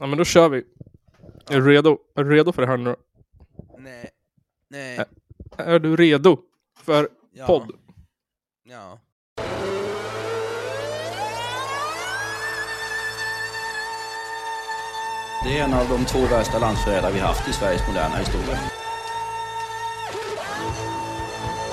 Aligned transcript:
Ja 0.00 0.06
men 0.06 0.18
då 0.18 0.24
kör 0.24 0.48
vi. 0.48 0.64
Är 1.50 1.60
du 1.60 1.68
redo? 1.68 1.98
Är 2.16 2.24
du 2.24 2.30
redo 2.30 2.52
för 2.52 2.62
det 2.62 2.68
här 2.68 2.76
nu? 2.76 2.96
Nej. 3.78 4.10
Nej. 4.70 5.04
Är 5.56 5.78
du 5.78 5.96
redo 5.96 6.38
för 6.84 7.08
Ja. 7.32 7.46
podd? 7.46 7.72
Ja. 8.62 8.98
Det 15.44 15.58
är 15.58 15.64
en 15.64 15.74
av 15.74 15.88
de 15.88 16.04
två 16.04 16.18
värsta 16.18 16.58
landsförrädare 16.58 17.12
vi 17.12 17.18
haft 17.18 17.48
i 17.48 17.52
Sveriges 17.52 17.88
moderna 17.88 18.16
historia. 18.16 18.58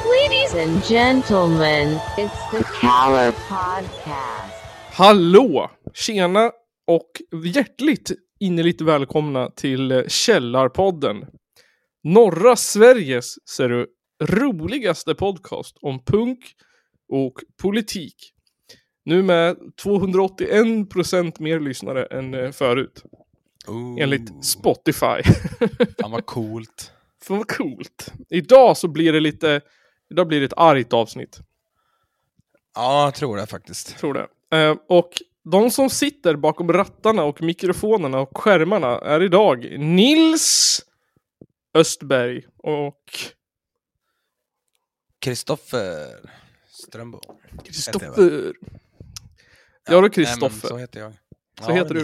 Ladies 0.05 0.53
and 0.55 0.83
gentlemen, 0.83 1.99
it's 2.17 2.51
the 2.51 2.63
Caller 2.81 3.31
Podcast. 3.31 4.53
Hallå! 4.91 5.69
Tjena 5.93 6.51
och 6.87 7.11
hjärtligt 7.45 8.11
innerligt 8.39 8.81
välkomna 8.81 9.49
till 9.49 10.03
Källarpodden. 10.07 11.25
Norra 12.03 12.55
Sveriges, 12.55 13.49
ser 13.49 13.69
du, 13.69 13.87
roligaste 14.23 15.15
podcast 15.15 15.77
om 15.81 16.03
punk 16.03 16.39
och 17.09 17.33
politik. 17.61 18.15
Nu 19.05 19.23
med 19.23 19.57
281% 19.83 21.41
mer 21.41 21.59
lyssnare 21.59 22.05
än 22.05 22.33
eh, 22.33 22.51
förut, 22.51 23.03
Ooh. 23.67 24.01
enligt 24.01 24.45
Spotify. 24.45 25.23
Fan 26.01 26.11
vad 26.11 26.25
coolt. 26.25 26.91
Fan 27.23 27.37
vad 27.37 27.47
coolt. 27.47 28.13
Idag 28.29 28.77
så 28.77 28.87
blir 28.87 29.13
det 29.13 29.19
lite, 29.19 29.61
idag 30.11 30.27
blir 30.27 30.39
det 30.39 30.45
ett 30.45 30.57
argt 30.57 30.93
avsnitt. 30.93 31.39
Ja, 32.75 33.03
jag 33.03 33.15
tror 33.15 33.37
det 33.37 33.47
faktiskt. 33.47 33.97
tror 33.97 34.13
det. 34.13 34.57
Eh, 34.57 34.75
och 34.87 35.11
de 35.51 35.71
som 35.71 35.89
sitter 35.89 36.35
bakom 36.35 36.73
rattarna 36.73 37.23
och 37.23 37.41
mikrofonerna 37.41 38.19
och 38.19 38.37
skärmarna 38.37 38.99
är 38.99 39.23
idag 39.23 39.79
Nils 39.79 40.81
Östberg 41.73 42.45
och 42.57 43.01
Kristoffer 45.19 46.29
Strömbom. 46.69 47.21
Kristoffer. 47.63 48.53
Ja, 49.89 50.01
du 50.01 50.09
Kristoffer. 50.09 50.67
Så 50.67 50.77
heter 50.77 50.99
jag. 50.99 51.13
Så 51.61 51.71
heter 51.71 51.93
men 51.93 52.03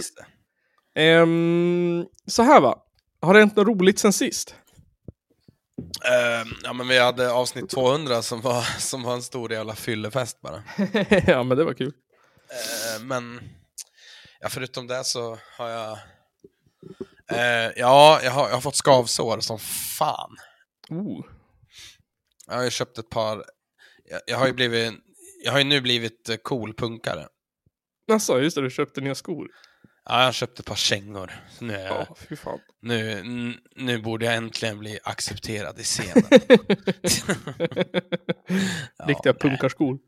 Ehm, 0.94 2.06
så 2.26 2.42
här 2.42 2.60
va. 2.60 2.82
Har 3.20 3.34
det 3.34 3.40
hänt 3.40 3.56
något 3.56 3.66
roligt 3.66 3.98
sen 3.98 4.12
sist? 4.12 4.54
Ehm, 6.04 6.48
ja, 6.64 6.72
men 6.72 6.88
vi 6.88 6.98
hade 6.98 7.32
avsnitt 7.32 7.70
200 7.70 8.22
som 8.22 8.40
var, 8.40 8.62
som 8.80 9.02
var 9.02 9.14
en 9.14 9.22
stor 9.22 9.52
jävla 9.52 9.74
fyllefest 9.74 10.40
bara. 10.40 10.62
ja, 11.26 11.42
men 11.42 11.58
det 11.58 11.64
var 11.64 11.74
kul. 11.74 11.92
Ehm, 12.52 13.08
men 13.08 13.40
ja, 14.40 14.48
förutom 14.48 14.86
det 14.86 15.04
så 15.04 15.38
har 15.58 15.68
jag... 15.68 15.98
Eh, 17.30 17.72
ja, 17.76 18.20
jag 18.22 18.30
har, 18.30 18.48
jag 18.48 18.54
har 18.54 18.60
fått 18.60 18.76
skavsår 18.76 19.40
som 19.40 19.58
fan. 19.98 20.36
Oh. 20.88 21.24
Jag 22.46 22.54
har 22.54 22.64
ju 22.64 22.70
köpt 22.70 22.98
ett 22.98 23.10
par... 23.10 23.44
Jag, 24.04 24.20
jag 24.26 24.38
har 24.38 24.46
ju 24.46 24.52
blivit... 24.52 24.92
Jag 25.44 25.52
har 25.52 25.58
ju 25.58 25.64
nu 25.64 25.80
blivit 25.80 26.28
eh, 26.28 26.36
cool 26.36 26.74
punkare. 26.74 27.28
Alltså, 28.12 28.42
just 28.42 28.56
det, 28.56 28.62
du 28.62 28.70
köpte 28.70 29.00
nya 29.00 29.14
skor. 29.14 29.48
Ja, 30.04 30.18
jag 30.18 30.24
har 30.24 30.32
köpt 30.32 30.60
ett 30.60 30.66
par 30.66 30.74
kängor. 30.74 31.32
Nu, 31.58 31.74
är 31.74 31.86
jag, 31.86 32.38
fan. 32.38 32.58
nu, 32.80 33.22
nu 33.76 33.98
borde 33.98 34.24
jag 34.24 34.34
äntligen 34.34 34.78
bli 34.78 34.98
accepterad 35.04 35.78
i 35.78 35.82
scenen. 35.82 36.24
Ja, 38.96 39.04
Riktiga 39.06 39.34
punkarskor. 39.34 39.98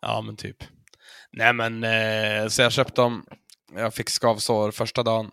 Ja, 0.00 0.20
men 0.20 0.36
typ. 0.36 0.64
Nej, 1.36 1.52
men 1.52 1.84
eh, 1.84 2.48
så 2.48 2.62
jag 2.62 2.72
köpte 2.72 3.00
dem. 3.00 3.26
Jag 3.74 3.94
fick 3.94 4.10
skavsår 4.10 4.70
första 4.70 5.02
dagen. 5.02 5.30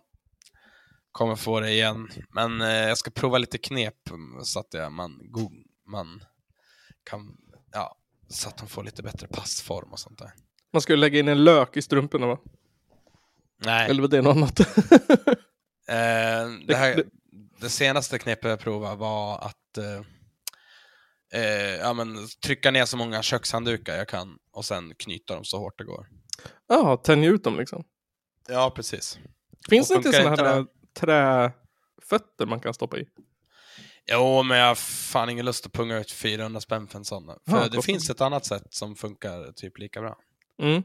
Kommer 1.12 1.36
få 1.36 1.60
det 1.60 1.70
igen. 1.70 2.08
Men 2.34 2.60
eh, 2.60 2.68
jag 2.68 2.98
ska 2.98 3.10
prova 3.10 3.38
lite 3.38 3.58
knep 3.58 4.10
mm, 4.10 4.44
så 4.44 4.60
att 4.60 4.74
jag, 4.74 4.92
man, 4.92 5.18
go, 5.22 5.50
man 5.86 6.24
kan, 7.04 7.36
ja, 7.72 7.96
så 8.28 8.48
att 8.48 8.58
de 8.58 8.68
får 8.68 8.84
lite 8.84 9.02
bättre 9.02 9.26
passform 9.28 9.92
och 9.92 9.98
sånt 9.98 10.18
där. 10.18 10.32
Man 10.72 10.82
skulle 10.82 11.00
lägga 11.00 11.18
in 11.18 11.28
en 11.28 11.44
lök 11.44 11.76
i 11.76 11.82
strumporna 11.82 12.26
va? 12.26 12.38
Nej, 13.64 13.90
Eller 13.90 14.02
var 14.02 14.08
det 14.08 14.22
något 14.22 14.36
annat? 14.36 14.60
eh, 15.88 16.66
det, 16.66 16.76
här, 16.76 16.96
det- 16.96 17.04
det 17.60 17.70
senaste 17.70 18.18
knepet 18.18 18.50
jag 18.50 18.60
provade 18.60 18.96
var 18.96 19.38
att 19.38 19.78
eh, 21.34 21.74
ja, 21.74 21.92
men, 21.92 22.28
trycka 22.44 22.70
ner 22.70 22.84
så 22.84 22.96
många 22.96 23.22
kökshanddukar 23.22 23.96
jag 23.96 24.08
kan 24.08 24.38
och 24.52 24.64
sen 24.64 24.94
knyta 24.94 25.34
dem 25.34 25.44
så 25.44 25.58
hårt 25.58 25.78
det 25.78 25.84
går. 25.84 26.06
Ja, 26.68 26.96
tänja 26.96 27.30
ut 27.30 27.44
dem 27.44 27.56
liksom. 27.58 27.84
Ja, 28.48 28.72
precis. 28.76 29.18
Finns 29.68 29.88
det 29.88 29.94
Och 29.94 29.98
inte 29.98 30.12
funkar 30.12 30.36
såna 30.36 30.46
här 30.52 30.58
inte 30.60 30.72
träfötter 31.00 32.46
man 32.46 32.60
kan 32.60 32.74
stoppa 32.74 32.98
i? 32.98 33.06
Jo, 34.10 34.42
men 34.42 34.58
jag 34.58 34.66
har 34.66 34.74
fan 34.74 35.30
ingen 35.30 35.46
lust 35.46 35.66
att 35.66 35.72
punga 35.72 35.98
ut 35.98 36.10
400 36.10 36.60
spänn 36.60 36.86
för 36.88 36.98
en 36.98 37.04
sån. 37.04 37.26
För 37.26 37.56
Ja, 37.56 37.68
det 37.68 37.82
finns 37.82 38.10
ett 38.10 38.20
annat 38.20 38.46
sätt 38.46 38.66
som 38.74 38.96
funkar 38.96 39.52
typ 39.52 39.78
lika 39.78 40.00
bra. 40.00 40.16
Mm. 40.62 40.82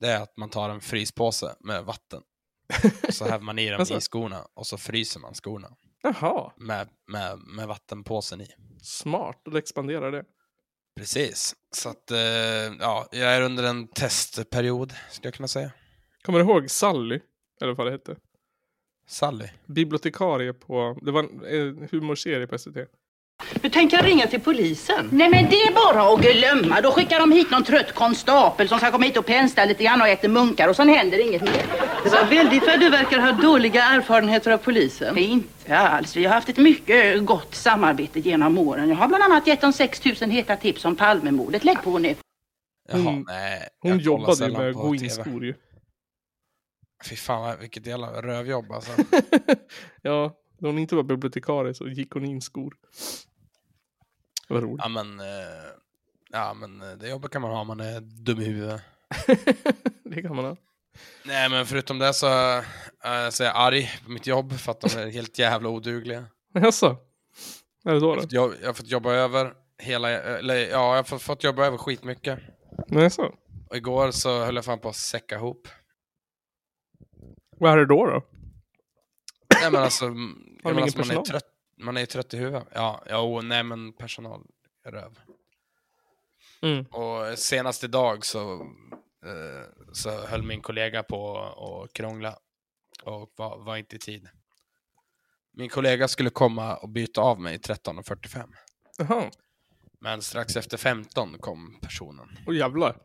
Det 0.00 0.06
är 0.08 0.22
att 0.22 0.36
man 0.36 0.50
tar 0.50 0.70
en 0.70 0.80
fryspåse 0.80 1.54
med 1.60 1.84
vatten. 1.84 2.22
Och 3.08 3.14
så 3.14 3.24
häver 3.24 3.44
man 3.44 3.58
i 3.58 3.70
dem 3.70 3.80
Alltså. 3.80 3.96
i 3.96 4.00
skorna 4.00 4.46
och 4.54 4.66
så 4.66 4.78
fryser 4.78 5.20
man 5.20 5.34
skorna 5.34 5.68
Jaha, 6.20 6.52
med, 6.56 6.88
med, 7.06 7.38
med 7.38 7.68
vattenpåsen 7.68 8.40
i. 8.40 8.48
smart. 8.82 9.40
Då 9.44 9.56
expanderar 9.58 10.12
det. 10.12 10.24
Precis. 10.96 11.54
Så 11.70 11.88
att, 11.88 12.10
eh, 12.10 12.18
ja, 12.80 13.08
jag 13.10 13.36
är 13.36 13.42
under 13.42 13.64
en 13.64 13.88
testperiod, 13.88 14.94
skulle 15.10 15.26
jag 15.26 15.34
kunna 15.34 15.48
säga. 15.48 15.70
Kommer 16.22 16.38
du 16.38 16.44
ihåg 16.44 16.70
Sally? 16.70 17.20
Eller 17.60 17.74
vad 17.74 17.86
det 17.86 17.90
hette? 17.90 18.16
Sally. 19.08 19.48
Bibliotekarie 19.66 20.52
på... 20.52 20.98
Det 21.02 21.10
var 21.10 21.22
en 21.22 21.44
eh, 21.44 21.88
humorserie 21.90 22.46
på 22.46 22.58
SVT. 22.58 22.76
Du 23.62 23.68
tänker 23.70 24.02
ringa 24.02 24.26
till 24.26 24.40
polisen? 24.40 25.08
Nej 25.12 25.28
men 25.30 25.50
det 25.50 25.56
är 25.56 25.74
bara 25.74 26.14
att 26.14 26.20
glömma. 26.20 26.80
Då 26.80 26.90
skickar 26.92 27.20
de 27.20 27.32
hit 27.32 27.50
någon 27.50 27.64
trött 27.64 27.92
konstapel 27.94 28.68
som 28.68 28.78
ska 28.78 28.90
komma 28.90 29.04
hit 29.04 29.16
och 29.16 29.26
pensla 29.26 29.64
lite 29.64 29.84
grann 29.84 30.00
och 30.02 30.08
äta 30.08 30.28
munkar 30.28 30.68
och 30.68 30.76
sen 30.76 30.88
händer 30.88 31.28
inget 31.28 31.42
mer. 31.42 31.66
Det 32.04 32.10
var 32.10 32.24
väldigt 32.24 32.66
vad 32.66 32.80
du 32.80 32.90
verkar 32.90 33.18
ha 33.18 33.32
dåliga 33.32 33.82
erfarenheter 33.84 34.50
av 34.50 34.58
polisen. 34.58 35.18
Inte 35.18 35.78
alls. 35.78 36.16
Vi 36.16 36.24
har 36.24 36.34
haft 36.34 36.48
ett 36.48 36.56
mycket 36.56 37.24
gott 37.24 37.54
samarbete 37.54 38.20
genom 38.20 38.58
åren. 38.58 38.88
Jag 38.88 38.96
har 38.96 39.08
bland 39.08 39.22
annat 39.22 39.46
gett 39.46 39.60
dem 39.60 39.72
6000 39.72 40.30
heta 40.30 40.56
tips 40.56 40.84
om 40.84 40.96
Palmemordet. 40.96 41.64
Lägg 41.64 41.82
på 41.82 41.98
nu. 41.98 42.14
Jaha, 42.88 43.00
Hon- 43.00 43.24
nej. 43.28 43.68
Hon 43.80 43.90
jag 43.92 44.00
jobbade 44.00 44.46
ju 44.46 44.52
med 44.58 44.74
på 44.74 44.80
gå 44.80 44.94
in 44.94 45.00
TV. 45.00 45.10
skor 45.10 45.44
ju. 45.44 45.54
Fy 47.08 47.16
fan, 47.16 47.56
vilket 47.60 47.86
jävla 47.86 48.22
rövjobb 48.22 48.72
alltså. 48.72 48.92
ja, 50.02 50.32
när 50.58 50.68
hon 50.68 50.78
inte 50.78 50.94
var 50.94 51.02
bibliotekarie 51.02 51.74
så 51.74 51.88
gick 51.88 52.10
hon 52.12 52.24
in 52.24 52.40
skor. 52.42 52.74
Var 54.48 54.60
roligt. 54.60 54.80
Ja 54.82 54.88
men, 54.88 55.20
eh, 55.20 55.26
ja 56.30 56.54
men 56.54 56.82
eh, 56.82 56.96
det 56.96 57.08
jobbet 57.08 57.30
kan 57.30 57.42
man 57.42 57.50
ha 57.50 57.60
om 57.60 57.66
man 57.66 57.80
är 57.80 58.00
dum 58.00 58.40
i 58.40 58.44
huvudet. 58.44 58.80
det 60.04 60.22
kan 60.22 60.36
man 60.36 60.44
ha. 60.44 60.56
Nej 61.24 61.50
men 61.50 61.66
förutom 61.66 61.98
det 61.98 62.14
så, 62.14 62.26
eh, 62.26 63.28
så 63.30 63.42
är 63.42 63.46
jag 63.46 63.56
arg 63.56 63.90
på 64.04 64.10
mitt 64.10 64.26
jobb 64.26 64.52
för 64.52 64.72
att 64.72 64.80
de 64.80 64.98
är 64.98 65.10
helt 65.10 65.38
jävla 65.38 65.68
odugliga. 65.68 66.24
Jaså? 66.54 66.96
Är 67.84 67.92
det 67.92 68.00
då 68.00 68.14
då? 68.14 68.22
Jag, 68.28 68.54
jag 68.60 68.66
har 68.66 68.74
fått 68.74 68.88
jobba 68.88 69.12
över 69.12 69.52
hela, 69.78 70.10
eller 70.10 70.54
ja, 70.54 70.68
jag 70.70 70.96
har 70.96 71.02
fått, 71.02 71.22
fått 71.22 71.44
jobba 71.44 71.66
över 71.66 71.78
skitmycket. 71.78 72.38
Nej, 72.86 73.10
så. 73.10 73.34
Och 73.70 73.76
igår 73.76 74.10
så 74.10 74.44
höll 74.44 74.56
jag 74.56 74.64
fan 74.64 74.78
på 74.78 74.88
att 74.88 74.96
säcka 74.96 75.34
ihop. 75.34 75.68
Vad 77.58 77.72
är 77.72 77.76
det 77.76 77.86
då 77.86 78.06
då? 78.06 78.22
Nej 79.60 79.70
men 79.70 79.82
alltså, 79.82 80.04
jag 80.04 80.14
menar, 80.14 80.82
alltså 80.82 80.98
man, 80.98 81.06
är 81.06 81.08
personal? 81.08 81.26
trött, 81.26 81.44
man 81.76 81.96
är 81.96 82.00
ju 82.00 82.06
trött 82.06 82.34
i 82.34 82.36
huvudet. 82.36 82.68
Ja, 82.74 83.02
ja 83.08 83.18
och, 83.18 83.44
nej 83.44 83.62
men 83.62 83.92
personal 83.92 84.46
röv. 84.84 85.20
Mm. 86.62 86.84
Och 86.84 87.38
senast 87.38 87.84
idag 87.84 88.24
så, 88.24 88.52
eh, 89.26 89.92
så 89.92 90.26
höll 90.26 90.42
min 90.42 90.62
kollega 90.62 91.02
på 91.02 91.38
att 91.38 91.92
krångla 91.92 92.38
och 93.02 93.32
var, 93.36 93.58
var 93.58 93.76
inte 93.76 93.96
i 93.96 93.98
tid. 93.98 94.28
Min 95.52 95.68
kollega 95.68 96.08
skulle 96.08 96.30
komma 96.30 96.76
och 96.76 96.88
byta 96.88 97.20
av 97.20 97.40
mig 97.40 97.58
13.45. 97.58 98.52
Jaha. 98.98 99.30
Men 100.00 100.22
strax 100.22 100.56
efter 100.56 100.76
15 100.76 101.38
kom 101.38 101.78
personen. 101.80 102.38
Åh 102.46 102.56
jävlar. 102.56 102.96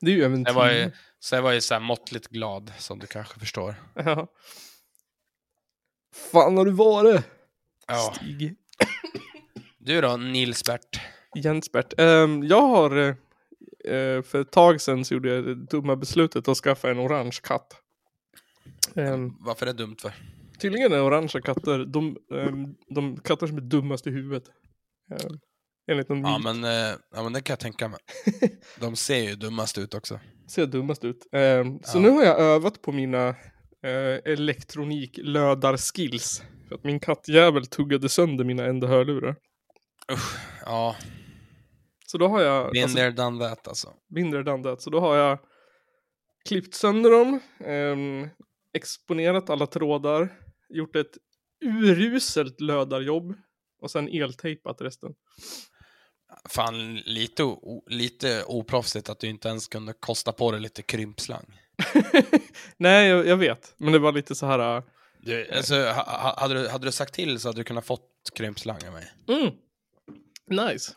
det 0.00 0.10
är 0.10 0.14
ju 0.14 0.24
även 0.24 0.42
Jag 0.42 0.54
var 0.54 0.70
ju, 0.70 0.90
så 1.18 1.34
jag 1.34 1.42
var 1.42 1.52
ju 1.52 1.60
så 1.60 1.74
här 1.74 1.80
måttligt 1.80 2.28
glad, 2.28 2.72
som 2.78 2.98
du 2.98 3.06
kanske 3.06 3.40
förstår. 3.40 3.74
Ja. 3.94 4.26
Fan 6.12 6.56
har 6.56 6.64
du 6.64 6.70
varit? 6.70 7.24
Ja. 7.86 8.12
Stig. 8.16 8.54
Du 9.78 10.00
då, 10.00 10.16
Nilsbert? 10.16 11.00
Jensbert. 11.34 11.94
Ehm, 11.98 12.42
jag 12.42 12.62
har 12.62 12.96
eh, 13.84 14.22
för 14.22 14.40
ett 14.40 14.50
tag 14.52 14.80
sedan 14.80 15.04
så 15.04 15.14
gjorde 15.14 15.34
jag 15.34 15.44
det 15.44 15.54
dumma 15.54 15.96
beslutet 15.96 16.48
att 16.48 16.56
skaffa 16.56 16.90
en 16.90 16.98
orange 17.00 17.38
katt. 17.42 17.76
Ehm, 18.96 19.32
Varför 19.40 19.66
är 19.66 19.72
det 19.72 19.78
dumt 19.78 19.96
för? 20.02 20.12
tydligen 20.58 20.92
är 20.92 21.02
orangea 21.04 21.40
katter 21.42 21.84
de, 21.84 22.16
ehm, 22.34 22.74
de 22.94 23.16
katter 23.16 23.46
som 23.46 23.56
är 23.56 23.60
dummast 23.60 24.06
i 24.06 24.10
huvudet. 24.10 24.44
Ehm, 25.10 25.38
enligt 25.90 26.08
någon 26.08 26.20
Ja 26.20 26.38
myt. 26.38 26.44
men, 26.44 26.64
eh, 26.64 26.96
ja 27.14 27.22
men 27.22 27.32
det 27.32 27.40
kan 27.40 27.52
jag 27.52 27.60
tänka 27.60 27.88
mig. 27.88 27.98
De 28.80 28.96
ser 28.96 29.18
ju 29.18 29.34
dummast 29.34 29.78
ut 29.78 29.94
också. 29.94 30.20
Ser 30.48 30.66
dummast 30.66 31.04
ut. 31.04 31.26
Ehm, 31.32 31.78
så 31.82 31.98
Ja. 31.98 32.02
nu 32.02 32.10
har 32.10 32.24
jag 32.24 32.40
övat 32.40 32.82
på 32.82 32.92
mina 32.92 33.34
eh, 33.82 34.32
elektroniklödarskills. 34.32 36.42
För 36.68 36.74
att 36.74 36.84
min 36.84 37.00
kattjävel 37.00 37.66
tuggade 37.66 38.08
sönder 38.08 38.44
mina 38.44 38.64
enda 38.64 38.86
hörlurar. 38.86 39.36
Usch, 40.12 40.36
ja. 40.64 40.96
Så 42.06 42.18
då 42.18 42.28
har 42.28 42.40
jag... 42.40 42.72
Been 42.72 42.82
alltså, 42.82 42.98
there, 42.98 43.10
done 43.10 43.48
that 43.48 43.68
alltså. 43.68 43.94
mindre 44.08 44.52
än 44.52 44.62
det. 44.62 44.80
Så 44.80 44.90
då 44.90 45.00
har 45.00 45.16
jag 45.16 45.38
klippt 46.48 46.74
sönder 46.74 47.10
dem, 47.10 47.40
ehm, 47.64 48.28
exponerat 48.72 49.50
alla 49.50 49.66
trådar, 49.66 50.28
gjort 50.68 50.96
ett 50.96 51.18
uruselt 51.64 52.60
lödarjobb 52.60 53.34
och 53.80 53.90
sen 53.90 54.08
eltejpat 54.08 54.80
resten. 54.80 55.14
Fan, 56.48 56.96
lite, 56.96 57.56
lite 57.86 58.44
oproffsigt 58.44 59.08
att 59.08 59.20
du 59.20 59.26
inte 59.26 59.48
ens 59.48 59.68
kunde 59.68 59.92
kosta 59.92 60.32
på 60.32 60.52
dig 60.52 60.60
lite 60.60 60.82
krympslang. 60.82 61.60
Nej, 62.76 63.08
jag, 63.08 63.26
jag 63.26 63.36
vet. 63.36 63.74
Men 63.76 63.92
det 63.92 63.98
var 63.98 64.12
lite 64.12 64.34
så 64.34 64.46
här... 64.46 64.76
äh, 64.76 64.82
Du, 65.20 65.50
alltså, 65.50 65.74
ha, 65.74 65.92
ha- 66.22 66.34
hade, 66.40 66.54
du, 66.62 66.68
hade 66.68 66.86
du 66.86 66.92
sagt 66.92 67.14
till 67.14 67.38
så 67.40 67.48
hade 67.48 67.60
du 67.60 67.64
kunnat 67.64 67.86
fått 67.86 68.08
krympslang 68.34 68.78
av 68.86 68.92
mig. 68.92 69.12
Mm. 69.28 69.52
Nice. 70.68 70.92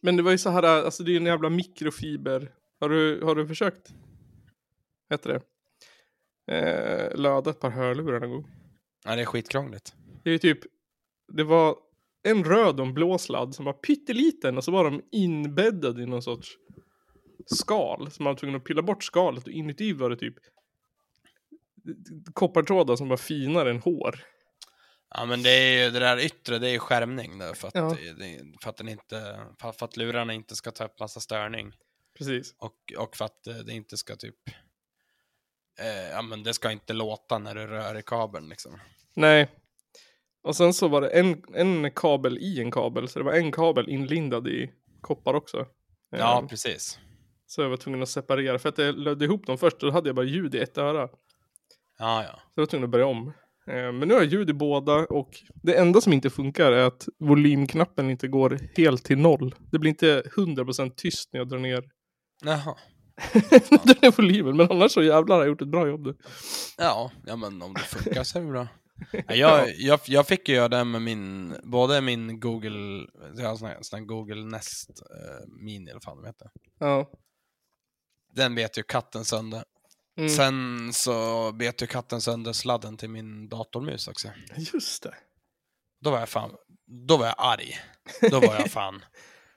Men 0.00 0.16
det 0.16 0.22
var 0.22 0.30
ju 0.30 0.38
så 0.38 0.50
här, 0.50 0.62
äh, 0.62 0.70
alltså 0.84 1.02
det 1.02 1.10
är 1.10 1.12
ju 1.12 1.16
en 1.18 1.26
jävla 1.26 1.48
mikrofiber. 1.48 2.50
Har 2.80 2.88
du, 2.88 3.22
har 3.22 3.34
du 3.34 3.46
försökt? 3.46 3.88
Heter 5.10 5.30
det? 5.30 5.40
Eh, 6.56 7.16
löda 7.16 7.50
ett 7.50 7.60
par 7.60 7.70
hörlurar 7.70 8.20
någon 8.20 8.30
gång. 8.30 8.50
Ja, 9.04 9.16
det 9.16 9.22
är 9.22 9.26
skitkrångligt. 9.26 9.94
Det 10.24 10.30
är 10.30 10.32
ju 10.32 10.38
typ, 10.38 10.58
det 11.32 11.44
var 11.44 11.76
en 12.28 12.44
röd 12.44 12.80
och 12.80 12.86
en 12.86 12.94
blå 12.94 13.18
sladd 13.18 13.54
som 13.54 13.64
var 13.64 13.72
pytteliten 13.72 14.56
och 14.56 14.64
så 14.64 14.70
var 14.72 14.84
de 14.84 15.02
inbäddade 15.12 16.02
i 16.02 16.06
någon 16.06 16.22
sorts 16.22 16.48
skal. 17.46 18.10
Så 18.10 18.22
man 18.22 18.30
var 18.32 18.38
tvungen 18.38 18.56
att 18.56 18.64
pilla 18.64 18.82
bort 18.82 19.04
skalet 19.04 19.44
och 19.44 19.50
inuti 19.52 19.92
var 19.92 20.10
det 20.10 20.16
typ 20.16 20.34
koppartrådar 22.32 22.96
som 22.96 23.08
var 23.08 23.16
finare 23.16 23.70
än 23.70 23.80
hår. 23.80 24.20
Ja, 25.10 25.24
men 25.24 25.42
det 25.42 25.50
är 25.50 25.84
ju 25.84 25.90
det 25.90 25.98
där 25.98 26.18
yttre, 26.18 26.58
det 26.58 26.68
är 26.68 26.72
ju 26.72 26.78
skärmning 26.78 27.38
där 27.38 27.54
för 27.54 27.68
att, 27.68 27.74
Ja. 27.74 27.96
det, 28.18 28.40
för 28.62 28.70
att, 28.70 28.76
den 28.76 28.88
inte, 28.88 29.46
för, 29.60 29.84
att 29.84 29.96
lurarna 29.96 30.32
inte 30.32 30.56
ska 30.56 30.70
ta 30.70 30.84
upp 30.84 31.00
massa 31.00 31.20
störning. 31.20 31.72
Precis. 32.18 32.54
Och, 32.58 32.92
och 32.98 33.16
för 33.16 33.24
att 33.24 33.46
eh, 33.46 33.56
det 33.56 33.72
inte 33.72 33.96
ska 33.96 34.16
typ, 34.16 34.36
eh, 35.80 36.10
ja 36.12 36.22
men 36.22 36.42
det 36.42 36.54
ska 36.54 36.70
inte 36.72 36.92
låta 36.92 37.38
när 37.38 37.54
du 37.54 37.66
rör 37.66 37.98
i 37.98 38.02
kabeln 38.02 38.48
liksom. 38.48 38.80
Nej. 39.16 39.48
Och 40.42 40.56
sen 40.56 40.74
så 40.74 40.88
var 40.88 41.00
det 41.00 41.08
en, 41.08 41.42
en 41.54 41.90
kabel 41.90 42.38
i 42.38 42.60
en 42.60 42.70
kabel. 42.70 43.08
Så 43.08 43.18
det 43.18 43.24
var 43.24 43.32
en 43.32 43.52
kabel 43.52 43.88
inlindad 43.88 44.48
i 44.48 44.70
koppar 45.00 45.34
också. 45.34 45.66
Ja, 46.10 46.38
Ehm, 46.38 46.48
precis. 46.48 46.98
Så 47.54 47.62
jag 47.62 47.68
var 47.70 47.76
tvungen 47.76 48.02
att 48.02 48.08
separera. 48.08 48.58
För 48.58 48.68
att 48.68 48.78
jag 48.78 48.98
lödde 48.98 49.24
ihop 49.24 49.46
dem 49.46 49.58
först. 49.58 49.80
Då 49.80 49.90
hade 49.90 50.08
jag 50.08 50.16
bara 50.16 50.26
ljud 50.26 50.54
i 50.54 50.58
ett 50.58 50.78
öra. 50.78 51.08
Ja, 51.98 52.22
ja. 52.24 52.32
Så 52.32 52.60
jag 52.60 52.62
var 52.62 52.66
tvungen 52.66 52.84
att 52.84 52.90
börja 52.90 53.06
om. 53.06 53.32
Eh, 53.66 53.92
Men 53.92 54.00
nu 54.08 54.14
har 54.14 54.20
jag 54.20 54.32
ljud 54.32 54.50
i 54.50 54.52
båda 54.52 54.94
och 54.94 55.30
det 55.62 55.74
enda 55.78 56.00
som 56.00 56.12
inte 56.12 56.30
funkar 56.30 56.72
är 56.72 56.84
att 56.86 57.08
volymknappen 57.18 58.10
inte 58.10 58.28
går 58.28 58.58
helt 58.76 59.04
till 59.04 59.18
noll. 59.18 59.54
Det 59.72 59.78
blir 59.78 59.88
inte 59.88 60.22
100% 60.36 60.92
tyst 60.96 61.28
när 61.32 61.40
jag 61.40 61.48
drar 61.48 61.58
ner, 61.58 61.84
Jaha. 62.44 62.74
drar 63.84 64.02
ner 64.02 64.16
volymen. 64.16 64.56
Men 64.56 64.70
annars 64.70 64.92
så 64.92 65.02
jävlar 65.02 65.36
har 65.36 65.42
jag 65.42 65.48
gjort 65.48 65.62
ett 65.62 65.68
bra 65.68 65.88
jobb. 65.88 66.06
nu. 66.06 66.16
Ja, 66.78 67.10
ja 67.26 67.36
men 67.36 67.62
om 67.62 67.74
det 67.74 67.80
funkar 67.80 68.22
så 68.24 68.38
är 68.38 68.42
det 68.42 68.48
bra. 68.50 68.68
Ja, 69.28 69.34
jag, 69.34 69.68
jag, 69.78 70.00
jag 70.06 70.26
fick 70.26 70.48
ju 70.48 70.54
göra 70.54 70.68
det 70.68 70.84
med 70.84 71.02
min, 71.02 71.54
både 71.64 72.00
min 72.00 72.40
Google, 72.40 73.06
jag 73.36 73.48
har 73.48 73.56
sån 73.56 73.68
här, 73.68 73.78
sån 73.80 73.98
här 73.98 74.06
Google 74.06 74.44
Nest 74.44 74.90
eh, 74.90 75.64
Mini 75.64 75.84
eller 75.84 75.94
vad 75.94 76.02
fan 76.02 76.16
de 76.22 76.26
heter. 76.26 76.48
Ja. 76.78 77.10
Den 78.34 78.54
bet 78.54 78.78
ju 78.78 78.82
katten 78.82 79.24
sönder. 79.24 79.64
Mm. 80.18 80.28
Sen 80.28 80.92
så 80.92 81.52
bet 81.52 81.82
ju 81.82 81.86
katten 81.86 82.20
sönder 82.20 82.52
sladden 82.52 82.96
till 82.96 83.10
min 83.10 83.48
datormus 83.48 84.08
också. 84.08 84.28
Just 84.56 85.02
det. 85.02 85.14
Då 86.00 86.10
var 86.10 86.18
jag 86.18 86.28
fan, 86.28 86.54
då 86.86 87.16
var 87.16 87.26
jag 87.26 87.34
arg. 87.38 87.78
Då 88.30 88.40
var 88.40 88.54
jag 88.54 88.70
fan. 88.70 89.04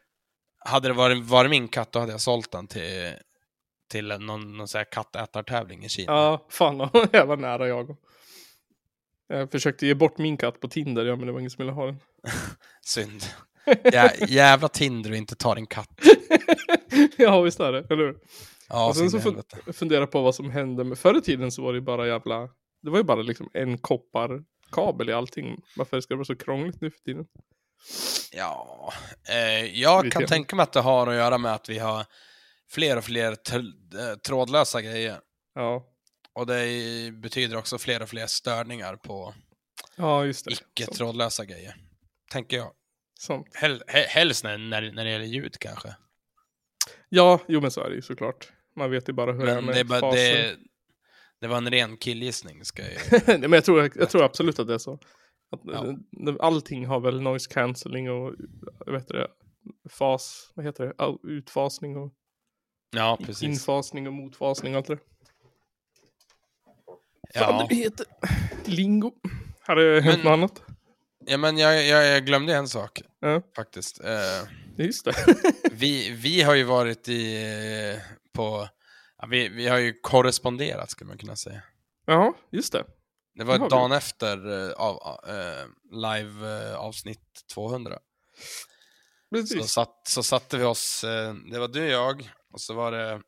Hade 0.66 0.88
det 0.88 0.94
varit, 0.94 1.24
varit 1.24 1.52
min 1.52 1.68
katt 1.68 1.92
då 1.92 2.00
hade 2.00 2.12
jag 2.12 2.22
sålt 2.22 2.52
den 2.52 2.68
till, 2.68 3.14
till 3.92 4.08
någon, 4.08 4.58
någon 4.58 4.68
sån 4.68 4.80
här 4.80 4.86
kattätartävling 4.92 5.86
i 5.86 5.90
Kina. 5.90 6.12
Ja, 6.12 6.48
fan 6.50 6.78
jag 7.12 7.26
var 7.26 7.38
nära 7.38 7.68
jag. 7.68 7.98
Jag 9.28 9.52
försökte 9.52 9.88
ge 9.88 9.94
bort 9.94 10.18
min 10.18 10.38
katt 10.38 10.60
på 10.60 10.68
Tinder, 10.68 11.06
ja, 11.06 11.16
men 11.16 11.26
det 11.26 11.32
var 11.32 11.40
ingen 11.40 11.52
som 11.52 11.62
ville 11.62 11.72
ha 11.72 11.86
den. 11.86 12.00
Synd. 12.86 13.24
Jä, 13.94 14.26
jävla 14.28 14.68
Tinder 14.68 15.12
och 15.12 15.18
inte 15.18 15.36
ta 15.36 15.56
din 15.56 15.68
katt. 15.68 15.90
ja, 17.18 17.42
visst 17.42 17.60
är 17.60 17.72
det, 17.72 17.86
eller 17.90 18.04
hur? 18.04 18.20
Ja, 18.70 18.88
och 18.88 18.96
sen 18.96 19.12
så 19.12 19.18
fun- 19.20 19.44
jag 19.66 19.76
funderar 19.76 20.06
på 20.06 20.22
vad 20.22 20.36
som 20.36 20.52
hände. 20.52 20.84
med 20.84 20.98
förr 21.00 21.18
i 21.18 21.22
tiden 21.22 21.52
så 21.52 21.62
var 21.64 21.74
det 21.74 21.78
ju 21.78 21.86
bara 21.86 22.08
jävla, 22.08 22.50
det 22.82 22.90
var 22.90 22.98
ju 22.98 23.04
bara 23.04 23.22
liksom 23.22 23.50
en 23.54 23.78
kopparkabel 23.78 25.10
i 25.10 25.14
allting. 25.14 25.62
Varför 25.76 26.02
ska 26.02 26.14
det 26.14 26.18
vara 26.18 26.26
så 26.26 26.36
krångligt 26.36 26.82
nu 26.82 26.92
för 26.92 27.00
tiden? 27.00 27.26
Ja, 28.32 28.94
eh, 29.30 29.80
jag 29.82 30.12
kan 30.12 30.22
tänka 30.28 30.56
mig 30.56 30.64
att 30.64 30.74
det 30.74 30.82
har 30.82 31.08
att 31.08 31.16
göra 31.16 31.38
med 31.38 31.54
att 31.54 31.70
vi 31.70 31.80
har 31.80 32.06
fler 32.70 32.98
och 32.98 33.04
fler 33.04 33.32
eh, 33.32 34.16
trådlösa 34.28 34.82
grejer. 34.82 35.20
Ja, 35.56 35.86
Och 36.34 36.48
det 36.48 37.14
betyder 37.14 37.58
också 37.58 37.78
fler 37.78 38.02
och 38.02 38.10
fler 38.10 38.28
störningar 38.28 38.96
på 38.96 39.34
ja 39.96 40.28
icke-trådlösa 40.28 41.46
grejer. 41.46 41.76
Tänker 42.32 42.58
jag. 42.58 42.72
Sånt. 43.20 43.48
Hel- 43.56 43.84
he- 43.88 44.08
helst 44.08 44.44
när, 44.44 44.58
när, 44.58 44.92
när 44.92 45.06
det 45.06 45.12
gäller 45.12 45.26
ljud 45.26 45.56
kanske. 45.60 45.96
Ja, 47.10 47.40
jo 47.48 47.62
men 47.62 47.72
så 47.72 47.82
är 47.84 47.90
det 47.90 47.96
ju 47.96 48.02
såklart. 48.02 48.52
Man 48.78 48.92
vet 48.92 49.10
ju 49.10 49.14
bara 49.14 49.32
hur 49.34 49.46
det 49.46 49.52
är 49.52 49.56
Men 49.56 49.66
med 49.66 49.76
det, 49.76 49.80
är 49.80 49.84
bara, 49.84 50.00
faser. 50.02 50.18
det, 50.34 50.56
det 51.42 51.48
var 51.48 51.58
en 51.58 51.70
ren 51.72 51.98
killgissning. 51.98 52.66
Ska 52.66 52.84
jag... 52.84 53.40
Men 53.40 53.52
jag 53.54 53.66
tror, 53.66 53.92
jag 53.96 54.10
tror 54.10 54.24
absolut 54.24 54.60
att 54.60 54.68
det 54.68 54.74
är 54.74 54.78
så. 54.78 54.94
Att, 55.52 55.62
Ja. 55.64 55.96
det- 56.12 56.38
Allting 56.42 56.86
har 56.86 57.00
väl 57.00 57.22
noise 57.22 57.50
cancelling 57.54 58.10
och 58.12 58.34
vad 58.86 58.96
heter 59.02 59.14
det, 59.16 59.28
fas, 59.90 60.52
vad 60.56 60.66
heter 60.66 60.86
det, 60.86 61.18
utfasning 61.34 61.98
och 61.98 62.14
Ja, 62.96 63.18
precis. 63.26 63.44
infasning 63.44 64.08
och 64.08 64.14
motfasning 64.14 64.74
och 64.74 64.78
allt 64.78 64.88
det. 64.88 64.98
Ja. 67.34 67.40
Fan, 67.42 67.66
det 67.70 67.76
heter 67.76 68.06
lingo. 68.66 69.12
Har 69.62 69.76
det 69.76 70.02
hänt 70.02 70.24
något 70.24 70.32
annat? 70.32 70.62
ja, 71.26 71.38
men 71.38 71.58
jag, 71.58 71.86
jag, 71.86 72.06
jag 72.08 72.26
glömde 72.26 72.56
en 72.56 72.68
sak 72.68 73.02
Ja, 73.20 73.42
faktiskt. 73.56 74.02
Eh, 74.04 74.86
just 74.86 75.06
det. 75.06 75.14
vi, 75.72 76.12
vi 76.12 76.42
har 76.42 76.56
ju 76.56 76.64
varit 76.64 77.10
i, 77.10 77.36
eh, 77.94 78.02
på, 78.38 78.70
ja, 79.18 79.28
vi, 79.28 79.50
vi 79.50 79.68
har 79.68 79.78
ju 79.78 80.00
korresponderat 80.02 80.90
skulle 80.92 81.08
man 81.08 81.18
kunna 81.18 81.36
säga. 81.36 81.62
ja, 82.06 82.34
just 82.52 82.74
det. 82.74 82.86
Det 83.36 83.44
var 83.44 83.54
Det 83.54 83.60
har 83.60 83.70
vi 83.70 83.76
dagen 83.76 83.92
efter 83.92 84.68
eh, 84.70 84.72
av, 84.74 85.20
eh, 85.28 85.66
live 85.92 86.68
eh, 86.70 86.76
avsnitt 86.76 87.44
200. 87.54 87.94
Så, 87.94 89.36
Precis. 89.36 89.72
satt, 89.72 90.08
så 90.08 90.24
satte 90.24 90.58
vi 90.58 90.64
oss, 90.64 91.04
eh, 91.04 91.34
det 91.52 91.60
var 91.60 91.68
du 91.68 91.84
och 91.84 91.90
jag, 91.92 92.32
och 92.54 92.62
så 92.62 92.74
var 92.74 92.92
det 92.92 93.22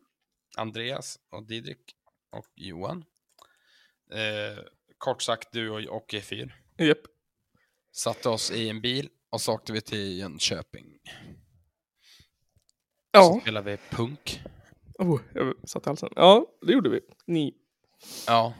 Andreas 0.58 1.20
och 1.32 1.48
Didrik 1.48 1.96
och 2.32 2.48
Johan. 2.56 3.06
Kort 4.98 5.22
sagt 5.22 5.48
du 5.52 5.70
och, 5.70 5.96
och 5.98 6.14
E4. 6.14 6.52
Japp. 6.78 6.98
Satte 7.92 8.30
oss 8.30 8.52
i 8.52 8.70
en 8.70 8.82
bil 8.82 9.10
och 9.30 9.42
så 9.42 9.54
åkte 9.54 9.74
vi 9.74 9.82
till 9.82 10.18
Jönköping. 10.18 10.86
Så 11.06 11.18
Ja, 13.12 13.40
spelade 13.42 13.72
vi 13.72 13.78
punk. 13.96 14.42
Oh, 15.00 15.20
jag 15.34 15.54
satt 15.70 15.86
i 15.86 15.90
halsen. 15.90 16.10
Ja, 16.16 16.46
det 16.62 16.74
gjorde 16.74 16.90
vi. 16.90 17.00
Ni. 17.28 17.54
Ja. 18.28 18.54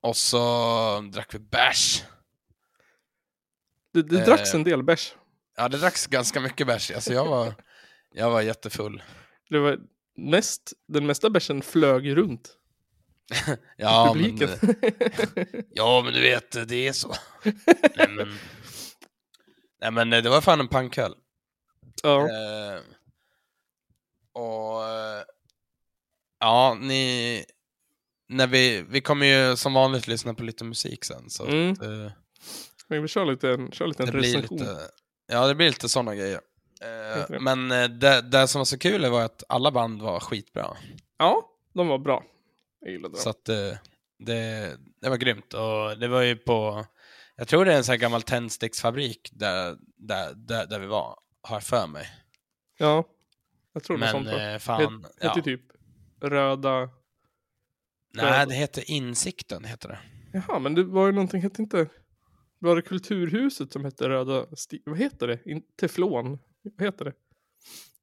Och 0.00 0.16
så 0.16 0.38
drack 1.12 1.34
vi 1.34 1.38
bärs. 1.38 2.02
Det, 3.92 4.02
det 4.02 4.18
Eh. 4.18 4.24
dracks 4.24 4.54
en 4.54 4.64
del 4.64 4.82
bärs. 4.82 5.14
Ja, 5.56 5.68
det 5.68 5.78
dracks 5.78 6.06
ganska 6.06 6.40
mycket 6.40 6.66
bärs. 6.66 6.90
Alltså 6.90 7.12
jag 7.12 7.26
var, 7.26 7.54
jag 8.14 8.30
var 8.30 8.40
jättefull. 8.42 9.02
Det 9.50 9.58
var 9.58 9.78
mest, 10.16 10.72
den 10.88 11.06
mesta 11.06 11.30
bärsen 11.30 11.62
flög 11.62 12.16
runt 12.16 12.58
Ja, 13.76 14.12
men, 14.14 14.22
publiken. 14.24 14.48
ja, 15.70 16.02
men 16.04 16.12
du 16.14 16.20
vet, 16.20 16.68
det 16.68 16.88
är 16.88 16.92
så. 16.92 17.14
Nej, 17.96 18.08
men, 18.08 18.28
nej, 19.80 19.90
men 19.90 20.10
det 20.10 20.30
var 20.30 20.40
fan 20.40 20.60
en 20.60 20.68
pankkväll. 20.68 21.14
ja. 22.02 22.20
Eh, 22.20 22.80
och 24.32 24.88
eh, 24.88 25.22
ja, 26.42 26.76
ni... 26.80 27.44
När 28.28 28.46
vi, 28.46 28.84
vi 28.88 29.00
kommer 29.00 29.26
ju 29.26 29.56
som 29.56 29.74
vanligt 29.74 30.08
lyssna 30.08 30.34
på 30.34 30.42
lite 30.42 30.64
musik 30.64 31.04
sen. 31.04 31.30
Så 31.30 31.46
Mm. 31.46 31.72
att, 31.72 31.82
eh, 31.82 32.12
Men 32.88 33.02
vi 33.02 33.08
kör 33.08 33.24
lite, 33.26 33.68
kör 33.72 33.86
lite 33.86 34.02
en 34.02 34.10
det 34.10 34.18
recension. 34.18 34.58
lite... 34.58 34.76
Ja, 35.26 35.46
det 35.46 35.54
blir 35.54 35.66
lite 35.68 35.88
sådana 35.88 36.14
grejer. 36.14 36.40
Eh, 36.82 37.24
det. 37.28 37.38
men 37.40 37.70
eh, 37.72 37.84
det, 37.88 38.20
det 38.20 38.48
som 38.48 38.58
var 38.60 38.64
så 38.64 38.78
kul 38.78 39.10
var 39.10 39.22
att 39.22 39.42
alla 39.48 39.70
band 39.70 40.02
var 40.02 40.20
skitbra. 40.20 40.76
Ja, 41.18 41.48
de 41.74 41.88
var 41.88 41.98
bra. 41.98 42.24
Jag 42.80 42.92
gillade 42.92 43.16
Så 43.16 43.24
dem. 43.24 43.30
att 43.30 43.48
eh, 43.48 43.78
det, 44.18 44.70
det 45.00 45.08
var 45.08 45.16
grymt. 45.16 45.54
Och 45.54 45.98
det 45.98 46.08
var 46.08 46.22
ju 46.22 46.36
på, 46.36 46.86
jag 47.36 47.48
tror 47.48 47.64
det 47.64 47.72
är 47.72 47.76
en 47.76 47.84
sån 47.84 47.92
här 47.92 47.98
gammal 48.00 48.22
tändsticksfabrik 48.22 49.28
där, 49.32 49.76
där, 49.96 50.32
där, 50.34 50.66
där 50.66 50.78
vi 50.78 50.86
var, 50.86 51.18
har 51.42 51.56
jag 51.56 51.64
för 51.64 51.86
mig. 51.86 52.06
Ja, 52.78 53.04
jag 53.72 53.84
tror 53.84 53.96
det 53.96 54.00
Men 54.00 54.10
sånt. 54.10 54.28
eh, 54.28 54.58
fan, 54.58 55.04
hette 55.20 55.38
ja. 55.38 55.42
typ 55.44 55.60
röda... 56.22 56.90
Nej, 58.14 58.46
det 58.46 58.54
heter 58.54 58.90
Insikten, 58.90 59.64
heter 59.64 59.88
det. 59.88 59.98
Jaha, 60.32 60.58
men 60.58 60.74
det 60.74 60.84
var 60.84 61.06
ju 61.06 61.12
någonting, 61.12 61.42
hette 61.42 61.62
inte... 61.62 61.88
Var 62.58 62.76
det 62.76 62.82
Kulturhuset 62.82 63.72
som 63.72 63.84
hette 63.84 64.08
Röda 64.08 64.56
Sti... 64.56 64.82
Vad 64.86 64.98
heter 64.98 65.26
det? 65.28 65.38
In... 65.44 65.62
Teflon? 65.80 66.38
Vad 66.62 66.86
heter 66.86 67.04
det? 67.04 67.12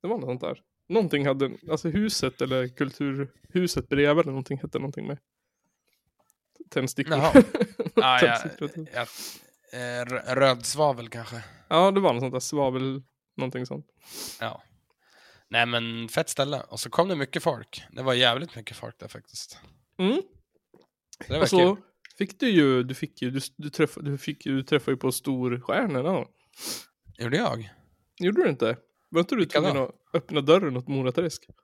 Det 0.02 0.08
var 0.08 0.18
något 0.18 0.26
sånt 0.28 0.42
där. 0.42 0.62
Någonting 0.88 1.28
hade, 1.28 1.52
alltså 1.72 1.90
huset 1.90 2.42
eller 2.42 2.68
kulturhuset 2.68 3.90
bredvid 3.90 4.10
eller 4.22 4.32
någonting 4.32 4.58
hette 4.58 4.80
någonting 4.80 5.08
med 5.08 5.18
tändstickor. 6.70 7.18
Jaha. 7.18 7.44
Ah, 8.02 8.20
ja, 8.26 8.38
ja, 8.94 9.02
eh, 9.74 10.06
rö- 10.06 10.36
röd 10.36 10.66
svavel 10.66 11.10
kanske. 11.10 11.44
ja, 11.68 11.92
det 11.92 12.00
var 12.00 12.14
något 12.14 12.22
sånt 12.22 12.34
där 12.34 12.40
svavel, 12.40 13.04
någonting 13.38 13.66
sånt. 13.66 13.86
Ja. 14.40 14.64
Nej 15.50 15.66
men 15.66 16.10
fett 16.10 16.30
ställe. 16.30 16.62
Och 16.62 16.80
så 16.80 16.90
kom 16.90 17.08
det 17.08 17.16
mycket 17.16 17.44
folk. 17.44 17.84
Det 17.92 18.02
var 18.02 18.14
jävligt 18.14 18.56
mycket 18.56 18.78
folk 18.78 19.00
där 19.00 19.08
faktiskt. 19.08 19.60
Mm. 19.98 20.22
Så 21.28 21.34
det 21.34 21.34
var 21.34 21.42
Och 21.42 21.50
så 21.50 21.58
kul. 21.58 21.68
Alltså, 21.68 21.84
fick 22.18 22.40
du 22.40 22.50
ju, 22.50 22.84
du 22.84 22.96
fick 22.96 23.22
ju, 23.22 23.32
du, 23.32 23.40
du, 23.56 23.70
träffade, 23.70 24.12
du, 24.12 24.18
fick, 24.18 24.44
du 24.44 24.64
träffade 24.64 24.92
ju 24.92 24.98
på 24.98 25.12
storstjärnorna. 25.12 26.26
Gjorde 27.18 27.38
jag? 27.38 27.70
Gjorde 28.20 28.44
du 28.44 28.50
inte? 28.50 28.78
Var 29.10 29.20
inte 29.20 29.36
du 29.36 29.46
tvungen 29.46 29.78
att 29.78 29.92
öppna 30.14 30.42
dörren 30.42 30.78
åt 30.78 30.88
Mora 30.88 31.12
Träsk? 31.12 31.48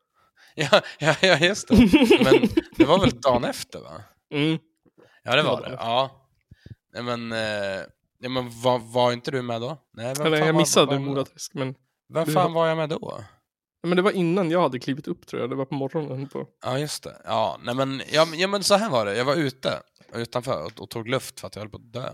Ja, 0.58 0.82
ja, 1.00 1.16
ja 1.22 1.38
just 1.38 1.68
det. 1.68 1.76
Men 2.24 2.50
det 2.78 2.86
var 2.86 3.00
väl 3.00 3.22
dagen 3.22 3.44
efter 3.44 3.80
va? 3.80 4.04
Mm. 4.32 4.58
Ja 5.24 5.36
det 5.36 5.44
var 5.44 5.62
det. 5.62 5.72
Ja. 5.80 6.28
Nej 6.94 7.04
men, 7.04 7.32
eh, 7.32 7.84
ja, 8.20 8.30
men 8.30 8.62
var, 8.62 8.80
var 8.80 9.14
inte 9.14 9.32
du 9.32 9.42
med 9.42 9.62
då? 9.62 9.78
Nej, 9.94 10.14
vem 10.18 10.28
Eller 10.28 10.46
jag 10.46 10.56
missade 10.56 11.00
Mora 11.00 11.26
Träsk, 11.26 11.54
men, 11.54 11.76
Vem 12.14 12.26
fan 12.26 12.54
var 12.54 12.68
jag 12.68 12.78
med 12.78 12.90
då? 12.90 13.24
Men 13.86 13.96
det 13.96 14.02
var 14.02 14.12
innan 14.12 14.52
jag 14.52 14.62
hade 14.62 14.80
klivit 14.80 15.08
upp 15.08 15.28
tror 15.28 15.42
jag. 15.42 15.50
Det 15.50 15.56
var 15.56 15.66
på 15.66 15.76
morgonen. 15.76 16.28
På. 16.30 16.48
Ja 16.64 16.80
just 16.80 17.04
det. 17.04 17.22
Ja, 17.26 17.60
nej 17.64 17.76
men, 17.76 18.02
ja, 18.12 18.28
ja 18.36 18.48
men 18.48 18.64
så 18.64 18.76
här 18.76 18.90
var 18.90 19.06
det. 19.06 19.18
Jag 19.18 19.26
var 19.26 19.36
ute 19.36 19.82
utanför 20.14 20.66
och, 20.66 20.82
och 20.82 20.90
tog 20.90 21.08
luft 21.08 21.40
för 21.40 21.48
att 21.48 21.56
jag 21.56 21.62
höll 21.62 21.70
på 21.70 21.78
att 21.78 21.94
dö. 21.94 22.10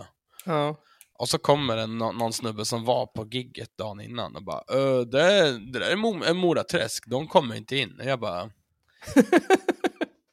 Ja. 0.46 0.76
Och 1.14 1.30
så 1.30 1.38
kommer 1.38 1.76
det 1.76 1.88
nå- 1.88 2.12
någon 2.12 2.34
snubbe 2.34 2.66
som 2.66 2.86
var 2.86 3.06
på 3.06 3.28
gigget 3.32 3.78
dagen 3.78 4.02
innan 4.02 4.36
och 4.36 4.44
bara 4.44 4.64
"Ö, 4.68 5.04
det, 5.04 5.22
är, 5.22 5.52
det 5.74 5.80
där 5.80 5.92
är 5.92 5.96
Mo- 5.96 6.34
Moraträsk, 6.34 7.04
de 7.08 7.28
kommer 7.28 7.56
inte 7.56 7.76
in. 7.78 8.00
Och 8.00 8.06
jag 8.06 8.20
bara... 8.20 8.44
och 8.44 8.52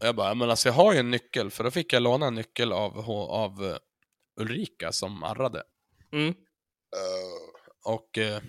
jag 0.04 0.16
bara, 0.16 0.34
men 0.34 0.50
alltså 0.50 0.68
jag 0.68 0.74
har 0.74 0.92
ju 0.92 0.98
en 0.98 1.10
nyckel, 1.10 1.50
för 1.50 1.64
då 1.64 1.70
fick 1.70 1.92
jag 1.92 2.02
låna 2.02 2.26
en 2.26 2.34
nyckel 2.34 2.72
av, 2.72 2.98
av 3.30 3.64
eh, 3.64 3.76
Ulrika 4.40 4.92
som 4.92 5.22
arrade. 5.22 5.62
Mm. 6.12 6.34
Och 7.84 8.18
eh, 8.18 8.40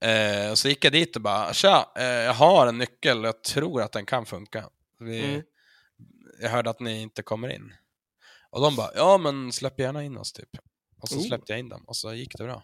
eh, 0.00 0.54
så 0.54 0.68
gick 0.68 0.84
jag 0.84 0.92
dit 0.92 1.16
och 1.16 1.22
bara, 1.22 1.52
tja, 1.52 1.92
eh, 1.96 2.04
jag 2.04 2.34
har 2.34 2.66
en 2.66 2.78
nyckel 2.78 3.18
och 3.20 3.26
jag 3.26 3.42
tror 3.42 3.82
att 3.82 3.92
den 3.92 4.06
kan 4.06 4.26
funka. 4.26 4.64
Vi, 5.00 5.24
Mm. 5.24 5.42
Jag 6.40 6.50
hörde 6.50 6.70
att 6.70 6.80
ni 6.80 7.02
inte 7.02 7.22
kommer 7.22 7.48
in. 7.48 7.72
Och 8.50 8.60
de 8.60 8.76
bara, 8.76 8.90
ja 8.94 9.18
men 9.18 9.52
släpp 9.52 9.78
gärna 9.80 10.04
in 10.04 10.16
oss 10.16 10.32
typ. 10.32 10.48
Och 11.00 11.08
så 11.08 11.16
Oh. 11.18 11.22
släppte 11.22 11.52
jag 11.52 11.58
in 11.60 11.68
dem 11.68 11.84
och 11.86 11.96
så 11.96 12.14
gick 12.14 12.38
det 12.38 12.44
bra. 12.44 12.62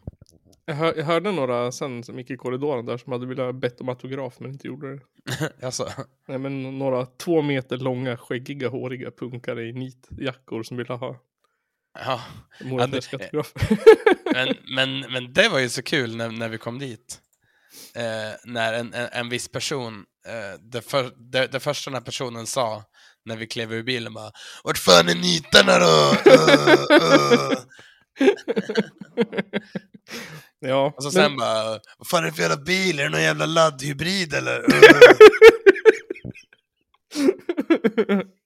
Jag, 0.65 0.75
hör, 0.75 0.95
jag 0.97 1.05
hörde 1.05 1.33
några 1.33 1.73
sen 1.73 2.05
som 2.05 2.19
gick 2.19 2.31
i 2.31 2.37
korridoren 2.37 2.87
där 2.87 2.97
som 2.97 3.13
hade 3.13 3.27
velat 3.27 3.55
bett 3.55 3.81
om 3.81 3.89
autograf 3.89 4.41
men 4.41 4.51
inte 4.51 4.67
gjorde 4.67 4.95
det. 4.97 5.01
alltså, 5.67 5.89
Nej 6.27 6.39
men 6.39 6.79
några 6.79 7.07
två 7.07 7.43
meter 7.43 7.77
långa 7.77 8.17
skäggiga 8.17 8.69
håriga 8.69 9.11
punkare 9.11 9.69
i 9.69 9.73
nitjackor 9.73 10.63
som 10.63 10.77
ville 10.77 10.95
ha 10.95 11.17
ja. 12.05 12.21
Mora 12.61 12.83
Ja, 12.83 12.87
det- 12.87 12.93
Träsk 13.01 13.13
autograf. 13.15 13.53
men, 14.33 14.55
men, 14.75 15.01
men 15.13 15.33
det 15.33 15.49
var 15.49 15.59
ju 15.59 15.69
så 15.69 15.83
kul 15.83 16.17
när, 16.17 16.29
när 16.31 16.49
vi 16.49 16.59
kom 16.59 16.79
dit. 16.79 17.19
Eh, 17.95 18.33
när 18.45 18.73
en, 18.73 18.95
en, 18.95 19.09
en 19.13 19.29
viss 19.29 19.49
person, 19.49 20.05
eh, 20.27 20.59
det, 20.73 20.83
för, 20.83 21.13
det, 21.33 21.47
det 21.47 21.61
första 21.61 21.91
den 21.91 21.95
här 21.99 22.05
personen 22.05 22.47
sa 22.47 22.85
när 23.25 23.37
vi 23.37 23.47
klev 23.47 23.73
ur 23.73 23.83
bilen 23.83 24.15
bara 24.15 24.31
Vart 24.65 24.79
fan 24.79 25.09
är 25.09 25.15
nitarna 25.15 25.79
då? 25.79 26.15
Uh, 26.31 27.51
uh. 27.53 27.59
ja. 30.61 30.95
Och 30.97 31.03
så 31.03 31.07
men- 31.19 31.29
sen 31.29 31.37
bara, 31.37 31.65
vad 31.99 32.09
fan 32.11 32.25
är 32.25 32.27
det 32.29 32.33
för 32.33 32.43
jävla 32.43 32.57
bil? 32.57 32.99
Är 32.99 33.03
det 33.05 33.09
någon 33.11 33.23
jävla 33.23 33.47
laddhybrid 33.47 34.35
eller? 34.35 34.61
Uh. 34.61 34.81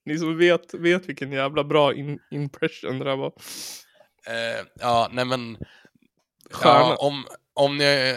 Ni 0.05 0.17
som 0.17 0.37
vet, 0.37 0.73
vet 0.73 1.09
vilken 1.09 1.31
jävla 1.31 1.63
bra 1.63 1.93
in, 1.93 2.19
impression 2.31 2.99
det 2.99 3.05
där 3.05 3.15
var. 3.15 3.33
eh, 4.27 4.65
ja, 4.79 5.09
nej 5.11 5.25
men, 5.25 5.57
ja, 6.63 6.95
om, 6.99 7.23
om 7.53 7.77
ni, 7.77 8.15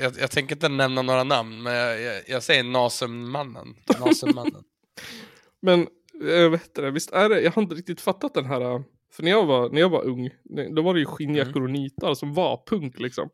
jag, 0.00 0.12
jag 0.20 0.30
tänker 0.30 0.56
inte 0.56 0.68
nämna 0.68 1.02
några 1.02 1.24
namn, 1.24 1.62
men 1.62 1.74
jag, 1.74 2.00
jag, 2.00 2.22
jag 2.26 2.42
säger 2.42 2.62
Nasummannen. 2.64 3.76
Nasummannen. 4.00 4.64
Men, 5.62 5.80
äh, 6.28 6.50
vet 6.50 6.74
du 6.74 6.82
det, 6.82 6.90
visst 6.90 7.10
är 7.12 7.28
det, 7.28 7.40
jag 7.40 7.52
har 7.52 7.62
inte 7.62 7.74
riktigt 7.74 8.00
fattat 8.00 8.34
den 8.34 8.44
här, 8.44 8.84
för 9.12 9.22
när 9.22 9.30
jag 9.30 9.46
var, 9.46 9.70
när 9.70 9.80
jag 9.80 9.88
var 9.88 10.04
ung, 10.04 10.30
då 10.74 10.82
var 10.82 10.94
det 10.94 11.00
ju 11.00 11.06
skinnjackor 11.06 11.56
Mm. 11.56 11.62
och 11.64 11.70
nitar 11.70 12.14
som 12.14 12.34
var 12.34 12.62
punk 12.66 12.98
liksom. 13.00 13.30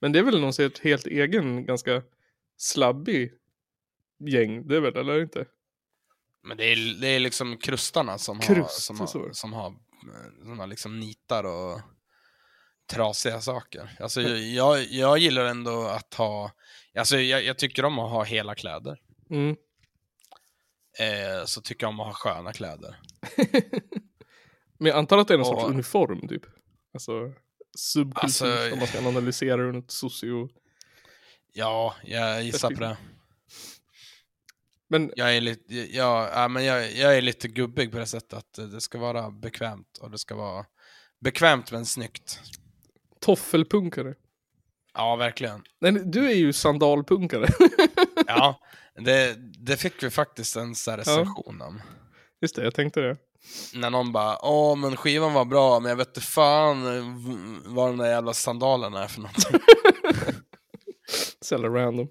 Men 0.00 0.12
det 0.12 0.18
är 0.18 0.22
väl 0.22 0.40
någon 0.40 0.52
helt 0.82 1.06
egen, 1.06 1.66
ganska 1.66 2.02
slabbig 2.56 3.32
gäng, 4.28 4.66
det 4.68 4.76
är 4.76 4.80
väl, 4.80 4.96
eller 4.96 5.22
inte? 5.22 5.46
Men 6.42 6.56
det 6.56 6.64
är, 6.64 7.00
det 7.00 7.08
är 7.08 7.20
liksom 7.20 7.56
krustarna 7.56 8.18
som 8.18 8.36
har, 8.36 8.46
Krust, 8.46 8.82
som 8.82 9.00
har, 9.00 9.32
som 9.32 9.52
har, 9.52 9.74
som 10.42 10.58
har 10.58 10.66
liksom 10.66 11.00
nitar 11.00 11.44
och 11.44 11.80
trasiga 12.92 13.40
saker. 13.40 13.96
Alltså 14.00 14.22
jag, 14.22 14.38
jag, 14.40 14.84
jag 14.84 15.18
gillar 15.18 15.44
ändå 15.44 15.82
att 15.86 16.14
ha, 16.14 16.50
alltså 16.98 17.18
jag, 17.18 17.44
jag 17.44 17.58
tycker 17.58 17.84
om 17.84 17.98
att 17.98 18.10
ha 18.10 18.24
hela 18.24 18.54
kläder. 18.54 18.98
Mm. 19.30 19.56
Eh, 20.98 21.44
så 21.44 21.60
tycker 21.60 21.84
jag 21.84 21.88
om 21.88 22.00
att 22.00 22.06
ha 22.06 22.14
sköna 22.14 22.52
kläder. 22.52 23.00
Men 24.78 24.86
jag 24.90 24.96
antar 24.98 25.18
att 25.18 25.28
det 25.28 25.34
är 25.34 25.38
någon 25.38 25.54
Och- 25.54 25.60
sorts 25.60 25.72
uniform 25.72 26.28
typ. 26.28 26.42
Alltså 26.94 27.32
subkultur, 27.78 28.22
Alltså- 28.24 28.72
om 28.72 28.78
man 28.78 28.86
ska 28.88 28.98
analysera 29.08 29.62
ur 29.62 29.76
ett 29.78 29.90
socio... 29.90 30.48
Ja, 31.52 31.94
jag 32.04 32.42
gissar 32.42 32.70
på 32.70 32.80
det. 32.80 32.96
Men 34.90 35.12
Jag 35.16 35.36
är 35.36 35.40
lite, 35.40 35.74
ja, 35.74 36.30
ja, 36.34 36.48
men 36.48 36.64
jag, 36.64 36.92
jag 36.92 37.16
är 37.16 37.22
lite 37.22 37.48
gubbig 37.48 37.92
på 37.92 37.98
det 37.98 38.06
sättet 38.06 38.32
att 38.32 38.70
det 38.72 38.80
ska 38.80 38.98
vara 38.98 39.30
bekvämt 39.30 39.98
och 40.00 40.10
det 40.10 40.18
ska 40.18 40.34
vara 40.34 40.64
bekvämt 41.20 41.72
men 41.72 41.86
snyggt. 41.86 42.40
toffelpunkare. 43.20 44.14
Ja, 44.94 45.16
verkligen. 45.16 45.62
Nej, 45.80 45.92
du 45.92 46.30
är 46.30 46.34
ju 46.34 46.52
sandalpunkare. 46.52 47.48
Ja, 48.26 48.60
det, 48.94 49.34
det 49.66 49.76
fick 49.76 50.02
vi 50.02 50.10
faktiskt 50.10 50.56
en 50.56 50.74
recension 50.74 51.62
om. 51.62 51.80
Just 52.40 52.56
det, 52.56 52.64
jag 52.64 52.74
tänkte 52.74 53.00
det. 53.00 53.16
När 53.74 53.90
någon 53.90 54.12
bara 54.12 54.38
Åh 54.42 54.76
men 54.76 54.96
skivan 54.96 55.32
var 55.32 55.44
bra 55.44 55.80
men 55.80 55.88
jag 55.90 55.96
vet 55.96 56.08
inte 56.08 56.20
fan 56.20 56.82
vad 57.64 57.88
de 57.88 57.96
där 57.96 58.10
jävla 58.10 58.34
sandalerna 58.34 59.04
är 59.04 59.08
för 59.08 59.20
någonting. 59.20 59.60
Så 61.40 61.54
jävla 61.54 61.68
random. 61.68 62.08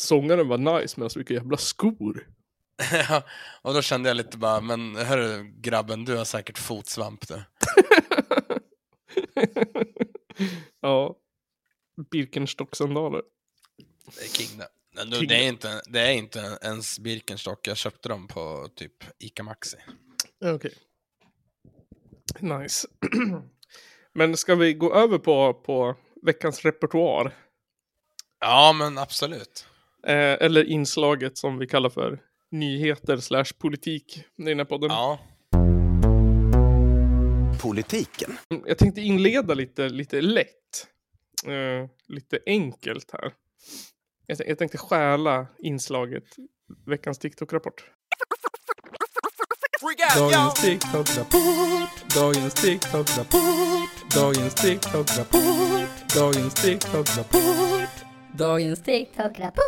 Sångaren 0.00 0.48
var 0.48 0.58
nice 0.58 0.94
men 0.96 1.04
alltså 1.04 1.18
vilka 1.18 1.34
jävla 1.34 1.56
skor. 1.56 2.26
Ja, 2.92 3.22
och 3.62 3.74
då 3.74 3.82
kände 3.82 4.08
jag 4.08 4.16
lite 4.16 4.38
bara, 4.38 4.60
men 4.60 4.96
hörru 4.96 5.52
grabben 5.56 6.04
du 6.04 6.16
har 6.16 6.24
säkert 6.24 6.58
fotsvamp 6.58 7.28
du. 7.28 7.42
ja. 10.80 11.16
Birkenstock-sandaler. 12.10 13.22
Det 14.04 14.24
är 14.24 14.28
king 14.28 14.58
det. 14.58 14.68
Du, 15.04 15.26
det, 15.26 15.34
är 15.34 15.48
inte, 15.48 15.82
det 15.86 16.00
är 16.00 16.12
inte 16.12 16.58
ens 16.62 16.98
Birkenstock, 16.98 17.66
jag 17.66 17.76
köpte 17.76 18.08
dem 18.08 18.28
på 18.28 18.68
typ 18.74 19.04
Ica 19.18 19.42
Maxi. 19.42 19.76
Okej. 20.44 20.74
Nice. 22.38 22.88
men 24.12 24.36
ska 24.36 24.54
vi 24.54 24.74
gå 24.74 24.94
över 24.94 25.18
på, 25.18 25.54
på 25.54 25.96
veckans 26.22 26.64
repertoar? 26.64 27.34
Ja 28.40 28.72
men 28.72 28.98
absolut. 28.98 29.66
Eh, 30.06 30.36
eller 30.40 30.64
inslaget 30.64 31.38
som 31.38 31.58
vi 31.58 31.66
kallar 31.66 31.90
för 31.90 32.18
nyheter 32.50 33.16
slash 33.16 33.44
politik 33.58 34.24
i 34.38 34.42
den 34.42 34.58
här 34.58 34.64
podden. 34.64 34.90
Ja. 34.90 35.18
Politiken. 37.62 38.38
Jag 38.66 38.78
tänkte 38.78 39.00
inleda 39.00 39.54
lite, 39.54 39.88
lite 39.88 40.20
lätt. 40.20 40.86
Eh, 41.46 41.88
lite 42.08 42.38
enkelt 42.46 43.10
här. 43.12 43.32
Jag, 44.26 44.38
jag 44.48 44.58
tänkte 44.58 44.78
stjäla 44.78 45.46
inslaget 45.58 46.24
veckans 46.86 47.18
TikTok-rapport. 47.18 47.84
Dagens 50.16 50.54
TikTok-rapport, 50.60 52.14
dagens 52.14 52.54
TikTok-rapport, 52.54 53.90
dagens 54.14 54.54
TikTok-rapport, 54.54 56.14
dagens 56.14 56.54
TikTok-rapport. 56.54 57.79
Dagens 58.38 58.82
TikTok-rapport. 58.82 59.62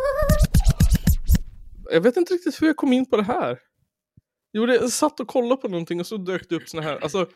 Jag 1.91 2.01
vet 2.01 2.17
inte 2.17 2.33
riktigt 2.33 2.61
hur 2.61 2.67
jag 2.67 2.75
kom 2.75 2.93
in 2.93 3.05
på 3.05 3.17
det 3.17 3.23
här. 3.23 3.59
Jo, 4.53 4.65
det, 4.65 4.75
jag 4.75 4.89
satt 4.89 5.19
och 5.19 5.27
kollade 5.27 5.61
på 5.61 5.67
någonting 5.67 5.99
och 5.99 6.07
så 6.07 6.17
dök 6.17 6.49
det 6.49 6.55
upp 6.55 6.69
såna 6.69 6.83
här, 6.83 6.97
alltså 7.03 7.27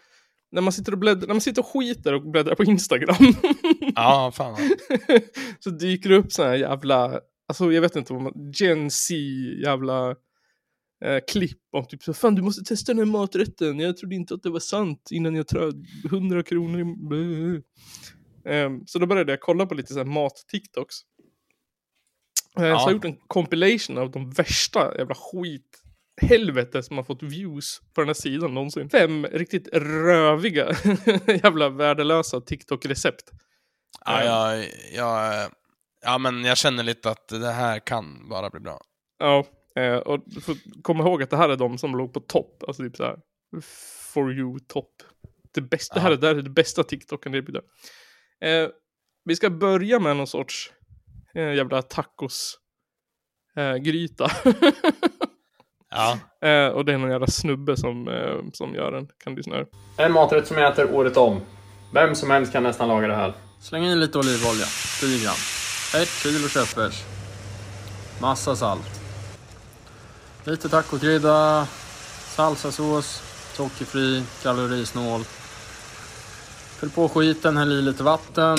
när 0.51 0.62
man 0.62 0.74
sitter 0.74 0.91
och 0.91 0.98
bläddrar, 0.98 1.27
när 1.27 1.34
man 1.34 1.41
sitter 1.41 1.62
och 1.62 1.67
skiter 1.67 2.13
och 2.13 2.31
bläddrar 2.31 2.55
på 2.55 2.63
Instagram. 2.63 3.34
Ja, 3.96 4.31
fan. 4.36 4.57
så 5.60 5.69
dyker 5.69 6.10
det 6.10 6.15
upp 6.15 6.31
såna 6.31 6.48
här 6.48 6.55
jävla 6.55 7.19
alltså 7.48 7.72
jag 7.72 7.81
vet 7.81 7.96
inte 7.96 8.13
vad 8.13 8.22
man, 8.22 8.51
Gen 8.53 8.91
Z 8.91 9.15
jävla 9.63 10.10
eh, 11.05 11.19
klipp 11.27 11.62
om 11.72 11.86
typ 11.86 12.03
så 12.03 12.13
fan 12.13 12.36
du 12.36 12.41
måste 12.41 12.63
testa 12.63 12.93
den 12.93 13.00
här 13.00 13.05
maträtten, 13.05 13.79
jag 13.79 13.98
trodde 13.98 14.15
inte 14.15 14.34
att 14.34 14.43
det 14.43 14.50
var 14.50 14.60
sant 14.60 15.07
innan 15.12 15.36
jag 15.36 15.48
tror 15.48 15.74
100 16.05 16.43
kronor 16.43 17.15
i... 17.15 17.62
Ehm, 18.50 18.86
så 18.86 19.00
då 19.00 19.05
började 19.05 19.31
jag 19.31 19.41
kolla 19.41 19.65
på 19.65 19.75
lite 19.75 19.93
så 19.93 20.00
här 20.00 20.05
mat-tiktoks. 20.05 20.96
Så 22.58 22.66
jag 22.66 22.76
har 22.76 22.92
gjort 22.92 23.06
en 23.06 23.18
compilation 23.28 23.98
av 23.98 24.12
de 24.12 24.32
värsta 24.32 24.98
jävla 24.98 25.16
skit 25.16 25.84
helvete 26.22 26.84
som 26.84 26.98
har 26.98 27.04
fått 27.04 27.24
views 27.24 27.82
på 27.94 28.02
den 28.02 28.08
här 28.08 28.14
sidan 28.14 28.54
någonsin. 28.54 28.90
Fem 28.90 29.26
riktigt 29.26 29.68
röviga 29.74 30.68
jävla 31.44 31.70
värdelösa 31.70 32.38
TikTok-recept. 32.38 33.32
Ja, 34.06 34.22
Eh, 34.22 34.26
jag, 34.26 34.66
jag, 34.94 35.50
ja, 36.02 36.18
men 36.18 36.44
jag 36.44 36.58
känner 36.58 36.84
lite 36.84 37.10
att 37.10 37.28
det 37.28 37.52
här 37.52 37.80
kan 37.80 38.30
bara 38.30 38.50
bli 38.50 38.60
bra. 38.60 38.82
Ja, 39.20 39.46
eh, 39.76 39.96
och 39.96 40.24
komma 40.82 41.04
ihåg 41.04 41.24
att 41.24 41.30
det 41.30 41.38
här 41.38 41.50
är 41.50 41.56
de 41.56 41.78
som 41.78 41.96
låg 41.96 42.14
på 42.14 42.20
topp. 42.20 42.64
Alltså 42.68 42.84
typ 42.84 42.96
så 42.96 43.04
här, 43.04 43.18
for 44.14 44.34
you 44.34 44.60
topp. 44.60 44.92
Det, 45.54 45.62
bästa, 45.62 46.00
är, 46.00 46.16
det 46.16 46.28
här 46.28 46.36
är 46.36 46.42
det 46.42 46.50
bästa 46.50 46.84
TikToken 46.84 47.36
erbjuder. 47.36 47.62
Eh, 48.42 48.70
vi 49.26 49.36
ska 49.36 49.50
börja 49.50 50.00
med 50.00 50.18
någon 50.18 50.28
sorts 50.28 50.72
eh, 51.38 51.53
jävla 51.53 51.82
tacos 51.82 52.58
eh, 53.58 53.75
gryta. 53.75 54.32
Ja. 55.89 56.20
eh, 56.48 56.67
och 56.67 56.86
det 56.86 56.94
är 56.94 56.98
någon 56.98 57.12
jävla 57.12 57.27
snubbe 57.27 57.77
som, 57.77 58.08
eh, 58.08 58.50
som 58.53 58.75
gör 58.75 58.91
den. 58.91 59.08
Kan 59.24 59.36
du 59.36 59.44
snöra. 59.44 59.65
En 59.98 60.12
maträtt 60.12 60.48
som 60.48 60.58
jag 60.58 60.72
äter 60.72 60.94
året 60.96 61.17
om. 61.17 61.41
Vem 61.94 62.15
som 62.15 62.32
helst 62.32 62.51
kan 62.53 62.63
nästan 62.63 62.88
laga 62.88 63.08
det 63.08 63.15
här. 63.15 63.34
Släng 63.60 63.84
in 63.84 64.00
lite 64.00 64.17
olivolja, 64.17 64.65
10 65.00 65.24
gram. 65.24 65.34
Ett 66.01 66.10
kilo 66.10 66.50
köttfärs. 66.50 67.03
Massa 68.22 68.56
salt. 68.56 69.01
Lite 70.44 70.70
tacokrydda, 70.70 71.67
salsasås, 72.36 73.22
sockerfri, 73.53 74.24
kalorisnål. 74.44 75.22
Fyll 76.79 76.89
på 76.89 77.10
skiten, 77.10 77.58
häll 77.58 77.72
i 77.72 77.82
lite 77.82 78.03
vatten. 78.03 78.58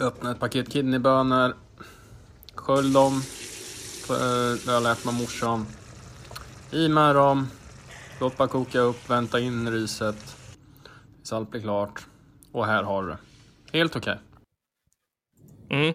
Öppna 0.00 0.30
ett 0.30 0.40
paket 0.40 0.72
kidneybönor. 0.72 1.56
Skölj 2.54 2.92
dem. 2.92 3.22
Det 4.08 4.66
har 4.66 4.72
jag 4.72 4.82
lärt 4.82 5.04
mig 5.04 5.14
morsan. 5.14 5.66
I 6.72 6.88
med 6.88 7.14
dem. 7.14 7.48
Låt 8.20 8.36
bara 8.36 8.48
koka 8.48 8.78
upp, 8.78 9.10
vänta 9.10 9.40
in 9.40 9.70
riset. 9.70 10.36
Tills 11.16 11.32
allt 11.32 11.50
blir 11.50 11.60
klart. 11.60 12.06
Och 12.52 12.66
här 12.66 12.82
har 12.82 13.02
du 13.02 13.08
det. 13.08 13.18
Helt 13.78 13.96
okej. 13.96 14.18
Mm. 15.70 15.94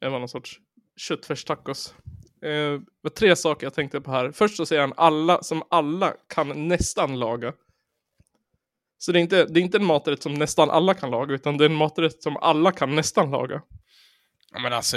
Det 0.00 0.08
var 0.08 0.18
någon 0.18 0.28
sorts 0.28 0.60
köttfärstacos. 0.96 1.94
Eh, 2.42 2.50
det 2.50 2.82
var 3.02 3.10
tre 3.10 3.36
saker 3.36 3.66
jag 3.66 3.74
tänkte 3.74 4.00
på 4.00 4.10
här. 4.10 4.32
Först 4.32 4.56
så 4.56 4.66
säger 4.66 4.80
han 4.80 4.92
alla 4.96 5.42
som 5.42 5.62
alla 5.70 6.14
kan 6.26 6.68
nästan 6.68 7.18
laga. 7.18 7.52
Så 9.02 9.12
det 9.12 9.18
är, 9.18 9.20
inte, 9.20 9.44
det 9.44 9.60
är 9.60 9.62
inte 9.62 9.78
en 9.78 9.84
maträtt 9.84 10.22
som 10.22 10.34
nästan 10.34 10.70
alla 10.70 10.94
kan 10.94 11.10
laga, 11.10 11.34
utan 11.34 11.56
det 11.58 11.64
är 11.64 11.68
en 11.68 11.74
maträtt 11.74 12.22
som 12.22 12.36
alla 12.36 12.72
kan 12.72 12.96
nästan 12.96 13.30
laga. 13.30 13.62
Ja, 14.52 14.60
Men 14.60 14.72
alltså, 14.72 14.96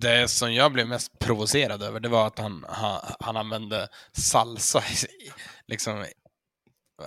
det 0.00 0.28
som 0.30 0.54
jag 0.54 0.72
blev 0.72 0.88
mest 0.88 1.18
provocerad 1.18 1.82
över, 1.82 2.00
det 2.00 2.08
var 2.08 2.26
att 2.26 2.38
han, 2.38 2.64
han, 2.68 3.00
han 3.20 3.36
använde 3.36 3.88
salsa. 4.12 4.78
i- 4.78 5.30
Liksom, 5.66 6.04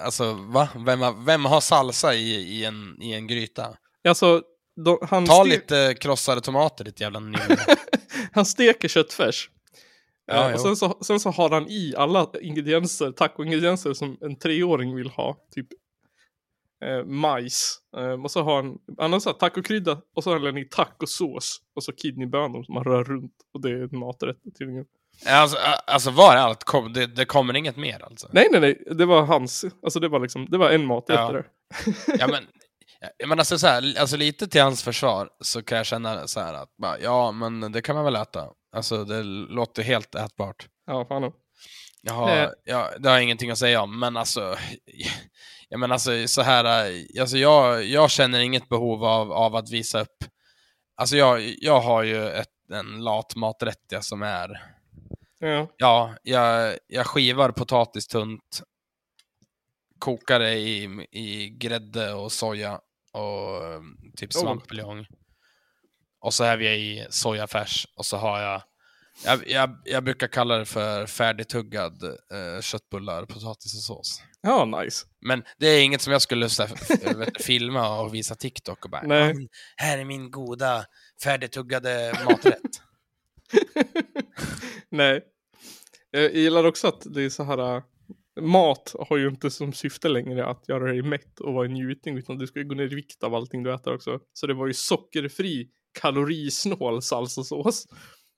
alltså, 0.03 0.33
va? 0.33 0.69
Vem, 0.85 1.25
vem 1.25 1.45
har 1.45 1.61
salsa 1.61 2.13
i, 2.15 2.33
i, 2.35 2.65
en, 2.65 3.01
i 3.01 3.13
en 3.13 3.27
gryta? 3.27 3.77
Alltså, 4.07 4.41
de, 4.85 4.97
han, 5.09 5.25
Ta 5.25 5.43
lite 5.43 5.95
krossade 6.01 6.41
tomater, 6.41 6.83
ditt 6.85 7.01
jävla 7.01 7.19
nylle. 7.19 7.57
han 8.31 8.45
steker 8.45 8.87
köttfärs. 8.87 9.49
Ja, 10.25 10.49
Eh, 10.49 10.53
och 10.53 10.61
sen 10.61 10.75
så, 10.75 10.97
sen 11.03 11.19
så 11.19 11.29
har 11.31 11.49
han 11.49 11.67
i 11.69 11.93
alla 11.97 12.27
ingredienser, 12.41 13.11
taco-ingredienser 13.11 13.93
som 13.93 14.17
en 14.21 14.35
treåring 14.39 14.95
vill 14.95 15.09
ha. 15.09 15.37
Typ 15.55 15.67
eh, 16.85 17.05
majs. 17.05 17.77
Eh, 17.97 18.23
och 18.23 18.31
så 18.31 18.43
har 18.43 18.55
han, 18.55 18.77
han 18.97 19.13
har 19.13 19.19
så 19.19 19.29
här 19.29 19.37
tacokrydda 19.37 20.01
och 20.15 20.23
så 20.23 20.29
har 20.31 20.39
han 20.39 20.57
i 20.57 20.65
tacosås. 20.65 21.61
Och 21.75 21.83
så 21.83 21.91
kidneybönor 21.91 22.63
som 22.63 22.73
man 22.73 22.83
rör 22.83 23.03
runt. 23.03 23.33
Och 23.53 23.61
det 23.61 23.69
är 23.69 23.93
en 23.93 23.99
maträtt 23.99 24.37
tydligen. 24.59 24.85
alltså, 25.27 25.57
alltså, 25.87 26.11
var 26.11 26.33
är 26.33 26.37
allt? 26.37 26.63
Kom, 26.63 26.93
det, 26.93 27.05
det 27.07 27.25
kommer 27.25 27.55
inget 27.55 27.77
mer 27.77 28.03
alltså? 28.03 28.27
Nej, 28.31 28.47
nej, 28.51 28.61
nej. 28.61 28.83
Det 28.95 29.05
var 29.05 29.21
hans. 29.25 29.65
Alltså 29.83 29.99
det 29.99 30.07
var 30.09 30.19
liksom, 30.19 30.45
det 30.49 30.57
var 30.57 30.69
en 30.69 30.85
maträtt 30.85 31.19
Ja. 31.19 31.31
där. 31.31 31.45
Ja, 32.19 32.27
men, 32.27 32.43
ja, 33.17 33.27
men 33.27 33.39
alltså, 33.39 33.57
så 33.59 33.67
här, 33.67 33.99
alltså 33.99 34.17
lite 34.17 34.47
till 34.47 34.61
hans 34.61 34.83
försvar 34.83 35.29
så 35.39 35.63
kan 35.63 35.77
jag 35.77 35.85
känna 35.87 36.27
så 36.27 36.39
här 36.39 36.53
att 36.53 36.77
bara, 36.77 36.99
ja, 36.99 37.31
men 37.31 37.71
det 37.71 37.81
kan 37.81 37.95
man 37.95 38.05
väl 38.05 38.15
äta. 38.15 38.47
Alltså 38.75 39.03
det 39.03 39.23
låter 39.23 39.83
helt 39.83 40.15
ätbart. 40.15 40.67
Ja, 40.85 41.05
fan. 41.05 41.31
Jag 42.01 42.13
har, 42.13 42.29
Eh. 42.29 42.49
jag, 42.63 42.87
det 42.99 43.09
har 43.09 43.15
jag 43.15 43.23
ingenting 43.23 43.51
att 43.51 43.57
säga 43.57 43.81
om, 43.81 43.99
men 43.99 44.17
alltså, 44.17 44.55
ja, 45.69 45.77
men 45.77 45.91
alltså 45.91 46.27
så 46.27 46.41
här, 46.41 46.89
äh, 46.91 47.21
alltså 47.21 47.37
jag, 47.37 47.83
jag 47.85 48.11
känner 48.11 48.39
inget 48.39 48.69
behov 48.69 49.03
av, 49.05 49.31
av 49.31 49.55
att 49.55 49.69
visa 49.71 50.01
upp. 50.01 50.23
Alltså 50.95 51.15
jag, 51.17 51.55
jag 51.61 51.79
har 51.79 52.03
ju 52.03 52.29
ett, 52.29 52.71
en 52.71 53.03
lat 53.03 53.35
maträtt 53.35 53.83
ja, 53.89 54.01
som 54.01 54.21
är, 54.21 54.63
Ja. 55.39 55.67
ja, 55.77 56.15
jag, 56.23 56.77
jag 56.87 57.07
skivar 57.07 57.51
potatis 57.51 58.07
tunt, 58.07 58.61
kokar 59.99 60.39
det 60.39 60.53
i, 60.55 60.83
i 61.11 61.49
grädde 61.49 62.13
och 62.13 62.31
soja 62.31 62.79
och 63.13 63.65
eh, 63.65 63.81
typ 64.17 64.35
Oh. 64.35 64.41
svampbuljong. 64.41 65.07
Och 66.19 66.33
så 66.33 66.43
häver 66.43 66.63
jag 66.63 66.77
i 66.77 67.07
sojafärs 67.09 67.87
och 67.95 68.05
så 68.05 68.17
har 68.17 68.41
jag 68.41 68.61
jag, 69.25 69.47
jag, 69.47 69.81
jag 69.85 70.03
brukar 70.03 70.27
kalla 70.27 70.57
det 70.57 70.65
för 70.65 71.05
färdigtuggad 71.05 72.03
eh, 72.03 72.61
köttbullar, 72.61 73.25
potatis 73.25 73.75
och 73.75 73.83
sås. 73.83 74.21
Ja, 74.47 74.65
nice. 74.81 75.05
Men 75.21 75.43
det 75.59 75.67
är 75.67 75.83
inget 75.83 76.01
som 76.01 76.13
jag 76.13 76.21
skulle 76.21 76.49
så 76.49 76.63
här, 76.63 77.39
filma 77.43 77.99
och 77.99 78.13
visa 78.15 78.35
TikTok 78.35 78.85
och 78.85 78.91
bara 78.91 79.01
Nej. 79.01 79.19
"Ja, 79.27 79.33
men 79.33 79.47
här 79.77 79.97
är 79.97 80.05
min 80.05 80.31
goda 80.31 80.85
färdigtuggade 81.23 82.19
maträtt. 82.29 82.81
Nej. 84.89 85.21
Jag 86.11 86.35
gillar 86.35 86.63
också 86.63 86.87
att 86.87 87.01
det 87.05 87.23
är 87.23 87.29
så 87.29 87.43
här. 87.43 87.75
äh, 87.77 87.83
Mat 88.41 88.93
har 89.09 89.17
ju 89.17 89.27
inte 89.27 89.51
som 89.51 89.73
syfte 89.73 90.09
längre 90.09 90.45
att 90.45 90.63
göra 90.69 90.83
dig 90.91 91.01
mätt 91.01 91.39
och 91.39 91.53
vara 91.53 91.65
en 91.65 91.73
njutning 91.73 92.17
utan 92.17 92.37
du 92.37 92.47
ska 92.47 92.59
ju 92.59 92.65
gå 92.65 92.75
ner 92.75 92.83
i 92.91 92.95
vikt 92.95 93.23
av 93.23 93.35
allting 93.35 93.63
du 93.63 93.73
äter 93.73 93.93
också. 93.95 94.19
Så 94.33 94.47
det 94.47 94.53
var 94.53 94.67
ju 94.67 94.73
sockerfri, 94.73 95.67
kalorisnål 96.01 97.01
salsasås. 97.01 97.85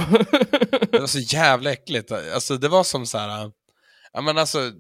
Det 0.92 0.98
var 1.00 1.06
så 1.06 1.18
jävla 1.18 1.72
äckligt. 1.72 2.12
Alltså 2.12 2.56
det 2.56 2.68
var 2.68 2.84
som 2.84 3.06
så 3.06 3.18
här, 3.18 3.52
ja 4.12 4.20
men 4.20 4.38
alltså, 4.38 4.70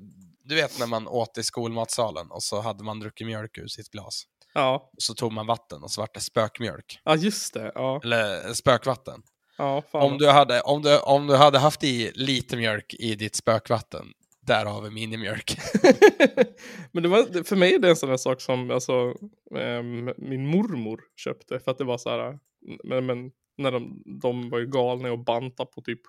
du 0.44 0.54
vet 0.54 0.78
när 0.78 0.86
man 0.86 1.08
åt 1.08 1.38
i 1.38 1.42
skolmatsalen 1.42 2.30
och 2.30 2.42
så 2.42 2.60
hade 2.60 2.84
man 2.84 3.00
druckit 3.00 3.26
mjölk 3.26 3.58
ur 3.58 3.66
sitt 3.68 3.88
glas. 3.90 4.24
ja. 4.54 4.90
Och 4.96 5.02
så 5.02 5.14
tog 5.14 5.32
man 5.32 5.46
vatten 5.46 5.82
och 5.82 5.90
så 5.90 6.00
vart 6.00 6.14
det 6.14 6.20
spökmjölk. 6.20 7.00
ja, 7.04 7.16
just 7.16 7.54
det. 7.54 7.72
Ja, 7.74 8.00
Eller 8.04 8.52
spökvatten. 8.54 9.22
ja. 9.58 9.82
Om 9.90 10.18
du, 10.18 10.28
hade, 10.30 10.60
om, 10.60 10.82
du, 10.82 10.98
om 10.98 11.26
du 11.26 11.36
hade 11.36 11.58
haft 11.58 11.84
i 11.84 12.12
lite 12.14 12.56
mjölk 12.56 12.94
i 12.98 13.14
ditt 13.14 13.36
spökvatten, 13.36 14.06
där 14.46 14.66
har 14.66 14.82
vi 14.82 14.90
minimjölk. 14.90 15.56
Men 16.92 17.02
det 17.02 17.08
var, 17.08 17.44
för 17.44 17.56
mig 17.56 17.74
är 17.74 17.78
det 17.78 17.88
en 17.88 17.96
sån 17.96 18.08
där 18.08 18.16
sak 18.16 18.40
som 18.40 18.70
alltså, 18.70 19.14
ehm, 19.56 20.12
min 20.16 20.46
mormor 20.46 21.04
köpte. 21.16 21.60
För 21.60 21.70
att 21.70 21.78
det 21.78 21.84
var 21.84 21.98
så 21.98 22.10
här, 22.10 22.38
men, 22.84 23.06
men 23.06 23.30
när 23.56 23.72
de, 23.72 24.02
de 24.20 24.50
var 24.50 24.58
ju 24.58 24.66
galna 24.66 25.12
och 25.12 25.18
banta 25.18 25.64
på 25.64 25.82
typ 25.82 26.00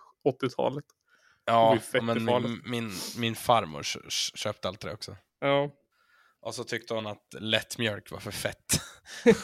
80-talet. 0.42 0.86
Det 1.46 1.52
var 1.52 1.80
Ja, 1.94 2.02
men 2.02 2.26
min, 2.26 2.62
min, 2.66 2.92
min 3.18 3.36
farmor 3.36 3.84
kö- 3.84 4.00
kö- 4.00 4.38
köpte 4.38 4.68
alltid 4.68 4.90
det 4.90 4.94
också. 4.94 5.16
Ja. 5.40 5.70
Och 6.42 6.56
så 6.56 6.64
tyckte 6.64 6.94
hon 6.94 7.08
att 7.08 7.36
lättmjölk 7.40 8.12
var 8.12 8.20
för 8.20 8.32
fett. 8.32 8.82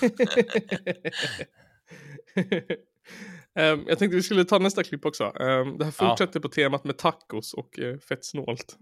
Ehm, 3.56 3.84
jag 3.88 4.00
tänkte 4.00 4.16
vi 4.16 4.24
skulle 4.24 4.46
ta 4.46 4.60
nästa 4.60 4.84
klipp 4.84 5.06
också. 5.06 5.24
Ehm, 5.24 5.78
det 5.78 5.86
här 5.86 5.94
Ja. 6.00 6.10
fortsätter 6.10 6.40
på 6.40 6.50
temat 6.50 6.84
med 6.84 6.98
tacos 6.98 7.54
och 7.54 7.80
uh, 7.80 7.98
fettsnålt. 8.00 8.78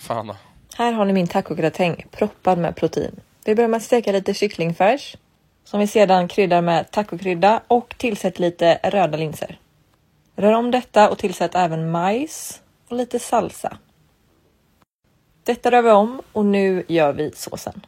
Fan 0.00 0.26
då. 0.26 0.36
Här 0.74 0.92
har 0.92 1.04
ni 1.04 1.12
min 1.12 1.26
tacogratäng 1.26 2.06
proppad 2.10 2.58
med 2.58 2.76
protein. 2.76 3.20
Vi 3.44 3.54
börjar 3.54 3.68
med 3.68 3.76
att 3.78 3.82
steka 3.82 4.12
lite 4.12 4.34
kycklingfärs 4.34 5.16
som 5.64 5.80
vi 5.80 5.86
sedan 5.86 6.28
kryddar 6.28 6.62
med 6.62 6.90
tacokrydda 6.90 7.62
och 7.68 7.94
tillsätter 7.98 8.40
lite 8.40 8.80
röda 8.82 9.16
linser. 9.16 9.58
Rör 10.36 10.52
om 10.52 10.70
detta 10.70 11.10
och 11.10 11.18
tillsätt 11.18 11.54
även 11.54 11.90
majs 11.90 12.62
och 12.88 12.96
lite 12.96 13.18
salsa. 13.18 13.78
Detta 15.44 15.70
rör 15.70 15.82
vi 15.82 15.90
om 15.90 16.22
och 16.32 16.44
nu 16.44 16.84
gör 16.88 17.12
vi 17.12 17.32
såsen. 17.34 17.86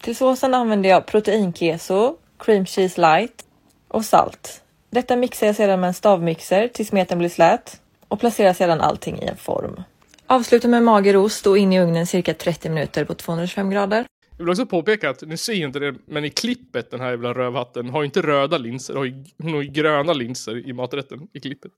Till 0.00 0.16
såsen 0.16 0.54
använder 0.54 0.90
jag 0.90 1.06
proteinkeso, 1.06 2.16
cream 2.38 2.66
cheese 2.66 3.00
light 3.00 3.44
och 3.88 4.04
salt. 4.04 4.62
Detta 4.96 5.16
mixar 5.16 5.46
jag 5.46 5.56
sedan 5.56 5.80
med 5.80 5.88
en 5.88 5.94
stavmixer 5.94 6.68
tills 6.68 6.88
smeten 6.88 7.18
blir 7.18 7.28
slät 7.28 7.80
och 8.08 8.20
placerar 8.20 8.52
sedan 8.52 8.80
allting 8.80 9.22
i 9.22 9.26
en 9.26 9.36
form. 9.36 9.82
Avsluta 10.26 10.68
med 10.68 10.82
mager 10.82 11.16
ost 11.16 11.46
och 11.46 11.58
in 11.58 11.72
i 11.72 11.80
ugnen 11.80 12.06
cirka 12.06 12.34
30 12.34 12.68
minuter 12.68 13.04
på 13.04 13.14
225 13.14 13.70
grader. 13.70 14.06
Jag 14.30 14.38
vill 14.38 14.48
också 14.48 14.66
påpeka 14.66 15.10
att, 15.10 15.22
nu 15.22 15.36
ser 15.36 15.52
jag 15.52 15.68
inte 15.68 15.78
det, 15.78 15.94
men 16.06 16.24
i 16.24 16.30
klippet 16.30 16.90
den 16.90 17.00
här 17.00 17.10
jävla 17.10 17.34
rövhatten 17.34 17.90
har 17.90 18.02
ju 18.02 18.04
inte 18.04 18.22
röda 18.22 18.58
linser, 18.58 18.94
har 18.94 19.04
ju, 19.04 19.24
hon 19.38 19.54
har 19.54 19.62
ju 19.62 19.68
gröna 19.68 20.12
linser 20.12 20.68
i 20.68 20.72
maträtten 20.72 21.28
i 21.32 21.40
klippet. 21.40 21.72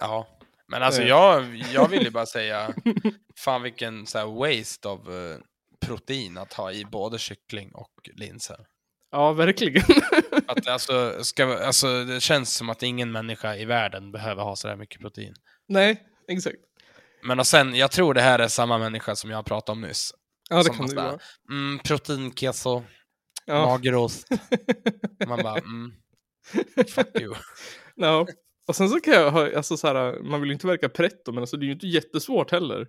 Ja, 0.00 0.26
men 0.68 0.82
alltså 0.82 1.02
Eh. 1.02 1.08
jag, 1.08 1.62
jag 1.72 1.88
vill 1.88 2.02
ju 2.02 2.10
bara 2.18 2.26
säga, 2.26 2.74
fan 3.36 3.62
vilken 3.62 4.06
så 4.06 4.18
här 4.18 4.26
waste 4.26 4.88
av 4.88 4.98
eh, 4.98 5.36
protein 5.86 6.38
att 6.38 6.52
ha 6.52 6.72
i 6.72 6.84
både 6.84 7.18
kyckling 7.18 7.70
och 7.74 8.10
linser. 8.14 8.56
Ja, 9.10 9.32
verkligen. 9.32 9.82
Att, 10.46 10.68
alltså, 10.68 11.24
ska, 11.24 11.58
alltså, 11.58 12.04
det 12.04 12.20
känns 12.20 12.54
som 12.56 12.70
att 12.70 12.82
ingen 12.82 13.12
människa 13.12 13.56
i 13.56 13.64
världen 13.64 14.12
behöver 14.12 14.42
ha 14.42 14.56
så 14.56 14.68
där 14.68 14.76
mycket 14.76 15.00
protein. 15.00 15.34
Nej, 15.68 16.02
exakt. 16.28 16.56
Men 17.22 17.38
och 17.38 17.46
sen, 17.46 17.74
jag 17.74 17.90
tror 17.90 18.14
det 18.14 18.20
här 18.20 18.38
är 18.38 18.48
samma 18.48 18.78
människa 18.78 19.16
som 19.16 19.30
jag 19.30 19.44
pratade 19.46 19.72
om 19.76 19.80
nyss. 19.80 20.12
Ja, 20.50 20.56
det 20.56 20.64
Som 20.64 20.76
kan 20.76 20.86
det 20.86 20.94
vara. 20.96 21.18
Mm, 21.50 21.78
proteinkeso, 21.78 22.82
Ja. 23.44 23.66
magerost. 23.66 24.28
Man 25.26 25.42
bara, 25.42 25.58
mm, 25.58 25.92
fuck 26.88 27.20
you. 27.20 27.34
Ja. 27.96 28.26
Och 28.68 28.76
sen 28.76 28.88
så 28.88 29.00
kan 29.00 29.14
jag 29.14 29.30
ha, 29.30 29.56
alltså 29.56 29.76
så 29.76 29.86
här, 29.86 30.22
man 30.22 30.40
vill 30.40 30.48
ju 30.50 30.54
inte 30.54 30.66
verka 30.66 30.88
pretto, 30.88 31.32
men 31.32 31.42
alltså 31.42 31.56
det 31.56 31.64
är 31.64 31.66
ju 31.66 31.72
inte 31.72 31.86
jättesvårt 31.86 32.50
heller. 32.50 32.86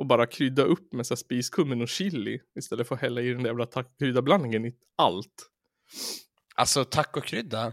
Och 0.00 0.06
bara 0.06 0.26
krydda 0.26 0.62
upp 0.62 0.92
med 0.92 1.06
så 1.06 1.16
spiskummin 1.16 1.82
och 1.82 1.88
chili 1.88 2.40
istället 2.58 2.88
för 2.88 2.94
att 2.94 3.00
hälla 3.00 3.20
i 3.20 3.32
den 3.32 3.42
där 3.42 3.50
jävla 3.50 3.66
kryddablandningen 3.98 4.64
i 4.64 4.74
allt. 4.96 5.50
Alltså 6.54 6.84
tacokrydda. 6.84 7.72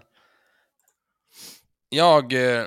Jag 1.89 2.33
eh, 2.33 2.65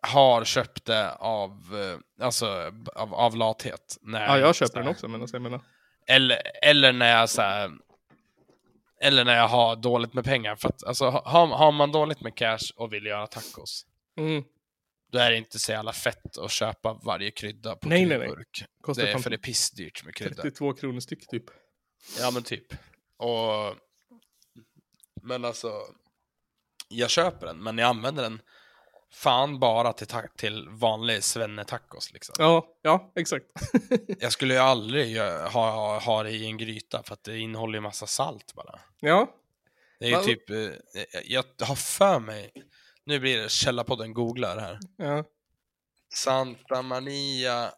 har 0.00 0.44
köpt 0.44 0.84
det 0.84 1.14
av, 1.14 1.50
eh, 1.50 2.24
alltså, 2.24 2.72
av, 2.94 3.14
av 3.14 3.36
lathet. 3.36 3.98
När 4.02 4.26
Ja, 4.26 4.38
jag 4.38 4.54
köper 4.54 4.80
den 4.80 4.88
också, 4.88 5.08
men 5.08 5.20
alltså 5.20 5.36
jag 5.36 5.42
menar. 5.42 5.60
Eller, 6.06 6.38
eller 6.62 6.92
när 6.92 7.18
jag 7.18 7.30
så 7.30 7.42
här, 7.42 7.70
Eller 9.00 9.24
när 9.24 9.36
jag 9.36 9.48
har 9.48 9.76
dåligt 9.76 10.14
med 10.14 10.24
pengar. 10.24 10.56
För 10.56 10.68
att, 10.68 10.84
alltså, 10.84 11.04
har, 11.10 11.46
har 11.46 11.72
man 11.72 11.92
dåligt 11.92 12.20
med 12.20 12.34
cash 12.34 12.72
och 12.76 12.92
vill 12.92 13.06
göra 13.06 13.26
tacos. 13.26 13.86
Mm. 14.16 14.44
Då 15.12 15.18
är 15.18 15.30
det 15.30 15.36
inte 15.36 15.58
så 15.58 15.72
jävla 15.72 15.92
fett 15.92 16.38
att 16.38 16.50
köpa 16.50 16.92
varje 17.04 17.30
krydda 17.30 17.76
på 17.76 17.88
Nej, 17.88 18.06
nej, 18.06 18.18
nej. 18.18 18.26
kryddburk. 18.26 18.64
Kostar 18.80 19.04
Det 19.04 19.12
är 19.12 19.18
för 19.18 19.30
det 19.30 19.36
är 19.36 19.38
pissdyrt 19.38 20.04
med 20.04 20.14
krydda. 20.14 20.42
32 20.42 20.72
kronor 20.72 21.00
styck 21.00 21.26
typ. 21.28 21.44
Ja 22.18 22.30
men 22.30 22.42
typ. 22.42 22.66
Och... 23.16 23.76
Men 25.22 25.44
alltså... 25.44 25.72
Jag 26.88 27.10
köper 27.10 27.46
den, 27.46 27.62
men 27.62 27.78
jag 27.78 27.88
använder 27.88 28.22
den 28.22 28.42
fan 29.12 29.58
bara 29.58 29.92
till, 29.92 30.06
till 30.36 30.68
vanlig 30.68 31.22
svenne-tacos 31.24 32.12
liksom. 32.12 32.34
Ja, 32.38 32.66
ja, 32.82 33.12
exakt. 33.16 33.46
Jag 34.20 34.32
skulle 34.32 34.54
ju 34.54 34.60
aldrig 34.60 35.16
gö- 35.16 35.48
ha, 35.48 35.98
ha 35.98 36.22
det 36.22 36.30
i 36.30 36.46
en 36.46 36.56
gryta 36.58 37.02
för 37.02 37.12
att 37.14 37.24
det 37.24 37.38
innehåller 37.38 37.74
ju 37.74 37.80
massa 37.80 38.06
salt 38.06 38.54
bara. 38.54 38.80
ja, 39.00 39.36
Det 39.98 40.06
är 40.12 40.18
ju 40.18 40.24
typ, 40.24 40.50
eh, 40.50 41.20
jag 41.24 41.44
har 41.60 41.74
för 41.76 42.18
mig, 42.18 42.52
nu 43.06 43.18
blir 43.20 43.38
det 43.38 43.50
Källarpodden 43.50 44.12
googlar 44.14 44.58
här. 44.58 44.78
ja. 44.96 45.24
Santa 46.14 46.82
Maria 46.82 47.72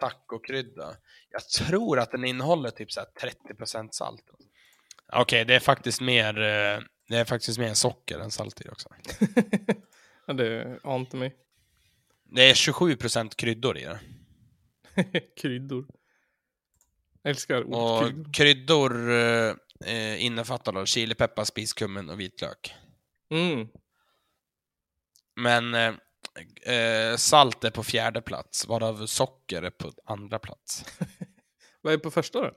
tacokrydda. 0.00 0.96
Jag 1.30 1.48
tror 1.48 1.98
att 1.98 2.10
den 2.10 2.24
innehåller 2.24 2.70
typ 2.70 2.92
så 2.92 3.00
här 3.00 3.30
30% 3.58 3.88
salt. 3.92 4.22
Okej, 5.12 5.44
det 5.44 5.54
är 5.54 5.60
faktiskt 5.60 6.00
mer 6.00 6.38
eh, 6.40 6.80
det 7.08 7.16
är 7.16 7.24
faktiskt 7.24 7.58
mer 7.58 7.74
socker 7.74 8.18
än 8.18 8.30
salt 8.30 8.60
i 8.60 8.64
det 8.64 8.70
också. 8.70 8.88
ja 10.26 10.32
det 10.34 10.80
ante 10.84 11.16
mig. 11.16 11.36
Det 12.24 12.50
är 12.50 12.54
27% 12.54 13.34
kryddor 13.36 13.78
i 13.78 13.84
det. 13.84 14.00
Kryddor. 15.40 15.86
Jag 17.22 17.30
älskar 17.30 17.62
ordet 17.64 17.74
Och 17.76 18.00
kryddor. 18.08 18.32
kryddor 18.32 19.10
eh, 19.86 20.24
innefattar 20.24 20.72
då 20.72 20.86
chilipeppar, 20.86 21.44
spiskummin 21.44 22.10
och 22.10 22.20
vitlök. 22.20 22.74
Mm. 23.30 23.68
Men 25.36 25.74
eh, 25.74 25.94
eh, 26.74 27.16
salt 27.16 27.64
är 27.64 27.70
på 27.70 27.84
fjärde 27.84 28.22
plats, 28.22 28.68
varav 28.68 29.06
socker 29.06 29.62
är 29.62 29.70
på 29.70 29.92
andra 30.04 30.38
plats. 30.38 30.84
Vad 31.80 31.92
är 31.92 31.98
på 31.98 32.10
första 32.10 32.40
då? 32.40 32.52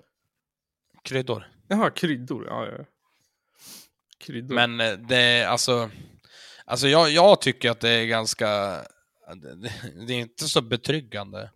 Kryddor. 1.03 1.47
Jaha, 1.67 1.89
kryddor. 1.91 2.45
Ja, 2.47 2.65
ja. 2.67 2.85
Kryddor. 4.19 4.55
Men 4.55 4.79
eh, 4.79 4.93
det 4.93 5.17
är 5.17 5.47
alltså... 5.47 5.89
Alltså 6.65 6.87
jag, 6.87 7.09
jag 7.09 7.41
tycker 7.41 7.71
att 7.71 7.79
det 7.79 7.89
är 7.89 8.05
ganska... 8.05 8.47
Det, 9.35 9.55
det- 9.55 10.05
det 10.07 10.13
är 10.13 10.19
inte 10.19 10.47
så 10.47 10.61
betryggande 10.61 11.51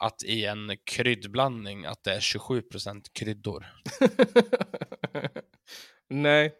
att 0.00 0.22
i 0.22 0.44
en 0.44 0.76
kryddblandning 0.84 1.84
att 1.86 2.04
det 2.04 2.12
är 2.14 2.20
27% 2.20 3.04
kryddor. 3.12 3.66
Nej. 6.08 6.54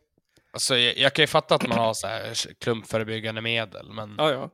Alltså 0.52 0.76
jag, 0.76 0.96
jag 0.98 1.14
kan 1.14 1.22
ju 1.22 1.26
fatta 1.26 1.54
att 1.54 1.68
man 1.68 1.78
har 1.78 1.94
så 1.94 2.06
här 2.06 2.34
klumpförebyggande 2.61 3.40
medel, 3.40 3.92
men 3.92 4.14
Ja, 4.18 4.30
ja. 4.32 4.50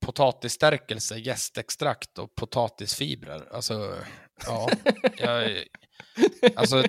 potatisstärkelse, 0.00 1.16
jästextrakt 1.18 2.18
och 2.18 2.34
potatisfibrer, 2.34 3.48
alltså 3.54 3.94
ja. 4.46 4.68
Jag, 5.16 5.64
alltså, 6.56 6.84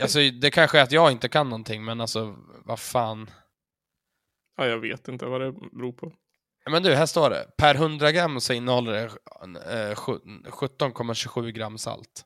alltså 0.00 0.18
det 0.40 0.50
kanske 0.50 0.78
är 0.78 0.82
att 0.82 0.92
jag 0.92 1.12
inte 1.12 1.28
kan 1.28 1.48
någonting, 1.48 1.84
men 1.84 2.00
alltså 2.00 2.36
vad 2.64 2.80
fan. 2.80 3.30
Ja, 4.56 4.66
jag 4.66 4.78
vet 4.78 5.08
inte 5.08 5.26
vad 5.26 5.40
det 5.40 5.52
beror 5.52 5.92
på. 5.92 6.12
Men 6.70 6.82
du, 6.82 6.94
här 6.94 7.06
står 7.06 7.30
det. 7.30 7.46
Per 7.58 7.74
100 7.74 8.12
gram 8.12 8.40
så 8.40 8.52
innehåller 8.52 8.92
det 8.92 9.88
eh, 9.88 9.94
sju- 9.94 10.18
17,27 10.44 11.50
gram 11.50 11.78
salt. 11.78 12.24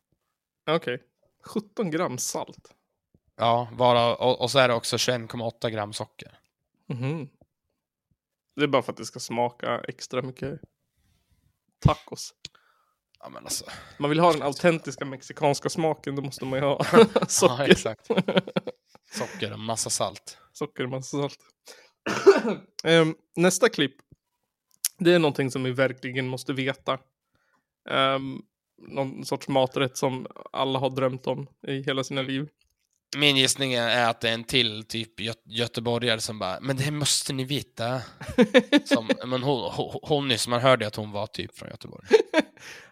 Okej. 0.70 1.02
17 1.44 1.90
gram 1.90 2.18
salt. 2.18 2.74
Ja, 3.40 3.68
varav, 3.72 4.16
och, 4.16 4.40
och 4.40 4.50
så 4.50 4.58
är 4.58 4.68
det 4.68 4.74
också 4.74 4.96
21,8 4.96 5.70
gram 5.70 5.92
socker. 5.92 6.38
Mhm. 6.88 7.28
Det 8.56 8.62
är 8.62 8.66
bara 8.68 8.82
för 8.82 8.92
att 8.92 8.96
det 8.98 9.04
ska 9.04 9.20
smaka 9.20 9.80
extra 9.88 10.22
mycket 10.22 10.60
tacos. 11.78 12.34
Ja, 13.20 13.28
men 13.28 13.44
alltså. 13.44 13.64
Man 13.98 14.10
vill 14.10 14.20
ha 14.20 14.32
den 14.32 14.42
autentiska 14.42 15.04
mexikanska 15.04 15.68
smaken, 15.68 16.16
då 16.16 16.22
måste 16.22 16.44
man 16.44 16.58
ju 16.58 16.64
ha 16.64 16.84
Ja, 16.92 17.26
socker. 17.28 17.70
exakt. 17.70 18.06
Socker 19.12 19.52
och 19.52 19.58
massa 19.58 19.90
salt. 19.90 20.38
Socker 20.52 20.84
och 20.84 20.90
massa 20.90 21.16
salt. 21.18 21.38
Ehm, 22.84 23.14
nästa 23.36 23.68
klipp. 23.68 23.96
Det 24.98 25.12
är 25.14 25.18
någonting 25.18 25.50
som 25.50 25.62
vi 25.62 25.72
verkligen 25.72 26.28
måste 26.28 26.52
veta. 26.52 26.98
Um, 27.90 28.42
någon 28.78 29.24
sorts 29.24 29.48
maträtt 29.48 29.96
som 29.96 30.26
alla 30.52 30.78
har 30.78 30.90
drömt 30.90 31.26
om 31.26 31.46
i 31.66 31.82
hela 31.82 32.04
sina 32.04 32.22
liv. 32.22 32.48
Min 33.16 33.36
gissning 33.36 33.72
är 33.72 34.08
att 34.10 34.20
det 34.20 34.28
är 34.28 34.34
en 34.34 34.44
till 34.44 34.84
typ 34.84 35.20
gö 35.20 35.32
göteborgare 35.44 36.20
som 36.20 36.38
bara, 36.38 36.58
men 36.60 36.76
det 36.76 36.90
måste 36.90 37.32
ni 37.32 37.44
veta. 37.44 38.00
Som, 38.84 39.10
men 39.26 39.42
hon, 39.42 39.70
hon, 39.72 40.00
hon 40.02 40.28
nyss, 40.28 40.48
man 40.48 40.60
hörde 40.60 40.86
att 40.86 40.96
hon 40.96 41.12
var 41.12 41.26
typ 41.26 41.58
från 41.58 41.68
Göteborg. 41.68 42.06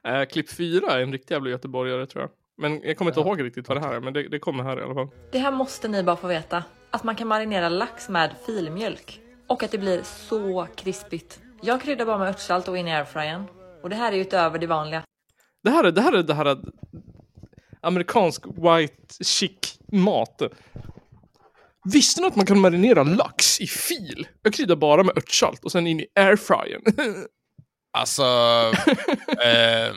Eh, 0.04 0.24
klipp 0.24 0.50
fyra 0.50 0.92
är 0.92 1.00
en 1.00 1.12
riktig 1.12 1.34
jävla 1.34 1.50
göteborgare 1.50 2.06
tror 2.06 2.22
jag. 2.22 2.30
Men 2.56 2.82
jag 2.82 2.96
kommer 2.96 3.10
inte 3.10 3.20
ihåg 3.20 3.42
riktigt 3.42 3.68
vad 3.68 3.76
det 3.76 3.80
här 3.80 3.94
är, 3.94 4.00
men 4.00 4.12
det, 4.12 4.28
det 4.28 4.38
kommer 4.38 4.64
här 4.64 4.80
i 4.80 4.82
alla 4.82 4.94
fall. 4.94 5.08
Det 5.32 5.38
här 5.38 5.50
måste 5.50 5.88
ni 5.88 6.02
bara 6.02 6.16
få 6.16 6.26
veta. 6.26 6.64
Att 6.90 7.04
man 7.04 7.16
kan 7.16 7.28
marinera 7.28 7.68
lax 7.68 8.08
med 8.08 8.34
filmjölk. 8.46 9.20
Och 9.46 9.62
att 9.62 9.70
det 9.70 9.78
blir 9.78 10.02
så 10.02 10.66
krispigt. 10.76 11.40
Jag 11.62 11.82
kryddar 11.82 12.06
bara 12.06 12.18
med 12.18 12.28
örtsalt 12.28 12.68
och 12.68 12.78
in 12.78 12.88
i 12.88 12.94
airfryern. 12.94 13.44
Och 13.82 13.90
det 13.90 13.96
här 13.96 14.12
är 14.12 14.16
ju 14.16 14.22
utöver 14.22 14.58
det 14.58 14.66
vanliga. 14.66 15.02
Det 15.62 15.70
här 15.70 15.84
är 15.84 15.92
det 15.92 16.00
här, 16.00 16.12
är 16.12 16.22
det 16.22 16.34
här 16.34 16.44
är 16.44 16.58
amerikansk 17.80 18.44
white 18.46 19.24
chic 19.24 19.78
mat. 19.92 20.42
Visste 21.92 22.20
ni 22.20 22.26
att 22.26 22.36
man 22.36 22.46
kan 22.46 22.60
marinera 22.60 23.02
lax 23.02 23.60
i 23.60 23.66
fil? 23.66 24.28
Jag 24.42 24.54
kryddar 24.54 24.76
bara 24.76 25.02
med 25.02 25.18
örtsalt 25.18 25.64
och 25.64 25.72
sen 25.72 25.86
in 25.86 26.00
i 26.00 26.06
airfryern. 26.14 26.82
Alltså, 27.90 28.22
eh, 29.44 29.94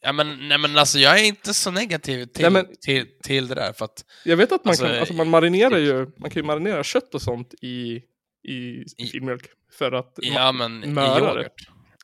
ja, 0.00 0.12
men, 0.12 0.48
nej, 0.48 0.58
men 0.58 0.78
alltså 0.78 0.98
jag 0.98 1.20
är 1.20 1.24
inte 1.24 1.54
så 1.54 1.70
negativ 1.70 2.24
till, 2.26 2.42
Nej, 2.42 2.50
men- 2.50 2.66
till, 2.80 3.06
till 3.22 3.48
det 3.48 3.54
där. 3.54 3.72
För 3.72 3.84
att, 3.84 4.04
Jag 4.24 4.36
vet 4.36 4.52
att 4.52 4.64
man 4.64 4.70
Alltså, 4.70 4.86
kan, 4.86 4.98
alltså 4.98 5.14
man 5.14 5.28
marinerar 5.30 5.78
ju, 5.78 6.06
man 6.18 6.30
kan 6.30 6.42
ju 6.42 6.46
marinera 6.46 6.84
kött 6.84 7.14
och 7.14 7.22
sånt 7.22 7.54
i, 7.62 8.00
i, 8.48 8.84
i 8.98 9.06
filmjölk. 9.12 9.46
För 9.78 9.92
att 9.92 10.12
ja, 10.16 10.52
men 10.52 10.94
möra 10.94 11.34
det. 11.34 11.48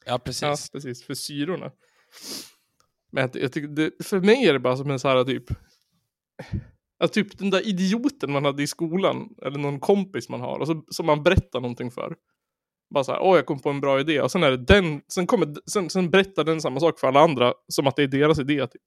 Ja, 0.06 0.18
precis. 0.18 0.42
Ja, 0.42 0.56
precis. 0.72 1.06
För 1.06 1.14
syrorna. 1.14 1.70
Men 3.12 3.20
jag, 3.20 3.42
jag 3.42 3.52
tycker 3.52 3.68
det, 3.68 4.04
för 4.04 4.20
mig 4.20 4.46
är 4.48 4.52
det 4.52 4.58
bara 4.58 4.76
som 4.76 4.90
en 4.90 4.98
så 4.98 5.08
här 5.08 5.24
typ... 5.24 5.44
Ja, 6.98 7.08
typ 7.08 7.38
den 7.38 7.50
där 7.50 7.68
idioten 7.68 8.32
man 8.32 8.44
hade 8.44 8.62
i 8.62 8.66
skolan, 8.66 9.28
eller 9.42 9.58
någon 9.58 9.80
kompis 9.80 10.28
man 10.28 10.40
har, 10.40 10.58
och 10.58 10.66
så, 10.66 10.84
som 10.88 11.06
man 11.06 11.22
berättar 11.22 11.60
någonting 11.60 11.90
för. 11.90 12.16
Bara 12.94 13.04
så 13.04 13.12
här, 13.12 13.20
åh 13.20 13.36
jag 13.36 13.46
kom 13.46 13.60
på 13.60 13.70
en 13.70 13.80
bra 13.80 14.00
idé, 14.00 14.20
och 14.20 14.30
sen 14.30 14.42
är 14.42 14.50
det 14.50 14.56
den, 14.56 15.02
sen, 15.08 15.26
kommer, 15.26 15.54
sen, 15.70 15.90
sen 15.90 16.10
berättar 16.10 16.44
den 16.44 16.60
samma 16.60 16.80
sak 16.80 17.00
för 17.00 17.08
alla 17.08 17.20
andra, 17.20 17.54
som 17.68 17.86
att 17.86 17.96
det 17.96 18.02
är 18.02 18.06
deras 18.06 18.38
idé. 18.38 18.66
Typ. 18.66 18.82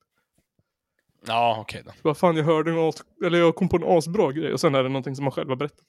Ja, 1.27 1.57
okej 1.59 1.81
då. 1.85 1.91
Vad 2.01 2.17
fan, 2.17 2.38
jag 2.38 2.43
hörde 2.43 2.71
något, 2.71 3.03
eller 3.25 3.39
jag 3.39 3.55
kom 3.55 3.69
på 3.69 3.77
en 3.77 3.97
asbra 3.97 4.31
grej, 4.31 4.53
och 4.53 4.59
sen 4.59 4.75
är 4.75 4.83
det 4.83 4.89
någonting 4.89 5.15
som 5.15 5.25
man 5.25 5.31
själv 5.31 5.49
har 5.49 5.55
berättat. 5.55 5.85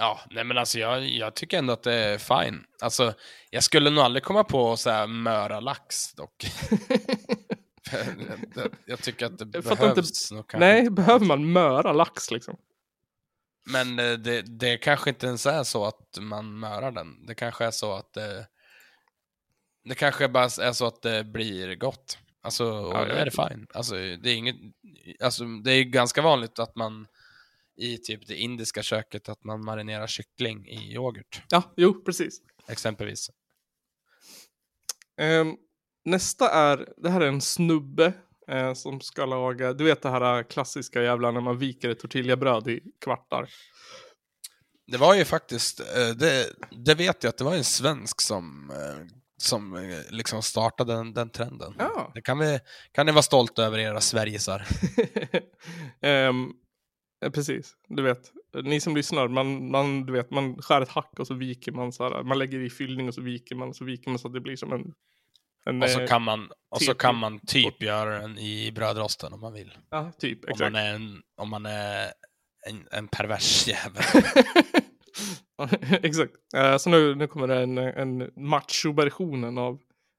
Ja, 0.00 0.20
nej 0.30 0.44
men 0.44 0.58
alltså 0.58 0.78
jag, 0.78 1.08
jag 1.08 1.34
tycker 1.34 1.58
ändå 1.58 1.72
att 1.72 1.82
det 1.82 1.94
är 1.94 2.18
fine. 2.18 2.64
Alltså, 2.82 3.14
jag 3.50 3.62
skulle 3.64 3.90
nog 3.90 4.04
aldrig 4.04 4.22
komma 4.22 4.44
på 4.44 4.76
så 4.76 4.90
här 4.90 5.06
möra 5.06 5.60
lax 5.60 6.12
dock. 6.14 6.46
jag, 8.54 8.68
jag 8.86 8.98
tycker 9.02 9.26
att 9.26 9.38
det 9.38 9.44
Jag 9.52 9.64
inte- 9.64 9.76
behövs 9.76 10.28
kanske 10.30 10.58
Nej, 10.58 10.78
inte. 10.78 10.90
behöver 10.90 11.26
man 11.26 11.52
möra 11.52 11.92
lax 11.92 12.30
liksom? 12.30 12.56
Men 13.66 13.98
eh, 13.98 14.12
det, 14.12 14.42
det 14.42 14.76
kanske 14.76 15.10
inte 15.10 15.26
ens 15.26 15.46
är 15.46 15.62
så 15.64 15.84
att 15.84 16.18
man 16.20 16.58
mörar 16.58 16.90
den. 16.92 17.26
Det 17.26 17.34
kanske 17.34 17.64
är 17.64 17.70
så 17.70 17.92
att 17.94 18.12
det, 18.12 18.46
det 19.84 19.94
kanske 19.94 20.28
bara 20.28 20.44
är 20.44 20.72
så 20.72 20.86
att 20.86 21.02
det 21.02 21.24
blir 21.24 21.74
gott. 21.74 22.18
Alltså, 22.42 22.64
och 22.64 22.94
Ja, 22.94 23.04
då 23.04 23.12
är 23.12 23.24
det 23.24 23.30
fine. 23.30 23.66
Alltså, 23.74 23.94
det 23.94 24.30
är 24.30 24.34
inget, 24.34 24.56
alltså, 25.22 25.44
det 25.44 25.72
är 25.72 25.84
ganska 25.84 26.22
vanligt 26.22 26.58
att 26.58 26.76
man 26.76 27.06
i 27.80 27.98
typ 27.98 28.26
det 28.26 28.36
indiska 28.36 28.82
köket 28.82 29.28
att 29.28 29.44
man 29.44 29.64
marinerar 29.64 30.06
kyckling 30.06 30.68
i 30.68 30.94
yoghurt, 30.94 31.42
Ja, 31.50 31.62
jo, 31.76 32.04
precis. 32.04 32.40
exempelvis. 32.68 33.30
Ehm, 35.20 35.56
nästa 36.04 36.50
är, 36.50 36.88
det 36.96 37.10
här 37.10 37.20
är 37.20 37.28
en 37.28 37.40
snubbe 37.40 38.12
eh, 38.48 38.74
som 38.74 39.00
ska 39.00 39.26
laga, 39.26 39.72
du 39.72 39.84
vet 39.84 40.02
det 40.02 40.10
här 40.10 40.42
klassiska 40.42 41.02
jävla 41.02 41.30
när 41.30 41.40
man 41.40 41.58
viker 41.58 41.88
ett 41.90 41.98
tortillabröd 41.98 42.68
i 42.68 42.80
kvartar. 43.04 43.48
Det 44.86 44.96
var 44.98 45.14
ju 45.14 45.24
faktiskt, 45.24 45.80
eh, 45.80 46.08
det, 46.16 46.46
det 46.70 46.94
vet 46.94 47.22
jag 47.24 47.30
att 47.30 47.38
det 47.38 47.44
var 47.44 47.54
en 47.54 47.64
svensk 47.64 48.20
som, 48.20 48.70
eh, 48.70 49.06
som 49.36 49.76
eh, 49.76 49.98
liksom 50.10 50.42
startade 50.42 50.92
den, 50.94 51.12
den 51.14 51.30
trenden. 51.30 51.74
Ja. 51.78 52.10
Det 52.14 52.22
kan, 52.22 52.38
vi, 52.38 52.60
kan 52.92 53.06
ni 53.06 53.12
vara 53.12 53.22
stolta 53.22 53.64
över 53.64 53.78
era 53.78 54.00
Sverigesar. 54.00 54.66
Ehm, 56.02 56.52
eh, 57.24 57.30
precis, 57.30 57.76
du 57.88 58.02
vet. 58.02 58.32
Ni 58.64 58.80
som 58.80 58.96
lyssnar, 58.96 59.28
man, 59.28 59.70
man, 59.70 60.06
du 60.06 60.12
vet, 60.12 60.30
man 60.30 60.62
skär 60.62 60.80
ett 60.80 60.88
hack 60.88 61.18
och 61.18 61.26
så 61.26 61.34
viker 61.34 61.72
man 61.72 61.92
så 61.92 62.04
här, 62.04 62.22
man 62.22 62.38
lägger 62.38 62.58
i 62.58 62.70
fyllning 62.70 63.08
och 63.08 63.14
så 63.14 63.20
viker 63.20 63.54
man 63.54 63.68
och 63.68 63.76
så 63.76 63.84
viker 63.84 64.10
man 64.10 64.18
så 64.18 64.28
att 64.28 64.34
det 64.34 64.40
blir 64.40 64.56
som 64.56 64.72
en... 64.72 64.94
en 65.64 65.82
Och 65.82 65.90
så 65.90 66.00
eh, 66.00 66.06
kan 66.06 66.22
man, 66.22 66.50
och 66.70 66.82
så 66.82 66.94
kan 66.94 67.16
man 67.16 67.40
typ 67.46 67.82
göra 67.82 68.18
den 68.18 68.38
i 68.38 68.72
brödrosten 68.72 69.32
om 69.32 69.40
man 69.40 69.52
vill. 69.52 69.78
Ja, 69.90 70.12
typ, 70.18 70.44
Om 70.44 70.50
exakt. 70.50 70.72
man 70.72 70.82
är 70.82 70.94
en, 70.94 71.22
om 71.36 71.50
man 71.50 71.66
är 71.66 72.12
en, 72.68 72.88
en 72.90 73.08
pervers 73.08 73.68
jävel. 73.68 74.02
Exakt. 76.02 76.32
Eh, 76.56 76.76
så 76.76 76.90
nu, 76.90 77.14
nu 77.14 77.26
kommer 77.26 77.46
det 77.46 77.62
en, 77.62 77.78
en 77.78 78.30
macho-versionen 78.36 79.58
av, 79.58 79.78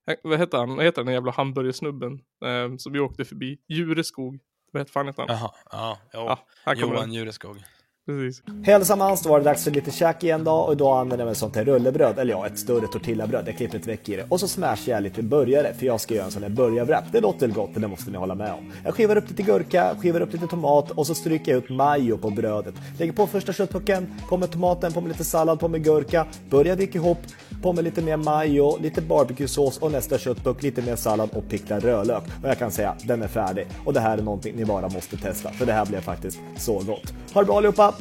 eh, 0.10 0.16
vad 0.24 0.40
heter 0.40 0.58
han, 0.58 0.76
vad 0.76 0.86
heter 0.86 1.04
den 1.04 1.14
jävla 1.14 1.32
hamburgersnubben 1.32 2.14
eh, 2.46 2.76
som 2.78 2.94
vi 2.94 3.00
åkte 3.00 3.26
förbi? 3.26 3.58
Djureskog. 3.68 4.40
Vad 4.72 4.82
heter 4.82 4.92
fan 4.92 5.08
heter 5.08 5.24
han? 5.28 5.36
Jaha, 5.38 5.52
ja, 5.72 5.98
jo. 6.14 6.38
Ja, 6.66 6.74
Johan. 6.76 7.14
Jureskog. 7.14 7.64
Precis. 8.06 8.44
Hälsamans, 8.64 9.22
då 9.22 9.30
var 9.30 9.40
det 9.40 9.46
dags 9.46 9.64
för 9.64 9.72
lite 9.72 9.92
käk 9.92 10.24
igen 10.24 10.44
då 10.44 10.52
och 10.52 10.78
då 10.78 10.92
använder 10.92 11.18
jag 11.18 11.26
mig 11.26 11.36
sånt 11.36 11.56
här 11.56 11.66
rullebröd, 11.66 12.20
eller 12.20 12.32
ja, 12.32 12.48
ett 12.48 12.60
större 12.60 12.88
tortillabröd. 12.88 13.48
Jag 13.48 13.58
klipper 13.58 13.78
ett 13.78 13.88
veck 13.88 14.10
i 14.10 14.16
det 14.16 14.26
och 14.30 14.40
så 14.40 14.48
smashar 14.48 14.92
jag 14.92 15.04
lite 15.04 15.24
burgare 15.24 15.74
för 15.74 15.86
jag 15.86 16.02
ska 16.02 16.14
göra 16.14 16.26
en 16.26 16.32
sån 16.32 16.44
här 16.44 16.50
burgarwrap. 16.50 17.04
Det 17.12 17.22
låter 17.22 17.40
väl 17.40 17.56
gott, 17.56 17.70
det 17.76 17.88
måste 17.88 18.12
ni 18.12 18.18
hålla 18.18 18.36
med 18.36 18.52
om. 18.52 18.74
Jag 18.84 18.94
skivar 18.94 19.16
upp 19.16 19.30
lite 19.30 19.44
gurka, 19.44 19.96
skivar 20.02 20.22
upp 20.22 20.34
lite 20.34 20.48
tomat 20.48 20.92
och 20.92 21.08
så 21.08 21.16
stryker 21.16 21.52
jag 21.52 21.64
ut 21.64 21.70
majo 21.70 22.18
på 22.18 22.30
brödet. 22.30 22.76
Lägger 23.00 23.14
på 23.14 23.28
första 23.28 23.54
köttpucken, 23.54 24.14
på 24.30 24.38
med 24.38 24.52
tomaten, 24.52 24.94
på 24.94 25.02
med 25.02 25.10
lite 25.10 25.24
sallad, 25.24 25.60
på 25.60 25.68
med 25.68 25.84
gurka, 25.84 26.28
börjar 26.50 26.76
vika 26.76 26.98
ihop, 26.98 27.20
på 27.62 27.74
med 27.74 27.84
lite 27.84 28.02
mer 28.02 28.18
majo, 28.18 28.78
lite 28.78 29.02
barbecuesås 29.02 29.78
och 29.78 29.92
nästa 29.92 30.18
köttpuck, 30.18 30.64
lite 30.64 30.82
mer 30.82 30.96
sallad 30.96 31.30
och 31.34 31.50
picklad 31.50 31.84
rödlök. 31.84 32.24
Och 32.44 32.50
jag 32.50 32.58
kan 32.58 32.72
säga, 32.72 32.96
den 33.04 33.22
är 33.22 33.28
färdig. 33.28 33.68
Och 33.86 33.94
det 33.94 34.00
här 34.00 34.18
är 34.18 34.22
någonting 34.22 34.56
ni 34.56 34.66
bara 34.66 34.90
måste 34.90 35.18
testa, 35.18 35.52
för 35.52 35.66
det 35.66 35.74
här 35.74 35.86
blev 35.86 36.02
faktiskt 36.02 36.40
så 36.58 36.74
gott. 36.74 37.14
Ha 37.34 37.42
det 37.42 37.46
bra 37.46 37.58
allihopa! 37.58 37.94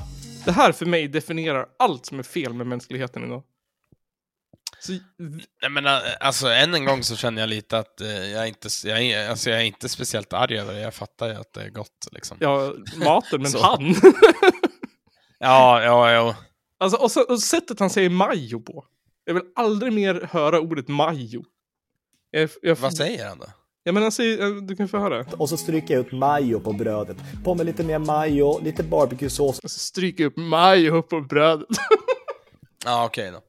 Det 0.50 0.54
här 0.54 0.72
för 0.72 0.86
mig 0.86 1.08
definierar 1.08 1.66
allt 1.78 2.06
som 2.06 2.18
är 2.18 2.22
fel 2.22 2.54
med 2.54 2.66
mänskligheten 2.66 3.24
idag. 3.24 3.42
Så, 4.80 4.92
Nej, 5.62 5.70
men, 5.70 5.86
äh, 5.86 6.00
alltså, 6.20 6.48
än 6.48 6.74
en 6.74 6.84
gång 6.84 7.02
så 7.02 7.16
känner 7.16 7.42
jag 7.42 7.48
lite 7.48 7.78
att 7.78 8.00
eh, 8.00 8.08
jag, 8.08 8.42
är 8.42 8.46
inte, 8.46 8.68
jag, 8.84 9.02
är, 9.02 9.30
alltså, 9.30 9.50
jag 9.50 9.60
är 9.60 9.64
inte 9.64 9.88
speciellt 9.88 10.32
arg 10.32 10.58
över 10.58 10.74
det. 10.74 10.80
Jag 10.80 10.94
fattar 10.94 11.28
ju 11.28 11.34
att 11.34 11.52
det 11.52 11.62
är 11.62 11.68
gott. 11.68 12.08
Liksom. 12.12 12.36
ja, 12.40 12.74
maten, 12.96 13.42
men 13.42 13.52
han. 13.62 13.94
Ja, 15.38 15.82
ja, 15.82 16.12
ja. 16.12 16.36
alltså, 16.78 16.98
och, 16.98 17.10
så, 17.10 17.22
och 17.22 17.42
sättet 17.42 17.80
han 17.80 17.90
säger 17.90 18.10
majo 18.10 18.60
på. 18.60 18.84
Jag 19.24 19.34
vill 19.34 19.42
aldrig 19.54 19.92
mer 19.92 20.28
höra 20.30 20.60
ordet 20.60 20.88
majo. 20.88 21.44
Jag, 22.30 22.50
jag, 22.62 22.76
Vad 22.76 22.96
säger 22.96 23.28
han 23.28 23.38
då? 23.38 23.46
Ja 23.82 23.92
men 23.92 24.02
han 24.02 24.12
säger, 24.12 24.42
eh, 24.46 24.54
du 24.62 24.76
kan 24.76 24.88
få 24.88 24.98
höra. 24.98 25.24
Och 25.36 25.48
så 25.48 25.56
stryker 25.56 25.94
jag 25.94 26.06
ut 26.06 26.12
majo 26.12 26.60
på 26.60 26.72
brödet. 26.72 27.16
På 27.44 27.54
med 27.54 27.66
lite 27.66 27.82
mer 27.84 27.98
majo, 27.98 28.60
lite 28.64 28.82
barbecuesås. 28.82 29.58
Och 29.58 29.70
så 29.70 29.78
stryker 29.78 30.24
jag 30.24 30.30
upp 30.30 30.36
majo 30.36 31.02
på 31.02 31.20
brödet. 31.20 31.68
Ja, 32.84 33.04
okej 33.04 33.30
då. 33.30 33.40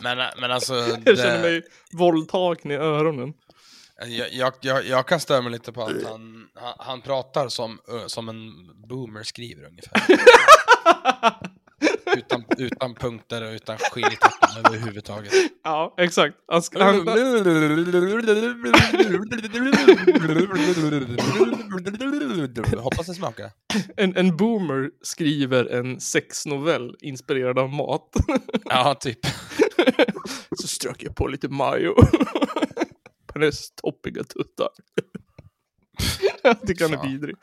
Men, 0.00 0.18
men 0.40 0.50
alltså... 0.50 0.74
jag 0.74 1.02
det- 1.04 1.16
känner 1.16 1.42
mig 1.42 1.62
våldtagen 1.92 2.70
i 2.70 2.74
öronen. 2.74 3.32
Jag, 4.06 4.32
jag, 4.32 4.52
jag, 4.60 4.86
jag 4.86 5.06
kan 5.06 5.20
störa 5.20 5.42
mig 5.42 5.52
lite 5.52 5.72
på 5.72 5.82
att 5.82 6.02
han, 6.04 6.46
han, 6.54 6.74
han 6.78 7.00
pratar 7.02 7.48
som, 7.48 7.78
som 8.06 8.28
en 8.28 8.52
boomer 8.88 9.22
skriver 9.22 9.64
ungefär. 9.66 10.02
utan, 12.16 12.44
utan 12.58 12.94
punkter 12.94 13.42
och 13.42 13.52
utan 13.52 13.78
skiljetecken 13.78 14.64
överhuvudtaget. 14.66 15.32
Ja, 15.64 15.94
exakt. 15.98 16.36
Han, 16.48 17.08
Hoppas 22.78 23.06
det 23.06 23.14
smakar. 23.14 23.50
en, 23.96 24.16
en 24.16 24.36
boomer 24.36 24.90
skriver 25.02 25.64
en 25.64 26.00
sexnovell 26.00 26.96
inspirerad 27.00 27.58
av 27.58 27.68
mat. 27.68 28.08
Ja, 28.64 28.94
typ. 28.94 29.18
så 30.60 30.68
strök 30.68 31.02
jag 31.02 31.16
på 31.16 31.28
lite 31.28 31.48
majo. 31.48 31.94
på 33.26 33.38
hennes 33.38 33.70
toppiga 33.70 34.24
tuttar. 34.24 34.68
jag 36.42 36.66
tycker 36.66 36.88
han 36.88 36.98
är 36.98 37.08
vidrig. 37.08 37.36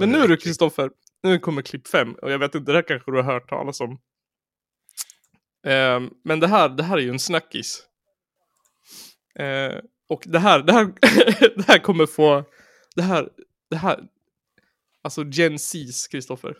Men 0.00 0.10
nu 0.10 0.26
du 0.26 0.36
Kristoffer, 0.36 0.90
nu 1.22 1.38
kommer 1.38 1.62
klipp 1.62 1.88
fem. 1.88 2.14
Och 2.22 2.30
jag 2.30 2.38
vet 2.38 2.54
inte, 2.54 2.72
det 2.72 2.78
här 2.78 2.88
kanske 2.88 3.10
du 3.10 3.16
har 3.16 3.32
hört 3.32 3.48
talas 3.48 3.80
om. 3.80 4.00
Ehm, 5.66 6.10
men 6.24 6.40
det 6.40 6.46
här, 6.46 6.68
det 6.68 6.82
här 6.82 6.96
är 6.96 7.02
ju 7.02 7.10
en 7.10 7.18
snackis. 7.18 7.82
Eh, 9.38 9.78
och 10.08 10.22
det 10.26 10.38
här, 10.38 10.62
det 10.62 10.72
här, 10.72 10.84
det 11.56 11.66
här 11.66 11.78
kommer 11.78 12.06
få, 12.06 12.44
det 12.96 13.02
här, 13.02 13.28
det 13.70 13.76
här, 13.76 14.08
alltså 15.02 15.24
Gen 15.24 15.56
Z's, 15.56 16.10
Kristoffer. 16.10 16.56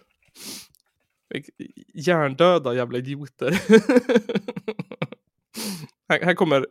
Hjärndöda 1.95 2.75
jävla 2.75 2.99
idioter. 2.99 3.51
här, 6.09 6.21
här 6.25 6.35
kommer, 6.35 6.67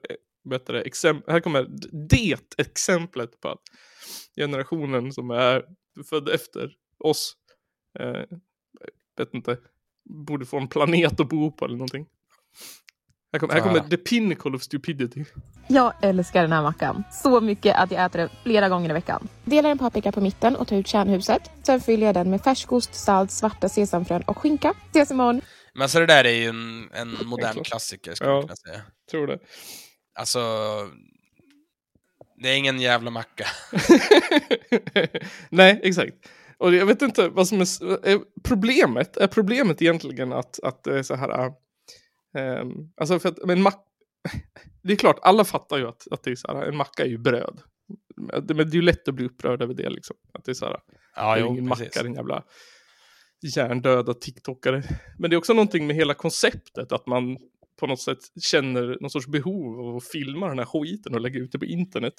bättre, 0.50 0.78
vet 0.78 0.84
det, 0.84 0.90
exemp- 0.90 1.32
här 1.32 1.40
kommer 1.40 1.68
det 2.10 2.38
exemplet 2.58 3.42
på 3.42 3.50
att 3.50 3.62
generationen 4.36 5.14
som 5.14 5.32
är 5.32 5.66
född 6.10 6.30
efter 6.30 6.72
oss, 7.00 7.34
eh, 8.00 8.38
vet 9.18 9.34
inte, 9.34 9.58
borde 10.10 10.46
få 10.46 10.58
en 10.58 10.68
planet 10.68 11.20
att 11.20 11.30
bo 11.30 11.52
på 11.52 11.66
eller 11.66 11.76
någonting. 11.78 12.06
Här 13.34 13.40
kommer, 13.40 13.54
här 13.54 13.62
kommer 13.62 13.80
the 13.80 13.98
pinnacle 13.98 14.52
of 14.56 14.62
stupidity. 14.64 15.26
Jag 15.68 15.94
älskar 16.02 16.42
den 16.42 16.52
här 16.52 16.62
mackan 16.62 17.04
så 17.12 17.42
mycket 17.42 17.76
att 17.76 17.92
jag 17.92 18.06
äter 18.06 18.20
den 18.20 18.30
flera 18.44 18.70
gånger 18.70 18.90
i 18.90 18.94
veckan. 18.94 19.28
Delar 19.46 19.70
en 19.70 19.78
paprika 19.78 20.12
på 20.12 20.22
mitten 20.22 20.56
och 20.56 20.68
tar 20.68 20.76
ut 20.76 20.88
kärnhuset. 20.88 21.52
Sen 21.64 21.82
fyller 21.82 22.06
jag 22.06 22.16
den 22.16 22.30
med 22.30 22.42
färskost, 22.42 22.96
salt, 22.96 23.32
svarta 23.32 23.70
sesamfrön 23.70 24.22
och 24.22 24.38
skinka. 24.38 24.74
Ses 24.90 25.12
imorgon. 25.12 25.42
Men 25.74 25.82
alltså 25.82 26.00
det 26.00 26.06
där 26.06 26.24
är 26.26 26.32
ju 26.34 26.46
en, 26.50 26.90
en 26.94 27.18
modern 27.28 27.64
klassiker 27.64 28.16
skulle 28.16 28.30
Ja. 28.30 28.36
jag 28.36 28.44
kunna 28.44 28.56
säga. 28.56 28.82
Tror 29.12 29.28
det. 29.28 29.40
Alltså, 30.20 30.40
det 32.42 32.50
är 32.50 32.58
ingen 32.58 32.80
jävla 32.82 33.12
macka. 33.12 33.46
Nej, 35.50 35.80
exakt. 35.84 36.14
Och 36.60 36.76
jag 36.76 36.86
vet 36.86 37.02
inte 37.02 37.30
vad 37.30 37.48
som 37.48 37.62
är, 37.62 38.08
är 38.08 38.20
problemet. 38.44 39.18
Är 39.18 39.28
problemet 39.28 39.82
egentligen 39.82 40.34
att, 40.34 40.60
att 40.64 40.84
det 40.84 41.00
är 41.00 41.04
så 41.04 41.16
här... 41.16 41.52
ehm, 42.38 42.70
alltså 42.98 43.20
för 43.20 43.30
att 43.30 43.46
men 43.46 43.62
mack, 43.62 43.86
det 44.84 44.94
är 44.94 44.98
klart, 44.98 45.20
alla 45.22 45.46
fattar 45.46 45.78
ju 45.78 45.88
att, 45.88 46.08
att 46.12 46.24
det 46.24 46.32
är 46.32 46.36
så 46.36 46.48
här, 46.48 46.66
en 46.66 46.78
macka 46.78 47.04
är 47.04 47.10
ju 47.10 47.18
bröd. 47.18 47.62
Men 48.16 48.48
det 48.48 48.64
är 48.64 48.76
ju 48.76 48.82
lätt 48.82 49.08
att 49.08 49.16
bli 49.16 49.26
upprörd 49.26 49.62
över 49.62 49.74
det 49.74 49.90
liksom. 49.90 50.16
Att 50.34 50.46
det 50.46 50.52
är 50.52 50.54
så 50.54 50.66
här, 50.66 50.80
Ja, 51.16 51.34
det 51.34 51.40
är 51.40 51.46
jo, 51.46 51.52
ingen 51.52 51.70
precis. 51.70 51.86
macka, 51.86 52.04
din 52.04 52.14
jävla 52.14 52.44
hjärndöda 53.56 54.14
TikTokare. 54.14 54.84
Men 55.18 55.30
det 55.30 55.36
är 55.36 55.38
också 55.38 55.54
någonting 55.54 55.88
med 55.88 55.96
hela 55.96 56.14
konceptet 56.14 56.92
att 56.92 57.08
man 57.08 57.38
på 57.80 57.88
något 57.88 58.02
sätt 58.02 58.20
känner 58.42 58.98
någon 59.02 59.10
sorts 59.10 59.28
behov 59.28 59.80
av 59.80 59.96
att 59.96 60.08
filma 60.08 60.48
den 60.48 60.60
här 60.60 60.66
skiten 60.66 61.16
och 61.16 61.22
lägga 61.22 61.40
ut 61.40 61.52
det 61.52 61.60
på 61.60 61.66
internet. 61.66 62.14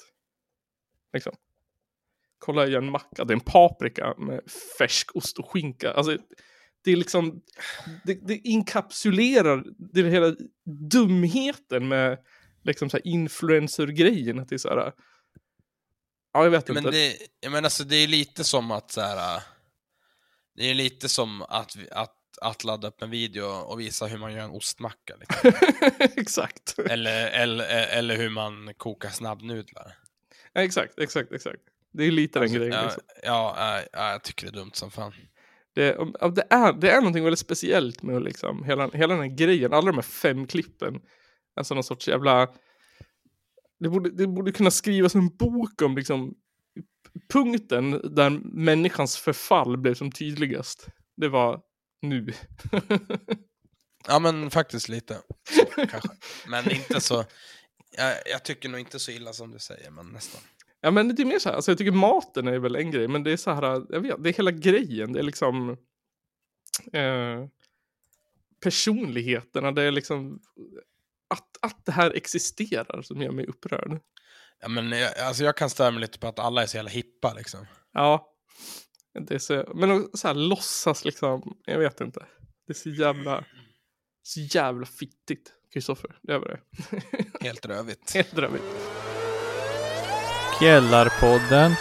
Liksom. 1.13 1.33
Kolla 2.39 2.67
jag 2.67 2.83
en 2.83 2.91
macka, 2.91 3.25
det 3.25 3.31
är 3.33 3.35
en 3.35 3.39
paprika 3.39 4.13
med 4.17 4.41
färskost 4.77 5.39
och 5.39 5.51
skinka. 5.51 5.91
Alltså, 5.91 6.17
det 6.83 6.91
är 6.91 6.95
liksom, 6.95 7.41
det, 8.03 8.27
det 8.27 8.37
inkapsulerar 8.37 9.63
det 9.93 9.99
är 9.99 10.03
hela 10.03 10.35
dumheten 10.91 11.87
med 11.87 12.17
liksom 12.63 12.89
så 12.89 12.97
här 12.97 13.07
influencer-grejen. 13.07 14.39
Att 14.39 14.49
det 14.49 14.55
är 14.55 14.57
så 14.57 14.69
här, 14.69 14.93
ja 16.33 16.43
jag 16.43 16.51
vet 16.51 16.67
Men 16.67 16.77
inte. 16.77 16.91
det, 17.41 17.49
menar, 17.49 17.63
alltså, 17.63 17.83
det 17.83 17.95
är 17.95 18.07
lite 18.07 18.43
som 18.43 18.71
att 18.71 18.91
så 18.91 19.01
här. 19.01 19.41
Det 20.55 20.69
är 20.69 20.73
lite 20.73 21.09
som 21.09 21.41
att, 21.41 21.77
att, 21.91 22.15
att 22.41 22.63
ladda 22.63 22.87
upp 22.87 23.01
en 23.01 23.09
video 23.09 23.45
och 23.45 23.79
visa 23.79 24.05
hur 24.05 24.17
man 24.17 24.33
gör 24.33 24.43
en 24.43 24.51
ostmacka. 24.51 25.15
Liksom. 25.19 25.51
Exakt. 25.99 26.79
eller, 26.79 27.27
eller, 27.27 27.87
eller 27.87 28.17
hur 28.17 28.29
man 28.29 28.73
kokar 28.77 29.09
snabbnudlar. 29.09 29.97
Ja, 30.53 30.61
exakt, 30.61 30.99
exakt, 30.99 31.31
exakt. 31.31 31.61
Det 31.93 32.03
är 32.03 32.11
lite 32.11 32.39
den 32.39 32.53
grejen. 32.53 32.73
Ja, 32.73 32.83
Liksom. 32.83 33.03
ja, 33.23 33.55
ja, 33.57 33.83
ja, 33.93 34.11
jag 34.11 34.23
tycker 34.23 34.45
det 34.45 34.51
är 34.51 34.59
dumt 34.59 34.71
som 34.73 34.91
fan. 34.91 35.13
Det, 35.75 35.97
det, 36.35 36.47
är, 36.49 36.73
det 36.73 36.91
är 36.91 36.97
någonting 37.01 37.23
väldigt 37.23 37.39
speciellt 37.39 38.01
med 38.03 38.23
liksom, 38.23 38.63
hela, 38.63 38.89
hela 38.89 39.13
den 39.13 39.23
här 39.29 39.37
grejen, 39.37 39.73
alla 39.73 39.85
de 39.91 39.95
här 39.95 40.01
fem 40.01 40.47
klippen. 40.47 41.01
Alltså 41.55 41.73
någon 41.73 41.83
sorts 41.83 42.07
jävla... 42.07 42.47
Det 43.79 43.89
borde, 43.89 44.09
det 44.09 44.27
borde 44.27 44.51
kunna 44.51 44.71
skrivas 44.71 45.15
en 45.15 45.37
bok 45.37 45.81
om 45.81 45.95
liksom, 45.95 46.33
punkten 47.33 48.15
där 48.15 48.29
människans 48.53 49.17
förfall 49.17 49.77
blev 49.77 49.93
som 49.93 50.11
tydligast. 50.11 50.87
Det 51.17 51.27
var 51.27 51.61
nu. 52.01 52.33
Ja 54.07 54.19
men 54.19 54.51
faktiskt 54.51 54.89
lite. 54.89 55.21
Så, 55.49 55.65
kanske. 55.87 56.09
Men 56.47 56.71
inte 56.71 57.01
så. 57.01 57.25
Jag, 57.97 58.15
jag 58.25 58.45
tycker 58.45 58.69
nog 58.69 58.79
inte 58.79 58.99
så 58.99 59.11
illa 59.11 59.33
som 59.33 59.51
du 59.51 59.59
säger, 59.59 59.91
men 59.91 60.07
nästan. 60.07 60.41
Ja 60.81 60.91
men 60.91 61.15
det 61.15 61.23
är 61.23 61.25
mer 61.25 61.39
så 61.39 61.49
här, 61.49 61.55
alltså 61.55 61.71
jag 61.71 61.77
tycker 61.77 61.91
maten 61.91 62.47
är 62.47 62.59
väl 62.59 62.75
en 62.75 62.91
grej, 62.91 63.07
men 63.07 63.23
det 63.23 63.31
är 63.31 63.37
så 63.37 63.51
här, 63.51 63.63
jag 63.89 64.01
vet, 64.01 64.23
det 64.23 64.29
är 64.29 64.33
hela 64.33 64.51
grejen, 64.51 65.13
det 65.13 65.19
är 65.19 65.23
liksom 65.23 65.69
eh, 66.93 67.45
personligheterna, 68.63 69.71
det 69.71 69.83
är 69.83 69.91
liksom 69.91 70.39
att, 71.27 71.57
att 71.61 71.85
det 71.85 71.91
här 71.91 72.11
existerar 72.11 73.01
som 73.01 73.21
gör 73.21 73.31
mig 73.31 73.45
upprörd. 73.45 73.99
Ja, 74.61 74.67
men 74.67 74.91
jag, 74.91 75.19
alltså 75.19 75.43
jag 75.43 75.57
kan 75.57 75.69
störa 75.69 75.91
mig 75.91 76.01
lite 76.01 76.19
på 76.19 76.27
att 76.27 76.39
alla 76.39 76.63
är 76.63 76.65
så 76.65 76.77
jävla 76.77 76.89
hippa 76.89 77.33
liksom. 77.33 77.65
Ja, 77.93 78.33
det 79.13 79.35
är 79.35 79.39
så, 79.39 79.71
men 79.75 80.09
så 80.13 80.27
här 80.27 80.35
låtsas 80.35 81.05
liksom, 81.05 81.57
jag 81.65 81.79
vet 81.79 82.01
inte. 82.01 82.25
Det 82.67 82.71
är 82.71 82.75
så 82.75 82.89
jävla, 82.89 83.45
så 84.23 84.39
jävla 84.39 84.85
fittigt, 84.85 85.53
Kristoffer, 85.73 86.15
det 86.21 86.33
är 86.33 86.39
det. 86.39 86.59
Helt 87.41 87.65
rövigt. 87.65 88.11
Helt 88.15 88.33
rövigt. 88.33 88.63
Källarpodden. 90.59 91.71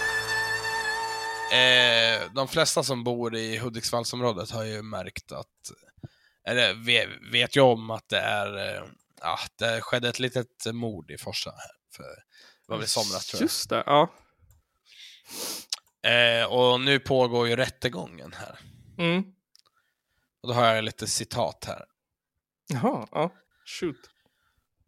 Eh, 1.52 2.32
de 2.32 2.48
flesta 2.48 2.82
som 2.82 3.04
bor 3.04 3.36
i 3.36 3.58
Hudiksvallsområdet 3.58 4.50
har 4.50 4.64
ju 4.64 4.82
märkt 4.82 5.32
att, 5.32 5.72
eller 6.48 6.74
vet, 7.32 7.56
ju 7.56 7.60
om 7.60 7.90
att 7.90 8.08
det 8.08 8.18
är, 8.18 8.76
eh, 8.76 8.82
ja, 9.20 9.38
det 9.56 9.80
skedde 9.80 10.08
ett 10.08 10.18
litet 10.18 10.66
mord 10.72 11.10
i 11.10 11.18
Forsa 11.18 11.50
här 11.50 11.70
för, 11.96 12.02
det 12.02 12.68
var 12.68 12.76
väl 12.76 12.84
i 12.84 12.88
somras 12.88 13.26
tror 13.26 13.40
jag. 13.40 13.44
Just 13.44 13.70
det, 13.70 13.82
ja. 13.86 14.12
Eh, 16.10 16.44
och 16.44 16.80
nu 16.80 16.98
pågår 16.98 17.48
ju 17.48 17.56
rättegången 17.56 18.32
här. 18.32 18.58
Mm. 18.98 19.24
Och 20.42 20.48
då 20.48 20.54
har 20.54 20.74
jag 20.74 20.84
lite 20.84 21.06
citat 21.06 21.64
här. 21.66 21.84
Jaha, 22.68 23.06
ja. 23.12 23.32
Shoot. 23.66 24.10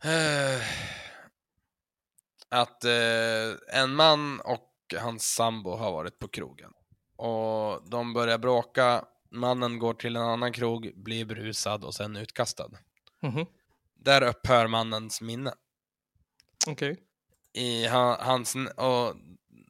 Eh, 0.04 0.62
att 2.50 2.84
eh, 2.84 3.80
en 3.80 3.94
man 3.94 4.40
och 4.40 4.94
hans 5.00 5.34
sambo 5.34 5.76
har 5.76 5.92
varit 5.92 6.18
på 6.18 6.28
krogen. 6.28 6.72
Och 7.16 7.90
de 7.90 8.12
börjar 8.12 8.38
bråka. 8.38 9.04
Mannen 9.30 9.78
går 9.78 9.94
till 9.94 10.16
en 10.16 10.22
annan 10.22 10.52
krog, 10.52 10.92
blir 10.96 11.24
brusad 11.24 11.84
och 11.84 11.94
sen 11.94 12.16
utkastad. 12.16 12.70
Mhm. 13.22 13.46
Där 13.94 14.22
upphör 14.22 14.66
mannens 14.66 15.20
minne. 15.20 15.54
Okej. 16.66 16.96
I 17.52 17.86
hans... 17.86 18.56
Och 18.76 19.14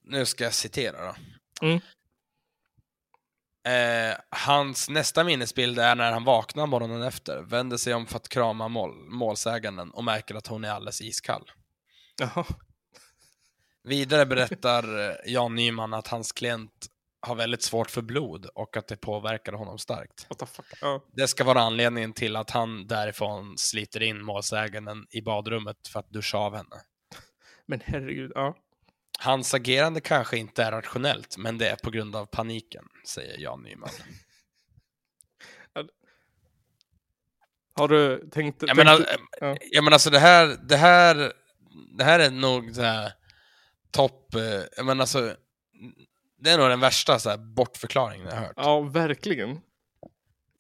nu 0.05 0.27
ska 0.27 0.45
jag 0.45 0.55
citera 0.55 1.07
då. 1.07 1.15
Mm. 1.67 1.81
Eh, 3.65 4.17
hans 4.31 4.89
nästa 4.89 5.25
minnesbild 5.25 5.79
är 5.79 5.95
när 5.95 6.13
han 6.13 6.25
vaknar 6.25 6.67
morgonen 6.67 7.03
efter, 7.03 7.43
vänder 7.43 7.77
sig 7.77 7.95
om 7.95 8.07
för 8.07 8.17
att 8.17 8.29
krama 8.29 8.69
mål, 8.69 8.95
målsäganden 8.95 9.91
och 9.91 10.05
märker 10.05 10.35
att 10.35 10.47
hon 10.47 10.65
är 10.65 10.71
alldeles 10.71 11.01
iskall. 11.01 11.51
Jaha. 12.19 12.45
Vidare 13.83 14.27
berättar 14.27 15.09
eh, 15.09 15.15
Jan 15.27 15.55
Nyman 15.55 15.95
att 15.95 16.09
hans 16.09 16.33
klient 16.33 16.87
har 17.23 17.35
väldigt 17.35 17.63
svårt 17.63 17.91
för 17.91 18.03
blod 18.03 18.47
och 18.47 18.77
att 18.77 18.89
det 18.89 18.97
påverkar 18.97 19.53
honom 19.53 19.79
starkt. 19.79 20.27
Ja. 20.81 21.05
Det 21.13 21.29
ska 21.29 21.45
vara 21.45 21.61
anledningen 21.61 22.13
till 22.13 22.37
att 22.37 22.51
han 22.51 22.87
därifrån 22.87 23.59
sliter 23.59 24.03
in 24.03 24.25
målsäganden 24.25 25.07
i 25.11 25.23
badrummet 25.23 25.89
för 25.89 26.01
att 26.01 26.11
duscha 26.11 26.39
av 26.39 26.57
henne. 26.57 26.77
Men 27.67 27.81
herregud, 27.85 28.33
ja. 28.35 28.57
Hans 29.19 29.55
agerande 29.55 30.01
kanske 30.01 30.39
inte 30.39 30.63
är 30.63 30.73
rationellt, 30.73 31.37
men 31.39 31.59
det 31.59 31.69
är 31.69 31.77
på 31.77 31.91
grund 31.91 32.17
av 32.17 32.27
paniken, 32.27 32.85
säger 33.07 33.39
Jan 33.39 33.63
Nyman. 33.63 33.89
Har 37.75 37.89
du 37.89 38.31
tänkt... 38.31 38.63
Jag 38.67 38.77
menar, 38.77 38.97
tänkt- 38.97 39.11
ja. 39.41 39.57
jag 39.71 39.85
menar 39.85 39.95
alltså 39.95 40.11
det 40.11 40.19
här, 40.19 40.57
det 40.69 40.77
här, 40.77 41.33
det 41.99 42.05
här 42.05 42.21
är 42.21 42.31
nog 42.31 42.75
så 42.75 42.83
här 42.83 43.13
topp, 43.91 44.35
eh, 44.35 44.85
menar 44.85 45.01
alltså, 45.03 45.35
det 46.39 46.51
är 46.51 46.59
nog 46.59 46.69
den 46.69 46.81
värsta 46.81 47.19
så 47.19 47.31
här 47.31 47.37
bortförklaringen 47.37 48.27
jag 48.27 48.35
har 48.35 48.41
hört. 48.47 48.53
ja, 48.57 48.81
verkligen. 48.81 49.61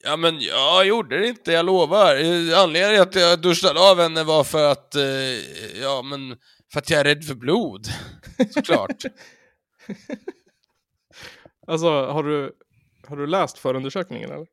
Ja 0.03 0.17
men 0.17 0.41
jag 0.41 0.87
gjorde 0.87 1.19
det 1.19 1.29
inte, 1.29 1.53
jag 1.53 1.67
lovar. 1.67 2.17
Eh, 2.17 2.59
Anledningen 2.59 3.11
till 3.11 3.23
att 3.25 3.29
jag 3.31 3.41
duschade 3.43 3.91
av 3.91 3.99
henne 4.01 4.25
var 4.25 4.45
för 4.45 4.71
att, 4.73 4.95
eh, 4.95 5.03
ja 5.83 6.03
men, 6.03 6.37
för 6.73 6.79
att 6.79 6.91
jag 6.91 7.01
är 7.01 7.05
rädd 7.05 7.25
för 7.25 7.35
blod. 7.35 7.87
Såklart. 8.55 9.03
Alltså, 11.67 11.89
har 12.07 12.23
du, 12.23 12.53
har 13.07 13.17
du 13.17 13.27
läst 13.27 13.59
förundersökningen 13.59 14.31
eller? 14.31 14.47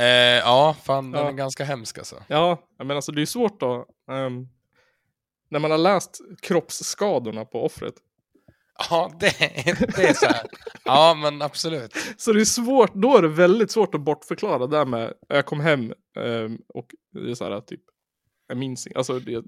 eh, 0.00 0.38
ja, 0.38 0.76
fan 0.84 1.10
den 1.10 1.22
Ja. 1.22 1.28
är 1.28 1.32
ganska 1.32 1.64
hemsk 1.64 1.98
alltså. 1.98 2.22
Ja, 2.28 2.68
men 2.78 2.90
alltså 2.90 3.12
det 3.12 3.22
är 3.22 3.26
svårt 3.26 3.60
då. 3.60 3.86
ehm, 4.10 4.48
när 5.48 5.58
man 5.58 5.70
har 5.70 5.78
läst 5.78 6.20
kroppsskadorna 6.42 7.44
på 7.44 7.64
offret. 7.64 7.94
Ja, 8.90 9.12
det, 9.20 9.34
det 9.96 10.08
är 10.08 10.14
så 10.14 10.26
här. 10.26 10.46
Ja, 10.84 11.14
men 11.14 11.42
absolut. 11.42 11.92
Så 12.16 12.32
det 12.32 12.40
är 12.40 12.44
svårt, 12.44 12.94
då 12.94 13.16
är 13.16 13.22
det 13.22 13.28
väldigt 13.28 13.70
svårt 13.70 13.94
att 13.94 14.00
bortförklara 14.00 14.66
det 14.66 14.76
där 14.76 14.86
med, 14.86 15.12
jag 15.28 15.46
kom 15.46 15.60
hem 15.60 15.92
ehm, 16.16 16.58
och 16.74 16.86
det 17.12 17.30
är 17.30 17.34
så 17.34 17.44
här 17.44 17.60
typ, 17.60 17.80
Jag 18.48 18.58
minns 18.58 18.86
inte. 18.86 18.98
Alltså 18.98 19.18
det, 19.18 19.42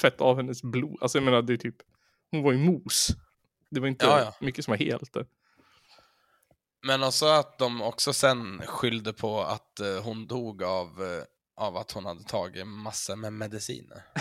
tvätta 0.00 0.24
av 0.24 0.36
hennes 0.36 0.62
blod. 0.62 0.98
Alltså 1.00 1.18
jag 1.18 1.24
menar 1.24 1.42
det 1.42 1.52
är 1.52 1.56
typ. 1.56 1.76
Hon 2.30 2.42
var 2.42 2.52
ju 2.52 2.58
mos. 2.58 3.08
Det 3.70 3.80
var 3.80 3.88
inte 3.88 4.06
Ja, 4.06 4.20
ja. 4.20 4.34
mycket 4.40 4.64
som 4.64 4.72
var 4.72 4.78
helt 4.78 5.12
där. 5.12 5.26
Men 6.86 7.02
också 7.02 7.26
att 7.26 7.58
de 7.58 7.82
också 7.82 8.12
sen 8.12 8.62
skyllde 8.66 9.12
på 9.12 9.40
att 9.40 9.80
eh, 9.80 10.04
hon 10.04 10.26
dog 10.26 10.62
av, 10.62 10.86
eh, 10.86 11.64
av 11.64 11.76
att 11.76 11.92
hon 11.92 12.04
hade 12.04 12.24
tagit 12.24 12.66
massor 12.66 13.16
med 13.16 13.32
mediciner. 13.32 14.02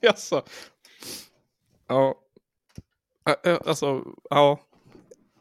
Jaså? 0.00 0.42
Ja. 1.86 2.20
Alltså, 3.66 4.04
ja. 4.30 4.60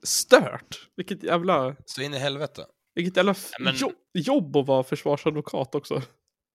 Stört. 0.04 0.90
Vilket 0.96 1.24
jävla, 1.24 1.76
Så 1.86 2.02
in 2.02 2.14
i 2.14 2.18
helvete. 2.18 2.68
vilket 2.96 3.18
jävla 3.18 3.36
men- 3.60 3.74
jo- 3.78 3.94
jobb 4.14 4.56
att 4.58 4.68
vara 4.68 4.84
försvarsadvokat 4.84 5.76
också. 5.76 6.02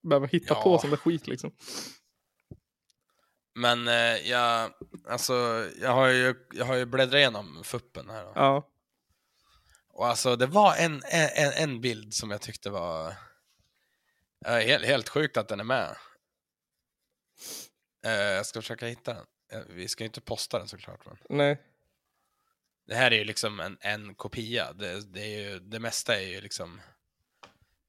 Behöva 0.02 0.26
hitta 0.26 0.54
Ja. 0.54 0.62
på 0.62 0.78
sån 0.78 0.90
där 0.90 0.96
skit 0.96 1.26
liksom. 1.26 1.52
Men 3.54 3.88
eh, 3.88 4.28
jag, 4.30 4.70
alltså, 5.08 5.66
jag 5.80 5.90
har 5.92 6.08
ju, 6.08 6.34
jag 6.52 6.64
har 6.64 6.74
ju 6.76 6.86
bläddrat 6.86 7.14
igenom 7.18 7.60
fuppen 7.64 8.10
här. 8.10 8.24
Då. 8.24 8.32
Ja. 8.34 8.68
Och 9.88 10.06
alltså 10.06 10.36
det 10.36 10.46
var 10.46 10.76
en, 10.76 11.02
en, 11.12 11.52
en 11.52 11.80
bild 11.80 12.14
som 12.14 12.30
jag 12.30 12.40
tyckte 12.40 12.70
var 12.70 13.08
eh, 14.46 14.54
helt, 14.56 14.84
helt 14.86 15.08
sjukt 15.08 15.36
att 15.36 15.48
den 15.48 15.60
är 15.60 15.64
med. 15.64 15.96
Eh, 18.04 18.12
jag 18.12 18.46
ska 18.46 18.60
försöka 18.62 18.86
hitta 18.86 19.14
den. 19.14 19.24
Eh, 19.52 19.60
Vi 19.68 19.88
ska 19.88 20.04
ju 20.04 20.06
inte 20.06 20.20
posta 20.20 20.58
den 20.58 20.68
såklart. 20.68 21.00
Men 21.06 21.18
Nej. 21.28 21.62
det 22.86 22.94
här 22.94 23.10
är 23.10 23.16
ju 23.16 23.24
liksom 23.24 23.60
en, 23.60 23.78
en 23.80 24.14
kopia. 24.14 24.72
Det, 24.72 25.12
det, 25.12 25.20
är 25.20 25.50
ju, 25.50 25.58
det 25.58 25.80
mesta 25.80 26.20
är 26.20 26.26
ju 26.28 26.40
liksom 26.40 26.80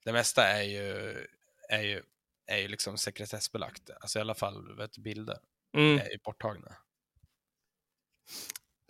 Det 0.04 0.12
mesta 0.12 0.46
är 0.46 0.62
ju, 0.62 1.16
är 1.68 1.82
ju, 1.82 2.02
är 2.46 2.58
ju 2.58 2.68
liksom 2.68 2.98
sekretessbelagt. 2.98 3.90
Alltså 4.00 4.18
i 4.18 4.22
alla 4.22 4.34
fall 4.34 4.76
vet, 4.76 4.98
bilder 4.98 5.38
Mm. 5.76 5.98
är 5.98 6.10
ju 6.10 6.18
borttagna. 6.24 6.76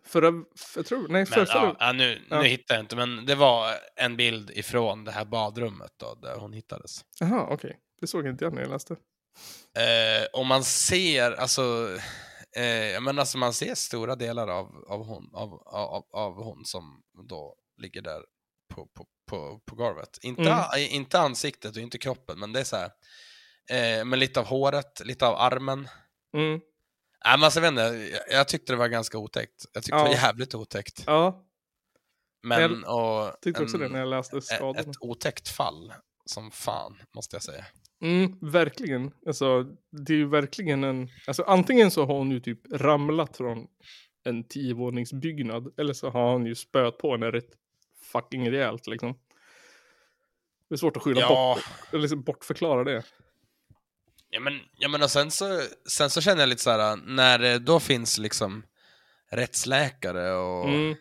Förra, 0.04 0.32
för, 0.56 0.78
jag 0.78 0.86
tror, 0.86 1.00
nej 1.08 1.08
Men, 1.08 1.26
förra, 1.26 1.76
ja, 1.78 1.92
nu, 1.92 2.22
ja. 2.30 2.42
nu 2.42 2.48
hittar 2.48 2.74
jag 2.74 2.82
inte, 2.82 2.96
men 2.96 3.26
det 3.26 3.34
var 3.34 3.74
en 3.96 4.16
bild 4.16 4.50
ifrån 4.50 5.04
det 5.04 5.12
här 5.12 5.24
badrummet 5.24 5.92
då, 5.96 6.14
där 6.14 6.36
hon 6.36 6.52
hittades. 6.52 7.04
Jaha, 7.20 7.46
okej. 7.50 7.78
Det 8.00 8.06
såg 8.06 8.26
inte 8.26 8.44
jag 8.44 8.54
när 8.54 8.62
jag 8.62 8.70
läste. 8.70 8.92
Eh, 9.76 10.26
och 10.32 10.46
man 10.46 10.64
ser, 10.64 11.32
alltså, 11.32 11.88
eh, 12.56 13.00
men 13.00 13.18
alltså 13.18 13.38
man 13.38 13.52
ser 13.52 13.74
stora 13.74 14.16
delar 14.16 14.48
av, 14.48 14.84
av, 14.88 15.04
hon, 15.06 15.30
av, 15.34 15.52
av, 15.66 16.04
av 16.12 16.42
hon 16.44 16.64
som 16.64 17.02
då 17.28 17.56
ligger 17.76 18.02
där 18.02 18.22
på, 18.74 18.86
på, 18.86 19.06
på, 19.26 19.60
på 19.66 19.74
golvet. 19.74 20.18
Inte, 20.22 20.42
Mm. 20.42 20.64
inte 20.90 21.18
ansiktet 21.20 21.76
och 21.76 21.82
inte 21.82 21.98
kroppen, 21.98 22.38
men 22.40 22.52
det 22.52 22.60
är 22.60 22.64
så 22.64 22.76
här, 22.76 22.90
eh, 23.70 24.04
men 24.04 24.18
lite 24.18 24.40
av 24.40 24.46
håret, 24.46 25.00
lite 25.04 25.26
av 25.26 25.34
armen. 25.36 25.88
Mm. 26.36 26.60
Nej, 27.24 27.38
men 27.38 27.44
alltså, 27.44 27.60
jag, 27.60 27.68
inte, 27.68 27.82
jag, 27.82 28.22
jag 28.38 28.48
tyckte 28.48 28.72
det 28.72 28.76
var 28.76 28.88
ganska 28.88 29.18
otäckt. 29.18 29.64
Jag 29.72 29.82
tyckte 29.82 29.96
det 29.96 30.02
var 30.02 30.08
Ja. 30.08 30.14
jävligt 30.14 30.54
otäckt. 30.54 31.02
Ja, 31.06 31.46
Men, 32.42 32.84
och, 32.84 33.40
tyckte 33.42 33.62
också 33.62 33.76
en- 33.76 33.82
det 33.82 33.88
när 33.88 33.98
jag 33.98 34.08
läste 34.08 34.40
skadorna. 34.40 34.80
ett 34.80 34.96
otäckt 35.00 35.48
fall 35.48 35.94
som 36.24 36.50
fan, 36.50 36.98
måste 37.14 37.36
jag 37.36 37.42
säga. 37.42 37.66
Mm, 38.02 38.38
verkligen. 38.40 39.10
Alltså, 39.26 39.62
det 39.90 40.12
är 40.12 40.16
ju 40.16 40.28
verkligen 40.28 40.84
en... 40.84 41.08
Alltså, 41.26 41.42
antingen 41.42 41.90
så 41.90 42.06
har 42.06 42.14
hon 42.14 42.30
ju 42.30 42.40
typ 42.40 42.60
ramlat 42.72 43.36
från 43.36 43.66
en 44.24 44.44
tiovåningsbyggnad. 44.44 45.74
Eller 45.78 45.92
så 45.92 46.10
har 46.10 46.32
hon 46.32 46.46
ju 46.46 46.54
spöat 46.54 46.98
på 46.98 47.12
henne 47.12 47.30
rätt 47.30 47.50
fucking 48.12 48.50
rejält 48.50 48.86
liksom. 48.86 49.18
Det 50.68 50.74
är 50.74 50.76
svårt 50.76 50.96
att 50.96 51.02
skylla 51.02 51.20
Ja. 51.20 51.28
bort, 51.56 51.92
eller 51.92 52.00
liksom 52.02 52.22
bortförklara 52.22 52.84
det. 52.84 53.02
Ja 54.30 54.40
men, 54.40 54.60
ja, 54.78 54.88
men 54.88 55.02
och 55.02 55.10
sen, 55.10 55.30
så, 55.30 55.60
sen 55.88 56.10
så 56.10 56.20
känner 56.20 56.40
jag 56.42 56.48
lite 56.48 56.62
så 56.62 56.70
här, 56.70 56.96
när 56.96 57.38
det 57.38 57.58
då 57.58 57.80
finns 57.80 58.18
liksom 58.18 58.62
rättsläkare 59.30 60.32
och 60.32 60.68
Mm. 60.68 60.94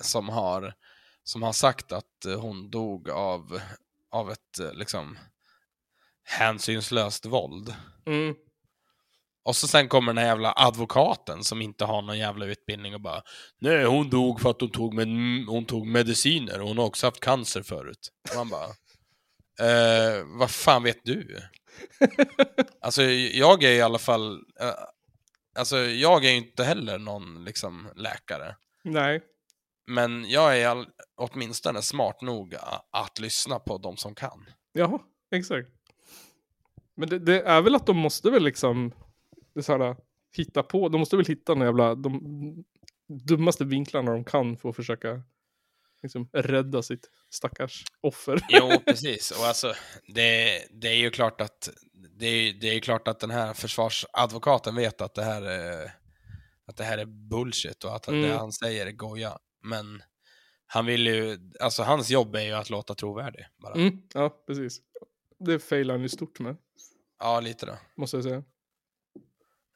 som, 0.00 0.28
har, 0.28 0.74
som 1.22 1.42
har 1.42 1.52
sagt 1.52 1.92
att 1.92 2.26
hon 2.38 2.70
dog 2.70 3.10
av, 3.10 3.60
av 4.10 4.30
ett 4.30 4.58
liksom 4.72 5.18
hänsynslöst 6.28 7.26
våld. 7.26 7.74
Mm. 8.06 8.34
Och 9.44 9.56
så 9.56 9.68
sen 9.68 9.88
kommer 9.88 10.12
den 10.12 10.18
här 10.18 10.26
jävla 10.26 10.52
advokaten 10.56 11.44
som 11.44 11.62
inte 11.62 11.84
har 11.84 12.02
någon 12.02 12.18
jävla 12.18 12.46
utbildning 12.46 12.94
och 12.94 13.00
bara 13.00 13.22
Nej, 13.60 13.84
hon 13.84 14.10
dog 14.10 14.40
för 14.40 14.50
att 14.50 14.60
hon 14.60 14.70
tog, 14.70 14.94
med, 14.94 15.08
hon 15.46 15.64
tog 15.64 15.86
mediciner 15.86 16.60
och 16.60 16.68
hon 16.68 16.78
har 16.78 16.84
också 16.84 17.06
haft 17.06 17.20
cancer 17.20 17.62
förut. 17.62 18.08
Och 18.30 18.36
man 18.36 18.48
bara 18.48 18.64
eh, 19.68 20.24
Vad 20.24 20.50
fan 20.50 20.82
vet 20.82 21.04
du? 21.04 21.38
alltså 22.80 23.02
jag 23.02 23.62
är 23.62 23.72
i 23.72 23.80
alla 23.80 23.98
fall 23.98 24.32
eh, 24.60 24.74
Alltså 25.58 25.78
jag 25.78 26.24
är 26.24 26.30
ju 26.30 26.36
inte 26.36 26.64
heller 26.64 26.98
någon 26.98 27.44
liksom 27.44 27.88
läkare. 27.96 28.56
Nej. 28.84 29.20
Men 29.86 30.30
jag 30.30 30.60
är 30.60 30.68
all, 30.68 30.86
åtminstone 31.16 31.82
smart 31.82 32.20
nog 32.22 32.54
att 32.92 33.18
lyssna 33.18 33.58
på 33.58 33.78
de 33.78 33.96
som 33.96 34.14
kan. 34.14 34.46
Jaha, 34.72 34.98
exakt. 35.34 35.68
Men 36.98 37.08
det, 37.08 37.18
det 37.18 37.40
är 37.42 37.62
väl 37.62 37.74
att 37.74 37.86
de 37.86 37.96
måste 37.96 38.30
väl 38.30 38.42
liksom 38.44 38.92
det 39.54 39.62
så 39.62 39.78
här, 39.78 39.96
hitta 40.36 40.62
på, 40.62 40.88
de 40.88 40.98
måste 40.98 41.16
väl 41.16 41.26
hitta 41.26 41.54
några 41.54 41.66
jävla, 41.66 41.94
de 41.94 42.64
dummaste 43.28 43.64
vinklarna 43.64 44.12
de 44.12 44.24
kan 44.24 44.56
för 44.56 44.68
att 44.68 44.76
försöka 44.76 45.22
liksom 46.02 46.28
rädda 46.32 46.82
sitt 46.82 47.10
stackars 47.30 47.84
offer. 48.00 48.40
Jo, 48.48 48.70
precis. 48.86 49.30
Och 49.30 49.44
alltså, 49.44 49.72
det, 50.06 50.62
det 50.70 50.88
är 50.88 50.96
ju 50.96 51.10
klart 51.10 51.40
att 51.40 51.68
det 52.18 52.26
är, 52.26 52.52
det 52.52 52.66
är 52.66 52.80
klart 52.80 53.08
att 53.08 53.20
den 53.20 53.30
här 53.30 53.54
försvarsadvokaten 53.54 54.74
vet 54.74 55.00
att 55.00 55.14
det 55.14 55.24
här 55.24 55.42
är, 55.42 55.92
att 56.66 56.76
det 56.76 56.84
här 56.84 56.98
är 56.98 57.04
bullshit 57.06 57.84
och 57.84 57.96
att 57.96 58.08
Mm. 58.08 58.22
det 58.22 58.36
han 58.36 58.52
säger 58.52 58.86
är 58.86 58.92
goja. 58.92 59.38
Men 59.62 60.02
han 60.66 60.86
vill 60.86 61.06
ju, 61.06 61.38
alltså 61.60 61.82
hans 61.82 62.10
jobb 62.10 62.34
är 62.34 62.40
ju 62.42 62.52
att 62.52 62.70
låta 62.70 62.94
trovärdig. 62.94 63.46
Bara. 63.62 63.74
Mm, 63.74 64.02
ja, 64.14 64.44
precis. 64.46 64.80
Det 65.38 65.58
failar 65.58 65.94
han 65.94 66.02
ju 66.02 66.08
stort 66.08 66.38
med, 66.38 66.56
Ja, 67.18 67.40
lite 67.40 67.66
då. 67.66 67.78
måste 67.96 68.16
jag 68.16 68.24
säga. 68.24 68.44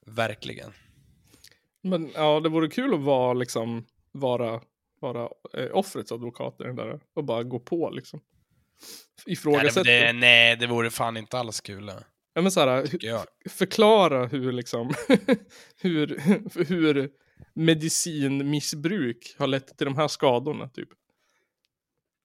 Verkligen. 0.07 0.72
Men 1.82 2.11
ja, 2.14 2.40
det 2.40 2.49
vore 2.49 2.68
kul 2.68 2.95
att 2.95 3.01
vara 3.01 3.32
liksom, 3.32 3.86
vara, 4.12 4.61
vara 5.01 5.28
eh, 5.55 5.70
offrets 5.72 6.12
advokat 6.12 6.57
i 6.61 6.62
den 6.64 6.76
där 6.76 7.01
och 7.14 7.24
bara 7.24 7.43
gå 7.43 7.59
på 7.61 7.90
liksom. 7.90 8.20
Nej, 9.26 9.26
det, 9.26 9.32
Ifrågasätta. 9.32 10.12
nej, 10.12 10.57
det 10.57 10.66
vore 10.66 10.90
fan 10.90 11.16
inte 11.16 11.38
alls 11.38 11.61
kul. 11.61 11.93
Ja 12.34 12.43
men 12.43 12.86
Tycker 12.86 13.09
jag. 13.09 13.26
förklara 13.51 14.26
hur 14.26 14.53
liksom, 14.53 14.90
hur, 15.82 16.18
hur 16.68 17.11
medicinmissbruk 17.55 19.34
har 19.38 19.47
lett 19.47 19.78
till 19.78 19.84
de 19.84 19.97
här 19.97 20.09
skadorna 20.09 20.68
typ. 20.68 20.88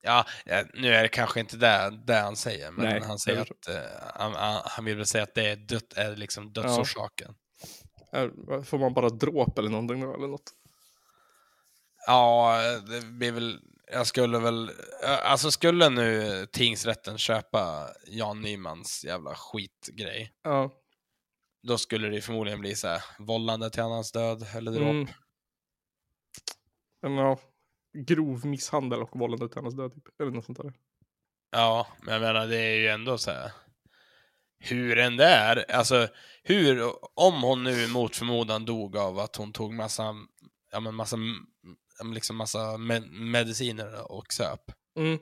Ja, 0.07 0.25
ja, 0.45 0.63
nu 0.73 0.93
är 0.93 1.03
det 1.03 1.09
kanske 1.09 1.39
inte 1.39 1.57
det, 1.57 1.99
det 2.07 2.15
han 2.15 2.35
säger, 2.35 2.71
men 2.71 2.85
Nej, 2.85 3.01
han 3.01 3.19
säger 3.19 3.41
att 3.41 3.67
eh, 3.67 3.75
han, 4.13 4.61
han, 4.65 4.85
vill 4.85 4.97
väl 4.97 5.05
säga 5.05 5.23
att 5.23 5.35
det 5.35 5.49
är, 5.49 5.55
dött, 5.55 5.93
är 5.95 6.15
liksom 6.15 6.53
dödsorsaken. 6.53 7.35
Är, 8.11 8.63
får 8.63 8.77
man 8.77 8.93
bara 8.93 9.09
dråp 9.09 9.57
eller 9.57 9.69
någonting 9.69 10.01
då 10.01 10.13
eller 10.13 10.27
något? 10.27 10.53
Ja, 12.07 12.61
det 12.87 13.05
blir 13.05 13.31
väl... 13.31 13.59
Jag 13.91 14.07
skulle 14.07 14.39
väl... 14.39 14.71
Alltså 15.23 15.51
skulle 15.51 15.89
nu 15.89 16.45
tingsrätten 16.51 17.17
köpa 17.17 17.89
Jan 18.07 18.41
Nymans 18.41 19.03
jävla 19.05 19.35
skitgrej, 19.35 20.33
Ja. 20.43 20.71
då 21.63 21.77
skulle 21.77 22.09
det 22.09 22.21
förmodligen 22.21 22.59
bli 22.59 22.75
så 22.75 22.87
här 22.87 23.03
vållande 23.19 23.69
till 23.69 23.81
annans 23.81 24.11
död 24.11 24.47
eller 24.55 24.71
dråp. 24.71 24.89
Mm. 24.89 25.07
Ja, 27.01 27.39
grov 28.05 28.45
misshandel 28.45 29.01
och 29.01 29.19
vållande 29.19 29.49
till 29.49 29.59
annans 29.59 29.75
död 29.75 29.93
typ. 29.93 30.03
Eller 30.21 30.31
något 30.31 30.45
sånt 30.45 30.57
där. 30.61 30.73
Ja, 31.51 31.87
men 32.01 32.13
jag 32.13 32.21
menar 32.21 32.47
det 32.47 32.57
är 32.57 32.75
ju 32.75 32.87
ändå 32.87 33.17
så 33.17 33.31
här. 33.31 33.51
Hur 34.59 34.97
än 34.97 35.17
det 35.17 35.25
är, 35.25 35.71
alltså 35.71 36.07
hur, 36.43 36.83
om 37.19 37.41
hon 37.41 37.63
nu 37.63 37.87
mot 37.87 38.15
förmodan 38.15 38.65
dog 38.65 38.97
av 38.97 39.19
att 39.19 39.35
hon 39.35 39.53
tog 39.53 39.73
massa, 39.73 40.15
ja 40.71 40.79
men 40.79 40.95
massa, 40.95 41.17
men 42.03 42.13
liksom 42.13 42.35
massa 42.35 42.59
me- 42.59 43.09
mediciner 43.11 44.11
och 44.11 44.33
söp. 44.33 44.71
Mm. 44.97 45.19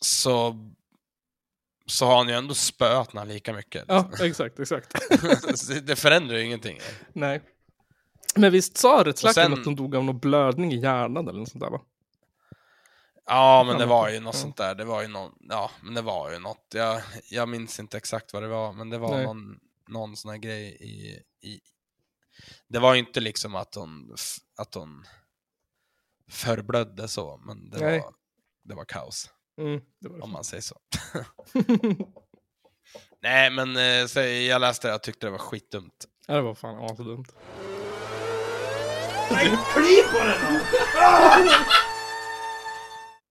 så, 0.00 0.56
så 1.86 2.06
har 2.06 2.16
han 2.16 2.28
ju 2.28 2.34
ändå 2.34 2.54
spöat 2.54 3.28
lika 3.28 3.52
mycket. 3.52 3.84
Ja, 3.88 4.10
exakt, 4.22 4.60
exakt. 4.60 4.94
Det 5.86 5.96
förändrar 5.96 6.36
ju 6.36 6.44
ingenting. 6.44 6.78
Nej. 7.12 7.40
Men 8.36 8.52
visst 8.52 8.76
sa 8.76 9.02
rättsläkaren 9.06 9.50
sen- 9.50 9.58
att 9.60 9.64
hon 9.66 9.76
dog 9.76 9.96
av 9.96 10.04
någon 10.04 10.18
blödning 10.18 10.72
i 10.72 10.76
hjärnan 10.80 11.28
eller 11.28 11.38
något 11.38 11.48
sånt 11.48 11.64
där 11.64 11.70
va? 11.70 11.80
Ja, 13.26 13.64
men 13.66 13.78
det 13.78 13.86
var 13.86 14.08
ju 14.08 14.20
något 14.20 14.34
Ja. 14.34 14.40
sånt 14.40 14.56
där. 14.56 14.74
Det 14.74 14.84
var 14.84 15.02
ju 15.02 15.08
någon, 15.08 15.32
ja, 15.40 15.70
men 15.82 15.94
det 15.94 16.02
var 16.02 16.30
ju 16.30 16.38
något. 16.38 16.66
Jag, 16.74 17.02
jag 17.30 17.48
minns 17.48 17.80
inte 17.80 17.96
exakt 17.96 18.32
vad 18.32 18.42
det 18.42 18.48
var, 18.48 18.72
men 18.72 18.90
det 18.90 18.98
var 18.98 19.16
Nej. 19.16 19.24
någon, 19.24 19.58
någon 19.88 20.16
sån 20.16 20.30
här 20.30 20.38
grej 20.38 20.64
i, 20.80 21.22
i... 21.48 21.60
Det 22.68 22.78
var 22.78 22.94
ju 22.94 23.00
inte 23.00 23.20
liksom 23.20 23.54
att 23.54 23.74
hon, 23.74 24.14
att 24.56 24.74
hon 24.74 25.04
förblödde 26.30 27.08
så, 27.08 27.40
men 27.46 27.70
det 27.70 27.78
Nej. 27.80 28.00
var, 28.00 28.14
det 28.64 28.74
var 28.74 28.84
kaos. 28.84 29.30
Mm, 29.58 29.80
det 30.00 30.08
var 30.08 30.16
det. 30.16 30.22
Om 30.22 30.30
man 30.30 30.44
säger 30.44 30.62
så. 30.62 30.78
Nej, 33.22 33.50
men 33.50 33.76
eh, 33.76 34.06
så 34.06 34.20
jag 34.20 34.60
läste 34.60 34.88
det 34.88 34.94
och 34.94 35.02
tyckte 35.02 35.26
det 35.26 35.30
var 35.30 35.38
skitdumt. 35.38 36.06
Ja, 36.26 36.34
det 36.34 36.42
var 36.42 36.54
fan 36.54 36.84
asdumt. 36.90 37.34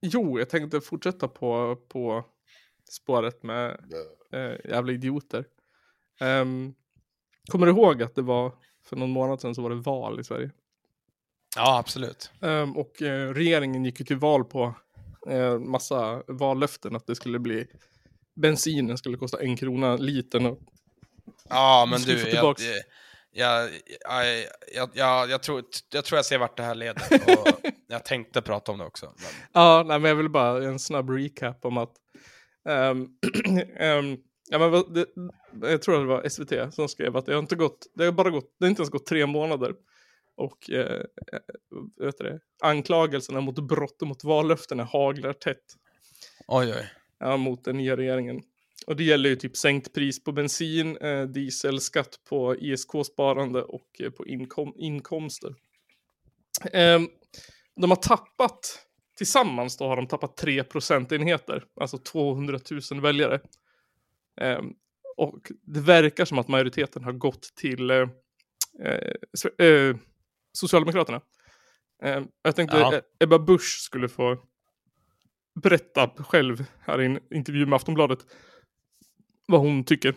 Jo, 0.01 0.39
jag 0.39 0.49
tänkte 0.49 0.81
fortsätta 0.81 1.27
på, 1.27 1.75
på 1.87 2.25
spåret 2.91 3.43
med 3.43 3.69
äh, 4.33 4.69
jävla 4.71 4.91
idioter. 4.91 5.45
Ehm, 6.19 6.73
kommer 7.51 7.65
du 7.65 7.71
ihåg 7.71 8.03
att 8.03 8.15
det 8.15 8.21
var 8.21 8.51
för 8.85 8.95
någon 8.95 9.09
månad 9.09 9.41
sedan 9.41 9.55
så 9.55 9.61
var 9.61 9.69
det 9.69 9.75
val 9.75 10.19
i 10.19 10.23
Sverige? 10.23 10.51
Ja, 11.55 11.77
absolut. 11.79 12.31
Ehm, 12.41 12.77
och 12.77 13.01
eh, 13.01 13.33
regeringen 13.33 13.85
gick 13.85 13.99
ju 13.99 14.05
till 14.05 14.17
val 14.17 14.45
på 14.45 14.73
eh, 15.27 15.59
massa 15.59 16.23
vallöften 16.27 16.95
att 16.95 17.07
det 17.07 17.15
skulle 17.15 17.39
bli 17.39 17.67
bensinen 18.35 18.97
skulle 18.97 19.17
kosta 19.17 19.41
en 19.41 19.57
krona 19.57 19.95
litern. 19.95 20.45
Och 20.45 20.59
Ja, 21.49 21.87
men 21.89 22.01
du, 22.01 22.19
jag, 22.19 22.27
tillbaks- 22.27 22.63
jag, 22.63 22.83
jag, 23.39 23.69
jag, 24.75 24.89
jag, 24.93 25.29
jag, 25.29 25.43
tror, 25.43 25.63
jag 25.93 26.05
tror 26.05 26.17
jag 26.17 26.25
ser 26.25 26.37
vart 26.37 26.57
det 26.57 26.63
här 26.63 26.75
leder. 26.75 27.03
Och 27.39 27.71
jag 27.87 28.05
tänkte 28.05 28.41
prata 28.41 28.71
om 28.71 28.77
det 28.77 28.85
också. 28.85 29.05
Men... 29.05 29.31
Ja, 29.53 29.83
nej, 29.87 29.99
men 29.99 30.09
jag 30.09 30.15
vill 30.15 30.29
bara 30.29 30.63
en 30.63 30.79
snabb 30.79 31.09
recap 31.09 31.65
om 31.65 31.77
att 31.77 31.93
ehm, 32.69 33.07
ehm, 33.77 34.17
ja, 34.49 34.59
men 34.59 34.93
det, 34.93 35.05
jag 35.69 35.81
tror 35.81 35.95
att 35.95 36.01
det 36.01 36.07
var 36.07 36.29
SVT 36.29 36.73
som 36.73 36.87
skrev 36.87 37.17
att 37.17 37.25
det 37.25 37.33
har 37.33 37.39
inte 37.39 37.55
gått, 37.55 37.87
det 37.93 38.05
har 38.05 38.11
bara 38.11 38.29
gått, 38.29 38.55
det 38.59 38.65
har 38.65 38.69
inte 38.69 38.81
ens 38.81 38.89
gått 38.89 39.05
tre 39.05 39.25
månader 39.25 39.75
och 40.37 40.69
eh, 40.69 41.01
eh, 41.33 42.05
vet 42.05 42.17
det, 42.17 42.39
anklagelserna 42.63 43.41
mot 43.41 43.59
brott 43.59 44.01
och 44.01 44.07
mot 44.07 44.23
vallöftena 44.23 44.83
haglar 44.83 45.33
tätt 45.33 45.63
Oj, 46.47 46.73
oj. 46.77 46.91
ja, 47.19 47.37
mot 47.37 47.63
den 47.63 47.77
nya 47.77 47.97
regeringen. 47.97 48.41
Och 48.89 48.95
det 48.95 49.03
gäller 49.03 49.29
ju 49.29 49.35
typ 49.35 49.57
sänkt 49.57 49.93
pris 49.93 50.23
på 50.23 50.31
bensin, 50.31 50.97
eh, 50.97 51.23
diesel, 51.23 51.81
skatt 51.81 52.19
på 52.29 52.55
ISK-sparande 52.55 53.61
och 53.61 53.87
eh, 53.99 54.09
på 54.09 54.27
inkom 54.27 54.73
inkomster. 54.77 55.55
Ehm, 56.73 57.07
de 57.81 57.91
har 57.91 57.95
tappat, 57.95 58.85
tillsammans 59.17 59.77
då 59.77 59.87
har 59.87 59.95
de 59.95 60.07
tappat 60.07 60.37
3 60.37 60.63
procentenheter, 60.63 61.63
alltså 61.81 61.97
200 61.97 62.59
000 62.91 63.01
väljare. 63.01 63.39
Ehm, 64.41 64.65
och 65.17 65.51
det 65.61 65.79
verkar 65.79 66.25
som 66.25 66.39
att 66.39 66.47
majoriteten 66.47 67.03
har 67.03 67.11
gått 67.13 67.55
till 67.55 67.91
eh, 67.91 68.09
eh, 68.83 69.67
eh, 69.67 69.95
Socialdemokraterna. 70.53 71.21
Ehm, 72.03 72.27
jag 72.41 72.55
tänkte 72.55 72.77
Ja. 72.77 72.95
eh, 72.95 73.01
Ebba 73.19 73.39
Busch 73.39 73.79
skulle 73.81 74.09
få 74.09 74.37
berätta 75.63 76.09
själv 76.17 76.65
här 76.79 77.01
i 77.01 77.05
en 77.05 77.19
intervju 77.33 77.65
med 77.65 77.75
Aftonbladet 77.75 78.19
vad 79.49 79.61
hon 79.61 79.83
tycker. 79.83 80.13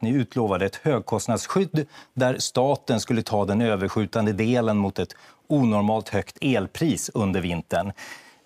Ni 0.00 0.10
utlovade 0.10 0.66
ett 0.66 0.76
högkostnadsskydd 0.76 1.86
där 2.14 2.38
staten 2.38 3.00
skulle 3.00 3.22
ta 3.22 3.44
den 3.44 3.60
överskjutande 3.60 4.32
delen 4.32 4.76
mot 4.76 4.98
ett 4.98 5.16
onormalt 5.46 6.08
högt 6.08 6.38
elpris 6.40 7.10
under 7.14 7.40
vintern. 7.40 7.92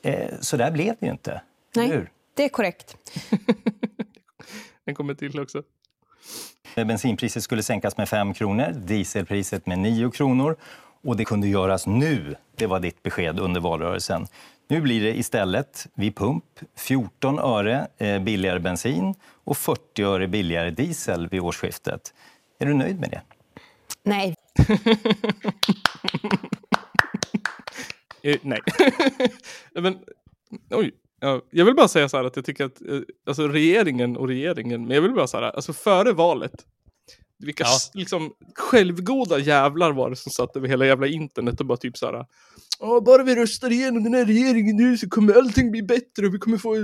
Eh, 0.03 0.31
så 0.41 0.57
där 0.57 0.71
blev 0.71 0.95
det 1.01 1.07
ju 1.07 1.13
inte. 1.13 1.43
Nej. 1.77 1.89
hur? 1.89 2.11
Det 2.35 2.45
är 2.45 2.49
korrekt. 2.49 2.97
Den 4.85 4.95
kommer 4.95 5.15
till 5.15 5.41
också. 5.41 5.63
Eh, 6.75 6.87
Bensinpriset 6.87 7.43
skulle 7.43 7.63
sänkas 7.63 7.97
med 7.97 8.09
5 8.09 8.35
kronor, 8.35 8.73
dieselpriset 8.75 9.67
med 9.67 9.79
9 9.79 10.11
kronor. 10.11 10.57
Och 11.03 11.17
det 11.17 11.25
kunde 11.25 11.49
göras 11.49 11.87
nu. 11.87 12.35
Det 12.57 12.67
var 12.67 12.81
ditt 12.81 13.03
besked 13.03 13.39
under 13.41 13.61
valrörelsen. 13.61 14.27
Nu 14.69 14.81
blir 14.81 15.03
det 15.03 15.19
istället 15.19 15.87
vid 15.95 16.17
pump 16.17 16.45
14 16.77 17.39
öre 17.39 17.89
eh, 17.99 18.23
billigare 18.23 18.61
bensin 18.61 19.15
och 19.45 19.57
40 19.57 20.03
öre 20.03 20.29
billigare 20.29 20.71
diesel 20.71 21.29
vid 21.29 21.41
årsskiftet. 21.41 22.15
Är 22.59 22.67
du 22.67 22.75
nöjd 22.75 23.01
med 23.01 23.11
det? 23.11 23.23
Nej. 24.03 24.35
Eh, 28.27 28.39
nej. 28.43 28.61
men, 29.73 29.99
oj. 30.71 30.93
Ja, 31.21 31.43
jag 31.51 31.65
vill 31.65 31.75
bara 31.75 31.89
säga 31.89 32.09
så 32.09 32.17
här 32.17 32.25
att 32.25 32.37
jag 32.37 32.45
tycker 32.45 32.65
att 32.65 32.81
eh, 32.81 33.01
alltså 33.27 33.49
regeringen 33.49 34.17
och 34.17 34.29
regeringen, 34.29 34.87
men 34.87 34.95
jag 34.95 35.03
vill 35.03 35.13
bara 35.13 35.27
säga 35.27 35.51
alltså 35.51 35.73
före 35.73 36.13
valet, 36.13 36.67
vilka 37.39 37.65
Ja. 37.65 37.79
liksom 37.95 38.33
självgoda 38.55 39.39
jävlar 39.39 39.93
var 39.93 40.11
det 40.11 40.17
som 40.17 40.33
satt 40.33 40.57
över 40.57 40.69
hela 40.69 40.87
jävla 40.87 41.07
internet 41.07 41.61
och 41.61 41.67
bara 41.67 41.79
typ 41.79 41.97
så 41.97 42.07
här. 42.07 42.27
"Ja, 42.81 43.01
bara 43.01 43.23
vi 43.23 43.35
röstar 43.35 43.71
igenom 43.73 44.05
den 44.05 44.15
här 44.15 44.25
regeringen 44.25 44.77
nu 44.77 44.99
så 44.99 45.09
kommer 45.09 45.35
allting 45.35 45.71
bli 45.71 45.83
bättre 45.83 46.27
och 46.27 46.35
vi 46.35 46.39
kommer 46.39 46.59
få 46.59 46.75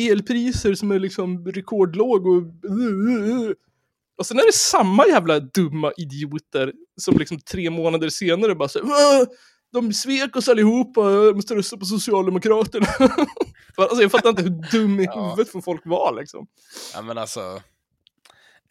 elpriser 0.00 0.74
som 0.74 0.90
är 0.90 0.98
liksom 0.98 1.46
rekordlåg 1.46 2.26
och 2.26 2.42
och 4.18 4.26
sen 4.26 4.38
är 4.38 4.46
det 4.46 4.52
samma 4.54 5.06
jävla 5.06 5.40
dumma 5.40 5.92
idioter 5.96 6.72
som 7.00 7.18
liksom 7.18 7.40
tre 7.40 7.70
månader 7.70 8.08
senare 8.08 8.54
bara 8.54 8.68
säger 8.68 8.86
"Åh, 8.86 9.24
de 9.72 9.92
svek 9.92 10.36
oss 10.36 10.48
allihopa, 10.48 11.10
jag 11.10 11.36
måste 11.36 11.54
rösta 11.54 11.76
på 11.76 11.84
Socialdemokraterna. 11.84 12.86
alltså, 13.76 14.02
jag 14.02 14.10
fattar 14.10 14.28
inte 14.30 14.42
hur 14.42 14.70
dum 14.72 15.00
i 15.00 15.04
Ja. 15.04 15.30
huvudet 15.36 15.64
folk 15.64 15.80
vara 15.86 16.10
liksom. 16.10 16.46
Ja, 16.94 17.02
men 17.02 17.18
alltså, 17.18 17.60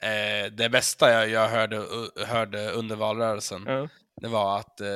eh, 0.03 0.51
det 0.51 0.69
bästa 0.69 1.11
jag, 1.11 1.29
jag 1.29 1.49
hörde, 1.49 1.83
hörde 2.27 2.71
under 2.71 2.95
valrörelsen, 2.95 3.67
det 4.21 4.27
var 4.27 4.59
att 4.59 4.81
eh, 4.81 4.87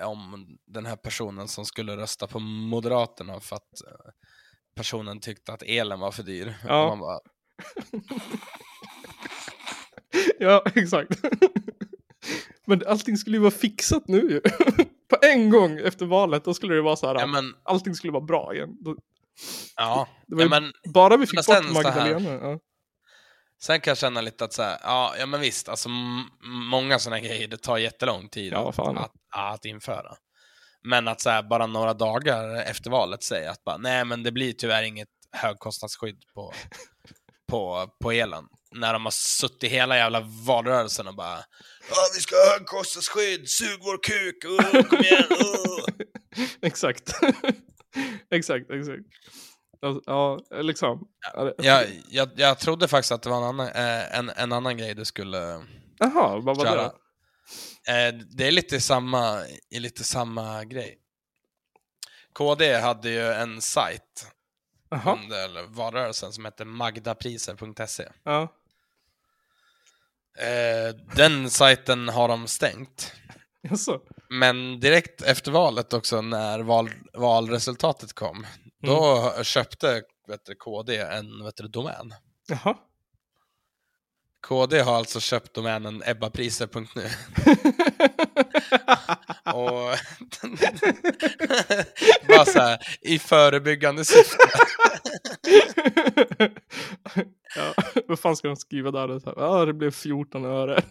eh, 0.00 0.08
om 0.08 0.46
den 0.66 0.86
här 0.86 0.96
personen 0.96 1.48
som 1.48 1.64
skulle 1.64 1.96
rösta 1.96 2.26
på 2.26 2.38
Moderaterna 2.38 3.40
för 3.40 3.56
att 3.56 3.82
eh, 3.86 4.10
personen 4.76 5.20
tyckte 5.20 5.52
att 5.52 5.62
elen 5.62 6.00
var 6.00 6.10
för 6.10 6.22
dyr. 6.22 6.54
Ja. 6.68 6.96
Bara, 7.00 7.18
ja, 10.38 10.62
exakt. 10.74 11.20
Men 12.66 12.82
allting 12.86 13.16
skulle 13.16 13.36
ju 13.36 13.40
vara 13.40 13.50
fixat 13.50 14.08
nu 14.08 14.18
ju. 14.20 14.40
På 15.08 15.16
en 15.22 15.50
gång 15.50 15.78
efter 15.78 16.06
valet, 16.06 16.44
då 16.44 16.54
skulle 16.54 16.74
det 16.74 16.82
vara 16.82 16.96
så 16.96 17.06
här. 17.06 17.14
Ja, 17.14 17.26
men- 17.26 17.54
Allting 17.62 17.94
skulle 17.94 18.12
vara 18.12 18.24
bra 18.24 18.54
igen. 18.54 18.76
Då, 18.80 18.96
ja, 19.76 20.08
det 20.26 20.34
var 20.34 20.42
ja 20.42 20.48
men, 20.48 20.72
bara 20.92 21.16
vi 21.16 21.26
fick 21.26 21.36
bort 21.36 21.44
så 21.44 21.52
här- 21.52 21.62
Magdalena. 21.72 22.30
Ja. 22.32 22.58
Sen 23.62 23.80
kan 23.80 23.90
jag 23.90 23.98
känna 23.98 24.20
lite 24.20 24.44
att 24.44 24.52
så 24.52 24.62
här, 24.62 24.78
ja, 24.82 25.14
ja 25.18 25.26
men 25.26 25.40
visst, 25.40 25.68
alltså 25.68 25.88
många 26.70 26.98
sådana 26.98 27.20
grejer, 27.20 27.48
det 27.48 27.56
tar 27.62 27.78
jättelång 27.78 28.28
tid 28.28 28.52
Ja, 28.52 28.72
fan. 28.72 28.98
att, 28.98 29.12
att 29.30 29.64
införa. 29.64 30.16
Men 30.88 31.08
att 31.08 31.20
så 31.20 31.30
här, 31.30 31.42
bara 31.42 31.66
några 31.66 31.94
dagar 31.94 32.62
efter 32.62 32.90
valet 32.90 33.22
säga 33.22 33.50
att 33.50 33.64
bara, 33.64 33.76
nej 33.76 34.04
men 34.04 34.22
det 34.22 34.32
blir 34.32 34.52
tyvärr 34.52 34.82
inget 34.82 35.08
högkostnadsskydd 35.32 36.22
på, 36.34 36.52
på, 37.50 37.88
på 38.02 38.12
elen. 38.12 38.44
När 38.74 38.92
de 38.92 39.04
har 39.04 39.10
suttit 39.12 39.72
hela 39.72 39.96
jävla 39.96 40.20
valrörelsen 40.46 41.06
och 41.08 41.14
bara, 41.16 41.38
ja 41.90 41.96
vi 42.14 42.20
ska 42.20 42.36
ha 42.36 42.52
högkostnadsskydd, 42.58 43.48
sug 43.48 43.78
vår 43.80 43.98
kuk, 44.02 44.44
oh, 44.44 44.82
kom 44.82 44.98
igen, 44.98 45.24
oh. 45.30 45.84
exakt. 46.62 47.12
exakt, 48.30 48.70
exakt. 48.70 49.02
Alltså, 49.84 50.02
ja, 50.06 50.40
liksom. 50.62 51.08
Ja, 51.34 51.44
det- 51.44 51.54
jag, 51.64 51.86
jag, 52.08 52.28
jag 52.36 52.58
trodde 52.58 52.88
faktiskt 52.88 53.12
att 53.12 53.22
det 53.22 53.30
var 53.30 53.36
en 53.38 53.44
annan, 53.44 53.68
eh, 53.68 54.18
en, 54.18 54.30
en 54.30 54.52
annan 54.52 54.76
grej 54.76 54.94
du 54.94 55.04
skulle 55.04 55.38
Jaha, 55.98 56.40
vad 56.40 56.56
var 56.56 56.64
det? 56.64 56.70
köra. 56.70 56.82
då? 56.82 57.92
Eh, 57.92 58.14
det 58.30 58.46
är 58.46 58.50
lite 58.52 58.80
samma, 58.80 59.44
lite 59.70 60.04
samma 60.04 60.64
grej. 60.64 60.98
KD 62.32 62.74
hade 62.80 63.10
ju 63.10 63.32
en 63.32 63.60
sajt 63.60 64.26
Jaha. 64.90 65.18
under 65.22 65.66
valrörelsen 65.68 66.32
som 66.32 66.44
hette 66.44 66.64
magdapriser.se. 66.64 68.08
Ja. 68.24 68.42
Eh, 70.38 70.94
den 71.16 71.50
sajten 71.50 72.08
har 72.08 72.28
de 72.28 72.46
stängt. 72.46 73.12
Jaså? 73.62 74.00
Men 74.28 74.80
direkt 74.80 75.22
efter 75.22 75.50
valet 75.52 75.92
också, 75.92 76.20
när 76.20 76.60
val, 76.60 76.90
valresultatet 77.12 78.12
kom, 78.12 78.46
då 78.86 79.32
köpte 79.42 80.02
vet 80.28 80.44
du, 80.46 80.54
KD 80.54 80.96
en 80.98 81.44
vet 81.44 81.56
du, 81.56 81.68
domän. 81.68 82.14
Jaha. 82.48 82.76
KD 84.46 84.80
har 84.80 84.94
alltså 84.96 85.20
köpt 85.20 85.54
domänen 85.54 86.02
ebbapriser.nu. 86.06 87.04
och 89.52 89.52
bara 92.28 92.44
så 92.44 92.58
här, 92.58 92.78
i 93.00 93.18
förebyggande 93.18 94.04
syfte. 94.04 94.36
ja, 97.56 97.74
vad 98.06 98.18
fan 98.18 98.36
ska 98.36 98.48
de 98.48 98.56
skriva 98.56 98.90
där? 98.90 99.08
Här, 99.08 99.20
Ja, 99.36 99.64
det 99.64 99.72
blev 99.72 99.90
14 99.90 100.44
öre. 100.44 100.82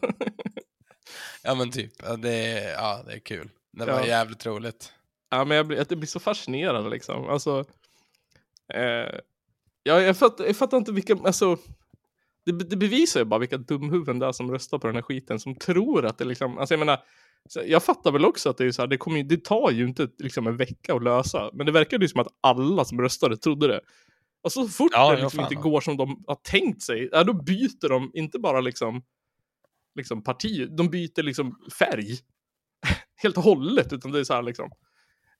ja 1.43 1.55
men 1.55 1.71
typ, 1.71 1.93
det 2.17 2.33
är, 2.35 2.71
ja, 2.73 3.03
det 3.07 3.13
är 3.13 3.19
kul. 3.19 3.49
Det 3.71 3.85
var 3.85 3.93
Ja. 3.99 4.05
jävligt 4.07 4.45
roligt. 4.45 4.93
Ja, 5.29 5.45
men 5.45 5.57
jag 5.57 5.67
blir, 5.67 5.77
jag 5.77 5.87
blir 5.87 6.07
så 6.07 6.19
fascinerad 6.19 6.89
liksom. 6.89 7.29
Alltså, 7.29 7.65
eh, 8.73 9.19
ja, 9.83 10.01
jag, 10.01 10.17
fattar, 10.17 10.45
jag 10.45 10.55
fattar 10.55 10.77
inte 10.77 10.91
vilka, 10.91 11.17
alltså, 11.23 11.57
det, 12.45 12.51
det 12.51 12.75
bevisar 12.77 13.19
ju 13.19 13.25
bara 13.25 13.39
vilka 13.39 13.57
dumhuvuden 13.57 14.19
det 14.19 14.25
är 14.25 14.31
som 14.31 14.51
röstar 14.51 14.77
på 14.77 14.87
den 14.87 14.95
här 14.95 15.03
skiten, 15.03 15.39
som 15.39 15.55
tror 15.55 16.05
att 16.05 16.17
det 16.17 16.25
liksom, 16.25 16.57
alltså 16.57 16.73
jag 16.73 16.79
menar, 16.79 16.99
jag 17.65 17.83
fattar 17.83 18.11
väl 18.11 18.25
också 18.25 18.49
att 18.49 18.57
det 18.57 18.65
är 18.65 18.71
så 18.71 18.81
här, 18.81 18.87
det, 18.87 18.97
kommer, 18.97 19.23
det 19.23 19.43
tar 19.43 19.71
ju 19.71 19.87
inte 19.87 20.07
liksom 20.17 20.47
en 20.47 20.57
vecka 20.57 20.95
att 20.95 21.03
lösa. 21.03 21.49
Men 21.53 21.65
det 21.65 21.71
verkar 21.71 21.99
ju 21.99 22.07
som 22.07 22.21
att 22.21 22.27
alla 22.41 22.85
som 22.85 23.01
röstade 23.01 23.37
trodde 23.37 23.67
det. 23.67 23.81
Och 24.43 24.51
så 24.51 24.67
fort 24.67 24.91
Ja, 24.93 25.15
det 25.15 25.21
liksom 25.21 25.39
inte 25.39 25.55
går 25.55 25.81
som 25.81 25.97
de 25.97 26.23
har 26.27 26.35
tänkt 26.35 26.81
sig, 26.81 27.09
ja, 27.11 27.23
då 27.23 27.33
byter 27.33 27.89
de 27.89 28.11
inte 28.13 28.39
bara 28.39 28.61
liksom, 28.61 29.03
liksom 29.95 30.23
parti, 30.23 30.67
de 30.77 30.89
byter 30.89 31.23
liksom 31.23 31.59
färg. 31.79 32.17
Helt 33.23 33.37
och 33.37 33.43
hållet, 33.43 33.93
utan 33.93 34.11
det 34.11 34.19
är 34.19 34.23
så 34.23 34.33
här 34.33 34.43
liksom. 34.43 34.69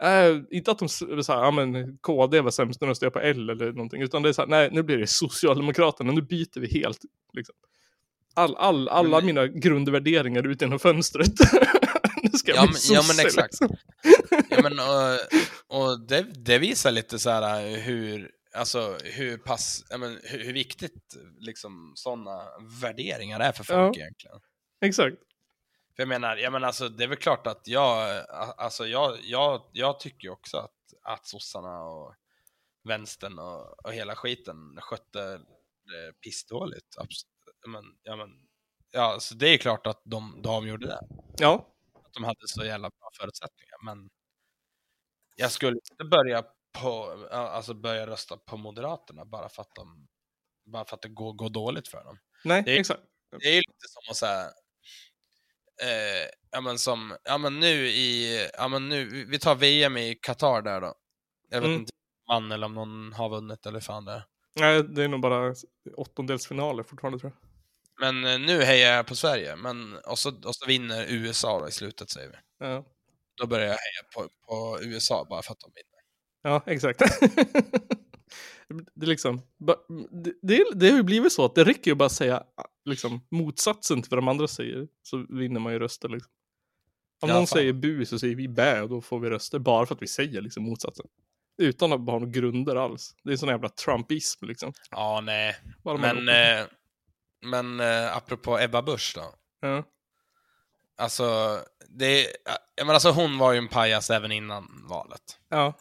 Eh, 0.03 0.37
inte 0.51 0.71
att 0.71 0.79
de 0.79 0.89
så 0.89 1.05
här, 1.33 1.39
ja 1.43 1.51
men 1.51 1.97
KD 1.97 2.41
var 2.41 2.51
sämst, 2.51 2.81
nu 2.81 2.87
röstar 2.87 3.05
jag 3.05 3.13
på 3.13 3.19
L 3.19 3.49
eller 3.49 3.71
någonting, 3.71 4.01
utan 4.01 4.21
det 4.23 4.29
är 4.29 4.33
så 4.33 4.41
här, 4.41 4.49
nej 4.49 4.69
nu 4.71 4.83
blir 4.83 4.97
det 4.97 5.07
Socialdemokraterna, 5.07 6.11
nu 6.11 6.21
byter 6.21 6.59
vi 6.59 6.67
helt. 6.81 6.99
Liksom. 7.33 7.55
All, 8.35 8.55
all, 8.55 8.89
alla 8.89 9.21
mina 9.21 9.47
grundvärderingar 9.47 10.47
ut 10.47 10.61
genom 10.61 10.79
fönstret. 10.79 11.27
nu 12.23 12.29
ska 12.29 12.51
jag 12.51 12.57
Ja, 12.57 12.67
bli 12.67 12.79
men, 12.89 12.95
ja 12.95 13.01
men 13.01 13.03
sosse, 13.15 13.21
exakt. 13.27 13.53
liksom. 13.61 13.77
Ja, 14.49 14.61
men, 14.63 14.73
och 14.79 15.19
och 15.67 15.99
det, 16.07 16.25
det 16.35 16.57
visar 16.59 16.91
lite 16.91 17.19
så 17.19 17.29
här 17.29 17.77
hur, 17.77 18.31
alltså, 18.55 18.97
hur 19.03 19.37
pass, 19.37 19.85
ja, 19.89 19.97
men, 19.97 20.19
hur, 20.23 20.43
hur 20.45 20.53
viktigt 20.53 21.15
liksom 21.39 21.91
sådana 21.95 22.41
värderingar 22.81 23.39
är 23.39 23.51
för 23.51 23.63
folk 23.63 23.97
Ja. 23.97 24.01
egentligen. 24.01 24.37
Exakt. 24.85 25.15
För 25.95 26.01
jag 26.03 26.07
menar, 26.07 26.37
jag 26.37 26.53
menar 26.53 26.67
alltså, 26.67 26.89
det 26.89 27.03
är 27.03 27.07
väl 27.07 27.17
klart 27.17 27.47
att 27.47 27.67
jag, 27.67 28.25
alltså 28.57 28.87
jag, 28.87 29.17
jag, 29.23 29.69
jag 29.73 29.99
tycker 29.99 30.29
också 30.29 30.57
att, 30.57 30.75
att 31.03 31.27
sossarna 31.27 31.83
och 31.83 32.15
vänstern 32.83 33.39
och, 33.39 33.85
och 33.85 33.93
hela 33.93 34.15
skiten 34.15 34.77
skötte 34.81 35.19
det 35.85 36.13
pissdåligt. 36.21 36.97
Abs- 36.97 37.25
Men, 37.67 37.83
ja, 38.03 38.15
men, 38.15 38.29
ja, 38.91 39.17
så 39.19 39.35
det 39.35 39.47
är 39.47 39.57
klart 39.57 39.87
att 39.87 40.01
de, 40.05 40.41
de 40.43 40.67
gjorde 40.67 40.87
det. 40.87 40.99
Ja. 41.37 41.67
Att 42.05 42.13
de 42.13 42.23
hade 42.23 42.47
så 42.47 42.65
jävla 42.65 42.89
bra 42.89 43.09
förutsättningar. 43.19 43.85
Men 43.85 44.09
jag 45.35 45.51
skulle 45.51 45.77
inte 45.91 46.03
börja 46.05 46.43
på, 46.79 47.27
alltså 47.31 47.73
börja 47.73 48.07
rösta 48.07 48.37
på 48.37 48.57
Moderaterna 48.57 49.25
bara 49.25 49.49
för 49.49 49.61
att 49.61 49.75
de, 49.75 50.07
bara 50.65 50.85
för 50.85 50.95
att 50.95 51.01
det 51.01 51.09
går, 51.09 51.33
går 51.33 51.49
dåligt 51.49 51.87
för 51.87 52.03
dem. 52.03 52.19
Nej, 52.43 52.63
det 52.63 52.75
är, 52.75 52.79
exakt. 52.79 53.01
Det 53.39 53.47
är 53.47 53.53
ju 53.53 53.57
lite 53.57 53.87
som 53.87 54.11
att 54.11 54.17
säga, 54.17 54.49
eh, 55.83 56.29
ja 56.51 56.61
men 56.61 56.77
som, 56.79 57.15
ja 57.23 57.37
men 57.37 57.59
nu 57.59 57.87
i, 57.87 58.39
ja 58.53 58.67
men 58.67 58.89
nu, 58.89 59.25
vi 59.25 59.39
tar 59.39 59.55
VM 59.55 59.97
i 59.97 60.15
Qatar 60.21 60.61
där 60.61 60.81
då. 60.81 60.93
Jag 61.49 61.61
vet 61.61 61.67
Mm. 61.67 61.79
inte 61.79 61.91
om 62.29 62.33
man 62.43 62.51
eller 62.51 62.65
om 62.65 62.73
någon 62.73 63.13
har 63.13 63.29
vunnit 63.29 63.65
eller 63.65 63.79
fan 63.79 64.05
det. 64.05 64.23
Nej, 64.59 64.83
det 64.83 65.03
är 65.03 65.07
nog 65.07 65.21
bara 65.21 65.53
åttondelsfinaler 65.97 66.83
fortfarande 66.83 67.19
tror 67.19 67.31
jag. 67.31 67.39
Men 67.99 68.25
eh, 68.33 68.47
nu 68.47 68.63
hejar 68.63 68.95
jag 68.95 69.07
på 69.07 69.15
Sverige, 69.15 69.55
men, 69.55 69.97
och, 69.97 70.19
så, 70.19 70.29
och 70.45 70.55
så 70.55 70.65
vinner 70.67 71.05
USA 71.09 71.59
då 71.59 71.67
i 71.67 71.71
slutet 71.71 72.09
säger 72.09 72.29
vi. 72.29 72.35
Ja, 72.67 72.85
Då 73.41 73.47
börjar 73.47 73.65
jag 73.65 73.71
heja 73.71 74.03
på, 74.15 74.29
på 74.47 74.79
USA 74.83 75.25
bara 75.29 75.41
för 75.41 75.51
att 75.51 75.59
de 75.59 75.71
vinner. 75.75 75.99
ja 76.43 76.63
exakt. 76.73 76.99
det 78.95 79.05
liksom, 79.05 79.41
det, 79.59 80.33
det, 80.41 80.65
det 80.75 80.89
har 80.89 80.97
ju 80.97 81.03
blivit 81.03 81.33
så 81.33 81.45
att 81.45 81.55
det 81.55 81.63
räcker 81.63 81.91
ju 81.91 81.95
bara 81.95 82.05
att 82.05 82.11
säga 82.11 82.43
liksom, 82.85 83.27
motsatsen 83.31 84.01
till 84.01 84.09
vad 84.09 84.17
de 84.17 84.27
andra 84.27 84.47
säger, 84.47 84.87
så 85.03 85.25
vinner 85.29 85.59
man 85.59 85.73
ju 85.73 85.79
röster 85.79 86.09
liksom. 86.09 86.31
Om 87.21 87.29
Ja, 87.29 87.35
någon 87.35 87.47
fan. 87.47 87.57
säger 87.57 87.73
bu 87.73 88.05
så 88.05 88.19
säger 88.19 88.35
vi 88.35 88.47
bä 88.47 88.81
och 88.81 88.89
då 88.89 89.01
får 89.01 89.19
vi 89.19 89.29
röster 89.29 89.59
bara 89.59 89.85
för 89.85 89.95
att 89.95 90.01
vi 90.01 90.07
säger 90.07 90.41
liksom 90.41 90.63
motsatsen. 90.63 91.05
Utan 91.57 91.93
att 91.93 91.99
ha 91.99 92.05
några 92.19 92.25
grunder 92.25 92.75
alls. 92.75 93.15
Det 93.23 93.33
är 93.33 93.37
sån 93.37 93.49
jävla 93.49 93.69
trumpism 93.69 94.45
liksom. 94.45 94.73
Ja, 94.91 95.21
nej. 95.23 95.55
Bara 95.83 95.97
Men, 95.97 96.29
eh, 96.29 96.65
men 97.41 97.79
eh, 97.79 98.17
apropå 98.17 98.59
Ebba 98.59 98.81
Busch 98.81 99.13
då. 99.15 99.35
Ja. 99.61 99.83
Alltså, 100.97 101.59
det, 101.89 102.27
menar, 102.81 102.93
alltså, 102.93 103.11
hon 103.11 103.37
var 103.37 103.51
ju 103.51 103.57
en 103.57 103.67
pajas 103.67 104.09
även 104.09 104.31
innan 104.31 104.83
valet. 104.89 105.39
Ja. 105.49 105.73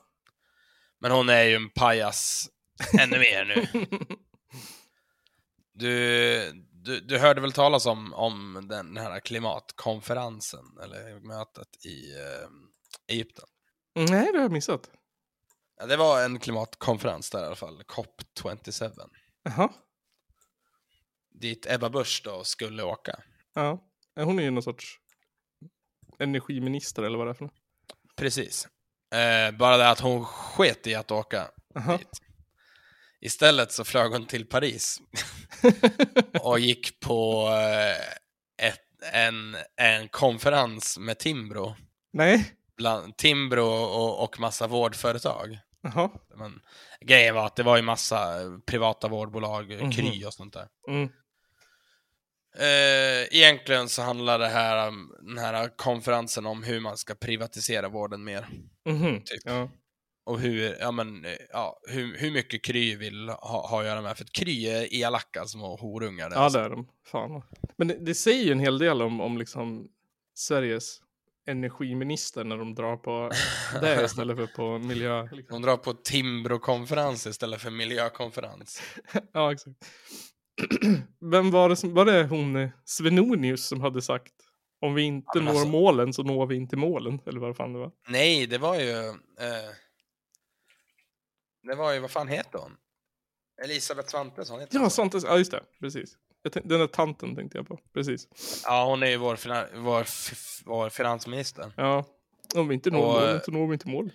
Men 1.00 1.10
hon 1.10 1.28
är 1.28 1.42
ju 1.42 1.54
en 1.54 1.70
pajas 1.70 2.48
ännu 3.00 3.18
mer 3.18 3.44
nu. 3.44 3.86
Du, 5.74 6.52
du, 6.84 7.00
du 7.00 7.18
hörde 7.18 7.40
väl 7.40 7.52
talas 7.52 7.86
om, 7.86 8.14
om 8.14 8.66
den 8.68 8.96
här 8.96 9.20
klimatkonferensen, 9.20 10.64
eller 10.82 11.20
mötet 11.20 11.86
i 11.86 12.12
eh, 12.16 12.48
Egypten? 13.14 13.44
Nej, 13.94 14.32
det 14.32 14.38
har 14.38 14.42
jag 14.42 14.52
missat. 14.52 14.90
Ja, 15.76 15.86
det 15.86 15.96
var 15.96 16.24
en 16.24 16.38
klimatkonferens 16.38 17.30
där 17.30 17.42
i 17.42 17.46
alla 17.46 17.56
fall, 17.56 17.82
COP27. 17.82 18.92
Jaha. 19.42 19.72
Dit 21.30 21.66
Ebba 21.70 21.90
Busch 21.90 22.22
då 22.24 22.44
skulle 22.44 22.82
åka. 22.82 23.20
Ja. 23.54 23.88
Hon 24.16 24.38
är 24.38 24.42
ju 24.42 24.50
någon 24.50 24.62
sorts 24.62 24.98
energiminister 26.18 27.02
eller 27.02 27.18
vad 27.18 27.26
det 27.26 27.30
är 27.30 27.34
för 27.34 27.44
något. 27.44 27.60
Precis. 28.16 28.68
Eh, 29.14 29.56
bara 29.56 29.76
det 29.76 29.88
att 29.88 30.00
hon 30.00 30.24
sket 30.24 30.86
i 30.86 30.94
att 30.94 31.10
åka 31.10 31.50
Aha. 31.76 31.96
dit. 31.96 32.20
Istället 33.20 33.72
så 33.72 33.84
flög 33.84 34.12
hon 34.12 34.26
till 34.26 34.46
Paris 34.46 35.00
och 36.42 36.60
gick 36.60 37.00
på 37.00 37.48
eh, 37.48 38.66
ett, 38.68 39.12
en, 39.12 39.56
en 39.76 40.08
konferens 40.08 40.98
med 40.98 41.18
Timbro. 41.18 41.76
Nej. 42.12 42.52
Bland, 42.76 43.16
Timbro 43.16 43.66
och, 43.66 44.24
och 44.24 44.40
massa 44.40 44.66
vårdföretag. 44.66 45.58
Jaha. 45.82 46.10
Men, 46.36 46.60
grejen 47.00 47.34
var 47.34 47.46
att 47.46 47.56
det 47.56 47.62
var 47.62 47.76
ju 47.76 47.82
massa 47.82 48.34
privata 48.66 49.08
vårdbolag, 49.08 49.78
Mhm. 49.82 49.92
Kry 49.92 50.24
och 50.24 50.34
sånt 50.34 50.52
där. 50.54 50.68
Mm. 50.88 51.08
Eh, 52.58 53.36
egentligen 53.36 53.88
så 53.88 54.02
handlar 54.02 54.38
det 54.38 54.48
här, 54.48 54.92
den 55.26 55.38
här 55.38 55.76
konferensen 55.76 56.46
om 56.46 56.62
hur 56.62 56.80
man 56.80 56.96
ska 56.96 57.14
privatisera 57.14 57.88
vården 57.88 58.24
mer. 58.24 58.48
Mhm. 58.86 59.20
Typ. 59.24 59.40
Ja. 59.44 59.70
Och 60.24 60.40
hur, 60.40 60.76
ja, 60.80 60.90
men, 60.90 61.24
eh, 61.24 61.30
ja, 61.52 61.78
hur, 61.88 62.16
hur 62.18 62.30
mycket 62.30 62.64
Kry 62.64 62.96
vill 62.96 63.28
ha, 63.28 63.66
ha 63.68 63.80
att 63.80 63.86
göra 63.86 64.02
med. 64.02 64.16
För 64.16 64.24
att 64.24 64.32
Kry 64.32 64.66
är 64.66 64.94
elaka 64.94 65.44
små 65.44 65.76
horungar. 65.76 66.30
där, 66.30 66.36
Ja, 66.36 66.42
alltså. 66.42 66.58
det 66.58 66.64
är 66.64 66.70
de. 66.70 66.88
Fan. 67.06 67.42
Men 67.76 67.88
det, 67.88 67.94
det 68.00 68.14
säger 68.14 68.44
ju 68.44 68.52
en 68.52 68.60
hel 68.60 68.78
del 68.78 69.02
om, 69.02 69.20
om 69.20 69.38
liksom 69.38 69.88
Sveriges 70.34 70.98
energiminister 71.46 72.44
när 72.44 72.56
de 72.58 72.74
drar 72.74 72.96
på 72.96 73.30
det 73.80 74.04
istället 74.04 74.36
för 74.36 74.46
på 74.46 74.78
miljö. 74.78 75.22
Liksom. 75.32 75.62
De 75.62 75.66
drar 75.66 75.76
på 75.76 75.92
Timbro-konferens 75.92 77.26
istället 77.26 77.60
för 77.60 77.70
miljökonferens. 77.70 78.82
Ja, 79.32 79.52
exakt. 79.52 79.76
Vem 81.32 81.50
var 81.50 81.68
det 81.68 81.76
som, 81.76 81.94
var 81.94 82.04
det 82.04 82.24
hon 82.26 82.56
eh, 82.56 82.68
Svenonius 82.84 83.66
som 83.66 83.80
hade 83.80 84.02
sagt 84.02 84.32
om 84.80 84.94
vi 84.94 85.02
inte 85.02 85.28
Ja, 85.34 85.40
når 85.40 85.50
alltså- 85.50 85.66
målen 85.68 86.12
så 86.12 86.22
når 86.22 86.46
vi 86.46 86.56
inte 86.56 86.76
målen, 86.76 87.20
eller 87.26 87.40
vad 87.40 87.56
fan 87.56 87.72
det 87.72 87.78
var? 87.78 87.90
Nej, 88.08 88.46
det 88.46 88.58
var 88.58 88.74
ju... 88.80 88.90
Eh, 89.08 89.70
det 91.62 91.74
var 91.74 91.92
ju, 91.92 91.98
vad 92.00 92.10
fan 92.10 92.28
heter 92.28 92.58
hon? 92.58 92.76
Elisabeth 93.64 94.08
Svantesson 94.08 94.60
heter 94.60 94.74
Ja, 94.74 94.80
hon. 94.80 94.90
Santes, 94.90 95.24
ja 95.24 95.38
just 95.38 95.50
det, 95.50 95.62
precis. 95.80 96.16
Jag 96.42 96.52
tänk, 96.52 96.68
den 96.68 96.80
där 96.80 96.86
tanten 96.86 97.36
tänkte 97.36 97.58
jag 97.58 97.66
på, 97.68 97.78
precis. 97.94 98.28
Ja, 98.64 98.84
hon 98.84 99.02
är 99.02 99.06
ju 99.06 99.16
vår, 99.16 99.36
fina, 99.36 99.66
vår, 99.74 100.06
vår 100.64 100.88
finansminister. 100.90 101.72
Ja, 101.76 102.04
om 102.54 102.68
vi 102.68 102.74
inte 102.74 102.90
når 102.90 102.98
Och, 102.98 103.12
målen 103.12 103.36
eh, 103.36 103.42
så 103.42 103.50
når 103.50 103.66
vi 103.66 103.72
inte 103.72 103.88
mål. 103.88 104.10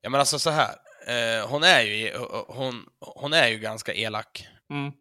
Ja 0.00 0.10
men 0.10 0.20
alltså 0.20 0.38
så 0.38 0.50
här. 0.50 0.74
Eh, 1.06 1.48
hon, 1.48 1.62
är 1.62 1.82
ju, 1.82 2.16
hon, 2.48 2.86
hon 3.00 3.32
är 3.32 3.48
ju 3.48 3.58
ganska 3.58 3.94
elak. 3.94 4.48
Mm. 4.70 4.92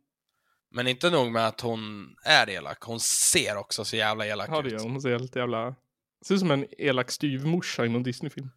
Men 0.71 0.87
inte 0.87 1.09
nog 1.09 1.31
med 1.31 1.47
att 1.47 1.61
hon 1.61 2.15
är 2.23 2.49
elak, 2.49 2.81
hon 2.83 2.99
ser 2.99 3.57
också 3.57 3.85
så 3.85 3.95
jävla 3.95 4.25
elak 4.27 4.49
Ja, 4.51 4.61
det 4.61 4.69
ut. 4.69 4.81
hon. 4.81 4.91
Hon 4.91 5.01
ser 5.01 5.09
helt 5.11 5.35
jävla... 5.35 5.75
Ser 6.25 6.33
ut 6.33 6.39
som 6.39 6.51
en 6.51 6.65
elak 6.77 7.11
styvmorsa 7.11 7.85
i 7.85 7.89
någon 7.89 8.03
Disney-film. 8.03 8.49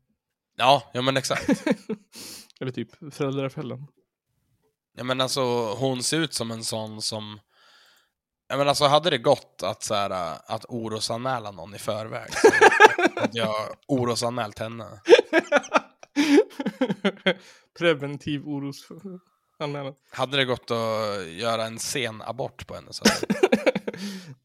Ja, 0.59 0.91
ja 0.93 1.03
men 1.03 1.17
exakt. 1.17 1.49
Eller 2.61 2.73
typ 2.73 3.15
Föräldrafällan. 3.15 3.87
ja 4.97 5.05
men 5.05 5.21
alltså 5.21 5.75
hon 5.75 6.03
ser 6.03 6.21
ut 6.21 6.35
som 6.35 6.51
en 6.51 6.65
sån 6.65 7.03
som... 7.03 7.41
Ja 8.49 8.57
men 8.57 8.69
alltså 8.69 8.85
hade 8.85 9.11
det 9.11 9.19
gått 9.19 9.63
att 9.63 9.83
så 9.83 9.95
här, 9.95 10.11
äh, 10.11 10.37
att 10.47 10.65
orosanmäla 10.69 11.51
någon 11.51 11.75
i 11.75 11.79
förväg 11.79 12.33
så 12.35 12.49
hade 13.21 13.39
jag 13.39 13.55
orosanmält 13.89 14.59
henne. 14.59 14.87
Preventiv 17.79 18.43
orosanmälan. 18.47 19.95
Hade 20.11 20.37
det 20.37 20.45
gått 20.45 20.71
att 20.71 21.27
göra 21.29 21.67
en 21.67 21.79
sen 21.79 22.23
abort 22.23 22.67
på 22.67 22.75
henne 22.75 22.93
så 22.93 23.05
hade 23.05 23.68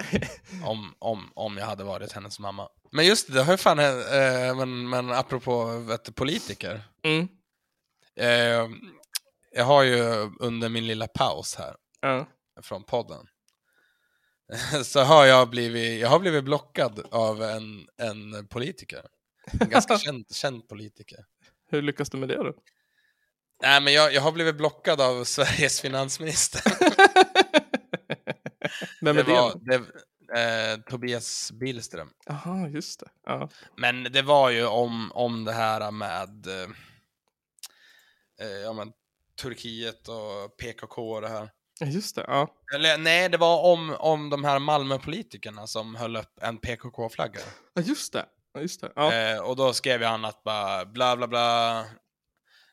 om, 0.65 0.95
om, 0.99 1.31
om 1.35 1.57
jag 1.57 1.65
hade 1.65 1.83
varit 1.83 2.11
hennes 2.11 2.39
mamma. 2.39 2.69
Men 2.91 3.05
just 3.05 3.27
det, 3.27 3.33
det 3.33 3.43
har 3.43 3.53
ju 3.53 3.57
fan 3.57 3.79
eh, 3.79 4.55
men, 4.55 4.89
men 4.89 5.11
apropå 5.11 5.65
vet, 5.65 6.15
politiker. 6.15 6.83
Mm. 7.03 7.27
Eh, 8.19 8.69
jag 9.55 9.65
har 9.65 9.83
ju 9.83 9.99
under 10.39 10.69
min 10.69 10.87
lilla 10.87 11.07
paus 11.07 11.55
här 11.55 11.75
Ja. 12.01 12.25
från 12.61 12.83
podden 12.83 13.27
så 14.83 15.01
har 15.01 15.25
jag 15.25 15.49
blivit, 15.49 16.01
jag 16.01 16.09
har 16.09 16.19
blivit 16.19 16.43
blockad 16.43 17.05
av 17.11 17.43
en, 17.43 17.87
en 17.97 18.47
politiker. 18.47 19.05
En 19.61 19.69
ganska 19.69 19.97
känd, 19.99 20.25
känd 20.35 20.67
politiker. 20.69 21.25
Hur 21.69 21.81
lyckas 21.81 22.09
du 22.09 22.17
med 22.17 22.29
det 22.29 22.35
då? 22.37 22.53
Nej, 23.61 23.81
men 23.81 23.93
jag, 23.93 24.13
jag 24.13 24.21
har 24.21 24.31
blivit 24.31 24.55
blockad 24.55 25.01
av 25.01 25.23
Sveriges 25.23 25.81
finansminister. 25.81 26.61
Vem 29.01 29.17
är 29.17 29.23
det 29.23 29.31
var, 29.31 29.53
det? 29.61 29.75
Eh, 30.39 30.77
Tobias 30.77 31.51
Billström. 31.51 32.09
Jaha, 32.25 32.67
just 32.67 32.99
det. 32.99 33.09
Ja. 33.25 33.49
Men 33.77 34.03
det 34.03 34.21
var 34.21 34.49
ju 34.49 34.65
om, 34.65 35.11
om 35.11 35.45
det 35.45 35.53
här 35.53 35.91
med 35.91 36.47
eh, 36.47 36.69
eh, 38.41 38.57
ja, 38.63 38.73
men, 38.73 38.91
Turkiet 39.41 40.07
och 40.07 40.57
PKK 40.57 41.11
och 41.11 41.21
det 41.21 41.29
här. 41.29 41.49
Just 41.85 42.15
det, 42.15 42.25
ja. 42.27 42.55
Eller 42.75 42.97
nej, 42.97 43.29
det 43.29 43.37
var 43.37 43.73
om, 43.73 43.95
om 43.99 44.29
de 44.29 44.43
här 44.43 44.59
Malmöpolitikerna 44.59 45.67
som 45.67 45.95
höll 45.95 46.15
upp 46.15 46.39
en 46.41 46.57
PKK-flagga. 46.57 47.39
Ja, 47.73 47.81
just 47.81 48.13
det. 48.13 48.25
Just 48.59 48.81
det. 48.81 48.91
Ja. 48.95 49.13
Eh, 49.13 49.39
och 49.39 49.55
då 49.55 49.73
skrev 49.73 50.03
han 50.03 50.25
att 50.25 50.43
bara 50.43 50.85
bla 50.85 51.17
bla 51.17 51.27
bla, 51.27 51.85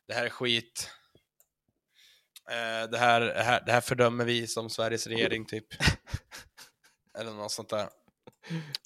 det 0.08 0.14
här 0.14 0.24
är 0.24 0.30
skit. 0.30 0.90
Eh, 2.50 2.90
det, 2.90 2.98
här, 2.98 3.20
det, 3.20 3.42
här, 3.42 3.62
det 3.66 3.72
här 3.72 3.80
fördömer 3.80 4.24
vi 4.24 4.46
som 4.46 4.70
Sveriges 4.70 5.06
regering 5.06 5.46
typ. 5.46 5.66
Eller 7.18 7.30
något 7.30 7.52
sånt 7.52 7.68
där. 7.68 7.88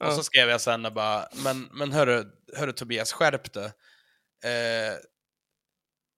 Och 0.05 0.13
så 0.13 0.23
skrev 0.23 0.49
jag 0.49 0.61
sen 0.61 0.87
och 0.87 0.93
bara, 0.93 1.29
men, 1.45 1.69
men 1.73 1.93
hörru, 1.93 2.25
hörru 2.57 2.73
Tobias, 2.73 3.13
skärp 3.13 3.53
dig. 3.53 3.65
Eh, 4.45 4.95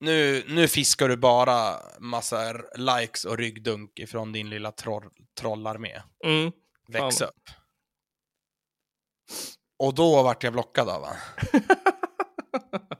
nu, 0.00 0.44
nu 0.48 0.68
fiskar 0.68 1.08
du 1.08 1.16
bara 1.16 1.80
massa 1.98 2.52
likes 2.74 3.24
och 3.24 3.38
ryggdunk 3.38 3.98
ifrån 3.98 4.32
din 4.32 4.50
lilla 4.50 4.72
troll, 4.72 5.10
trollarmé. 5.40 6.02
Mm. 6.24 6.52
Väx 6.88 7.18
Fan. 7.18 7.28
upp. 7.28 7.42
Och 9.78 9.94
då 9.94 10.22
vart 10.22 10.44
jag 10.44 10.52
blockad 10.52 10.88
av 10.88 11.04
han. 11.04 11.16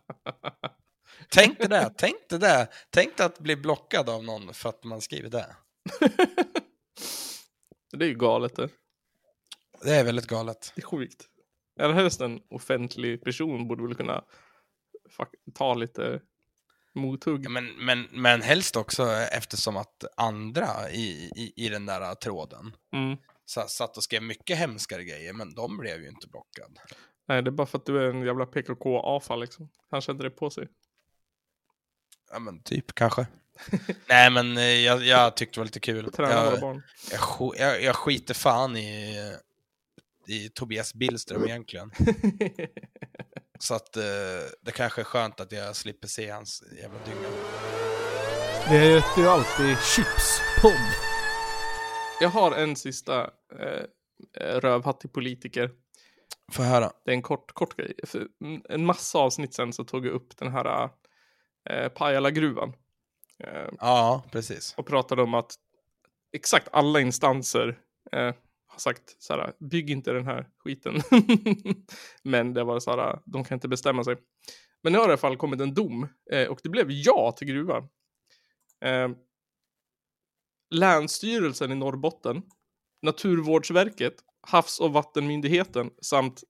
Tänk 1.30 1.58
det, 1.58 1.90
tänk 1.96 2.28
dig 2.28 2.38
det. 2.38 2.68
Tänk 2.90 3.16
dig 3.16 3.26
att 3.26 3.38
bli 3.38 3.56
blockad 3.56 4.08
av 4.08 4.24
någon 4.24 4.54
för 4.54 4.68
att 4.68 4.84
man 4.84 5.00
skriver 5.00 5.30
det. 5.30 5.56
Det 7.92 8.04
är 8.04 8.08
ju 8.08 8.14
galet 8.14 8.56
det. 8.56 8.68
Det 9.82 9.90
är 9.94 10.04
väldigt 10.04 10.26
galet. 10.26 10.72
Det 10.74 10.82
är 10.82 10.86
sjukt. 10.86 11.28
Eller 11.80 11.94
helst 11.94 12.20
en 12.20 12.40
offentlig 12.50 13.24
person 13.24 13.68
borde 13.68 13.82
väl 13.82 13.94
kunna 13.94 14.24
ta 15.54 15.74
lite 15.74 16.20
mothugg. 16.94 17.50
Men, 17.50 17.66
men, 17.66 18.08
men 18.12 18.42
helst 18.42 18.76
också 18.76 19.06
eftersom 19.32 19.76
att 19.76 20.04
andra 20.16 20.90
i, 20.90 21.30
i, 21.36 21.52
i 21.56 21.68
den 21.68 21.86
där 21.86 22.14
tråden 22.14 22.76
Mm. 22.92 23.16
satt 23.68 23.96
och 23.96 24.02
skrev 24.02 24.22
mycket 24.22 24.58
hemskare 24.58 25.04
grejer, 25.04 25.32
men 25.32 25.54
de 25.54 25.76
blev 25.78 26.02
ju 26.02 26.08
inte 26.08 26.28
blockad. 26.28 26.78
Nej, 27.28 27.42
det 27.42 27.48
är 27.48 27.52
bara 27.52 27.66
för 27.66 27.78
att 27.78 27.86
du 27.86 27.98
är 28.04 28.10
en 28.10 28.22
jävla 28.22 28.46
PKK-avfall 28.46 29.40
liksom. 29.40 29.68
Han 29.90 30.00
kände 30.00 30.24
det 30.24 30.30
på 30.30 30.50
sig. 30.50 30.68
Ja 32.32 32.38
men 32.38 32.62
typ 32.62 32.94
kanske. 32.94 33.26
Nej 34.08 34.30
men 34.30 34.56
eh, 34.56 34.64
jag, 34.64 35.02
jag 35.04 35.36
tyckte 35.36 35.54
det 35.54 35.60
var 35.60 35.64
lite 35.64 35.80
kul. 35.80 36.12
Träna 36.12 36.32
Jag, 36.32 36.60
barn. 36.60 36.82
jag, 37.10 37.54
jag, 37.58 37.82
jag 37.82 37.96
skiter 37.96 38.34
fan 38.34 38.76
i, 38.76 39.16
i 40.28 40.48
Tobias 40.48 40.94
Billström 40.94 41.44
egentligen. 41.44 41.90
Så 43.58 43.74
att 43.74 43.96
eh, 43.96 44.02
det 44.62 44.72
kanske 44.72 45.00
är 45.00 45.04
skönt 45.04 45.40
att 45.40 45.52
jag 45.52 45.76
slipper 45.76 46.08
se 46.08 46.30
hans 46.30 46.62
jävla 46.82 46.98
dynga. 47.04 47.28
Det 48.68 48.78
heter 48.78 49.20
ju 49.20 49.28
alltid 49.28 49.76
Chipspodd. 49.78 50.92
Jag 52.20 52.28
har 52.28 52.52
en 52.52 52.76
sista 52.76 53.30
eh, 53.60 53.82
eh, 54.40 54.60
rövhattig 54.60 55.12
politiker. 55.12 55.70
Få 56.52 56.62
höra. 56.62 56.92
Det 57.04 57.10
är 57.10 57.14
en 57.14 57.22
kort, 57.22 57.52
kort 57.52 57.76
grej. 57.76 57.94
För 58.04 58.26
en 58.68 58.86
massa 58.86 59.18
avsnitt 59.18 59.54
sen 59.54 59.72
så 59.72 59.84
tog 59.84 60.06
jag 60.06 60.12
upp 60.12 60.36
den 60.36 60.52
här 60.52 60.90
eh, 61.70 61.88
Pajala-gruvan. 61.88 62.72
Eh, 63.44 63.68
Ja, 63.80 64.22
precis. 64.32 64.74
och 64.76 64.86
pratade 64.86 65.22
om 65.22 65.34
att 65.34 65.54
exakt 66.32 66.68
alla 66.72 67.00
instanser 67.00 67.78
eh, 68.12 68.34
har 68.66 68.78
sagt 68.78 69.16
så 69.18 69.32
här, 69.32 69.52
bygg 69.58 69.90
inte 69.90 70.12
den 70.12 70.26
här 70.26 70.48
skiten. 70.58 70.94
Men 72.22 72.54
det 72.54 72.64
var 72.64 72.80
så 72.80 72.90
här, 72.90 73.18
de 73.24 73.44
kan 73.44 73.56
inte 73.56 73.68
bestämma 73.68 74.04
sig. 74.04 74.16
Men 74.82 74.92
nu 74.92 74.98
har 74.98 75.04
det 75.06 75.10
i 75.10 75.12
alla 75.12 75.18
fall 75.18 75.36
kommit 75.36 75.60
en 75.60 75.74
dom 75.74 76.08
eh, 76.32 76.48
och 76.48 76.60
det 76.62 76.68
blev 76.68 76.86
ja 76.90 77.32
till 77.36 77.48
gruvan. 77.48 77.88
Eh, 78.84 79.08
Länsstyrelsen 80.70 81.72
i 81.72 81.74
Norrbotten, 81.74 82.42
Naturvårdsverket, 83.02 84.14
Havs 84.48 84.80
och 84.80 84.92
vattenmyndigheten 84.92 85.90
samt 86.02 86.42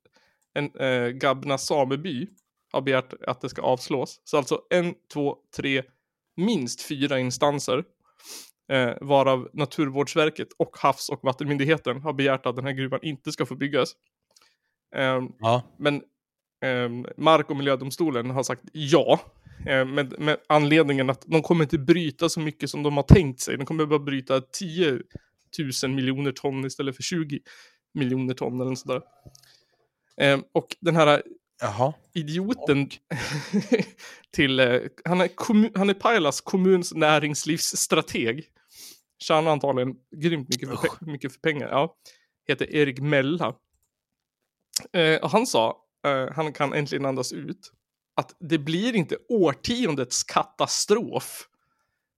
en 0.54 0.76
eh, 0.76 1.08
Gabna 1.08 1.58
sameby 1.58 2.28
har 2.76 2.82
begärt 2.82 3.14
att 3.26 3.40
det 3.40 3.48
ska 3.48 3.62
avslås. 3.62 4.20
Så 4.24 4.36
alltså 4.36 4.60
en, 4.70 4.94
två, 5.12 5.36
tre, 5.56 5.82
minst 6.36 6.82
fyra 6.82 7.18
instanser 7.18 7.84
eh, 8.72 8.92
varav 9.00 9.48
Naturvårdsverket 9.52 10.48
och 10.56 10.76
Havs 10.78 11.08
och 11.08 11.20
vattenmyndigheten 11.22 12.00
har 12.00 12.12
begärt 12.12 12.46
att 12.46 12.56
den 12.56 12.64
här 12.64 12.72
gruvan 12.72 13.00
inte 13.02 13.32
ska 13.32 13.46
få 13.46 13.54
byggas. 13.54 13.92
Ehm, 14.96 15.28
Ja. 15.38 15.62
Men 15.76 16.02
ehm, 16.64 17.06
Mark 17.16 17.50
och 17.50 17.56
miljödomstolen 17.56 18.30
har 18.30 18.42
sagt 18.42 18.62
ja. 18.72 19.20
Eh, 19.66 19.84
med, 19.84 20.20
med 20.20 20.36
anledningen 20.46 21.10
att 21.10 21.24
de 21.26 21.42
kommer 21.42 21.64
inte 21.64 21.78
bryta 21.78 22.28
så 22.28 22.40
mycket 22.40 22.70
som 22.70 22.82
de 22.82 22.96
har 22.96 23.04
tänkt 23.04 23.40
sig. 23.40 23.56
De 23.56 23.66
kommer 23.66 23.86
bara 23.86 23.98
bryta 23.98 24.40
10 24.40 25.00
000 25.82 25.90
miljoner 25.90 26.32
ton 26.32 26.64
istället 26.64 26.96
för 26.96 27.02
20 27.02 27.38
miljoner 27.94 28.34
ton 28.34 28.60
eller 28.60 28.74
sådär. 28.74 29.02
Ehm, 30.16 30.42
och 30.52 30.76
den 30.80 30.96
här 30.96 31.22
Jaha. 31.60 31.92
idioten 32.14 32.90
till, 34.30 34.60
eh, 34.60 34.80
han, 35.04 35.20
är 35.20 35.28
kommun, 35.28 35.70
han 35.74 35.90
är 35.90 35.94
Pajalas 35.94 36.40
kommuns 36.40 36.94
näringslivsstrateg. 36.94 38.44
Tjänar 39.18 39.52
antagligen 39.52 39.94
grymt 40.16 40.48
mycket 40.48 40.68
för, 40.68 40.76
pe- 40.76 41.06
mycket 41.06 41.32
för 41.32 41.40
pengar. 41.40 41.68
Ja. 41.68 41.96
Heter 42.48 42.74
Erik 42.74 43.00
Mella. 43.00 43.54
Eh, 44.92 45.16
och 45.22 45.30
han 45.30 45.46
sa, 45.46 45.76
eh, 46.06 46.32
han 46.34 46.52
kan 46.52 46.72
äntligen 46.72 47.06
andas 47.06 47.32
ut, 47.32 47.72
att 48.16 48.36
det 48.40 48.58
blir 48.58 48.96
inte 48.96 49.16
årtiondets 49.28 50.24
katastrof. 50.24 51.48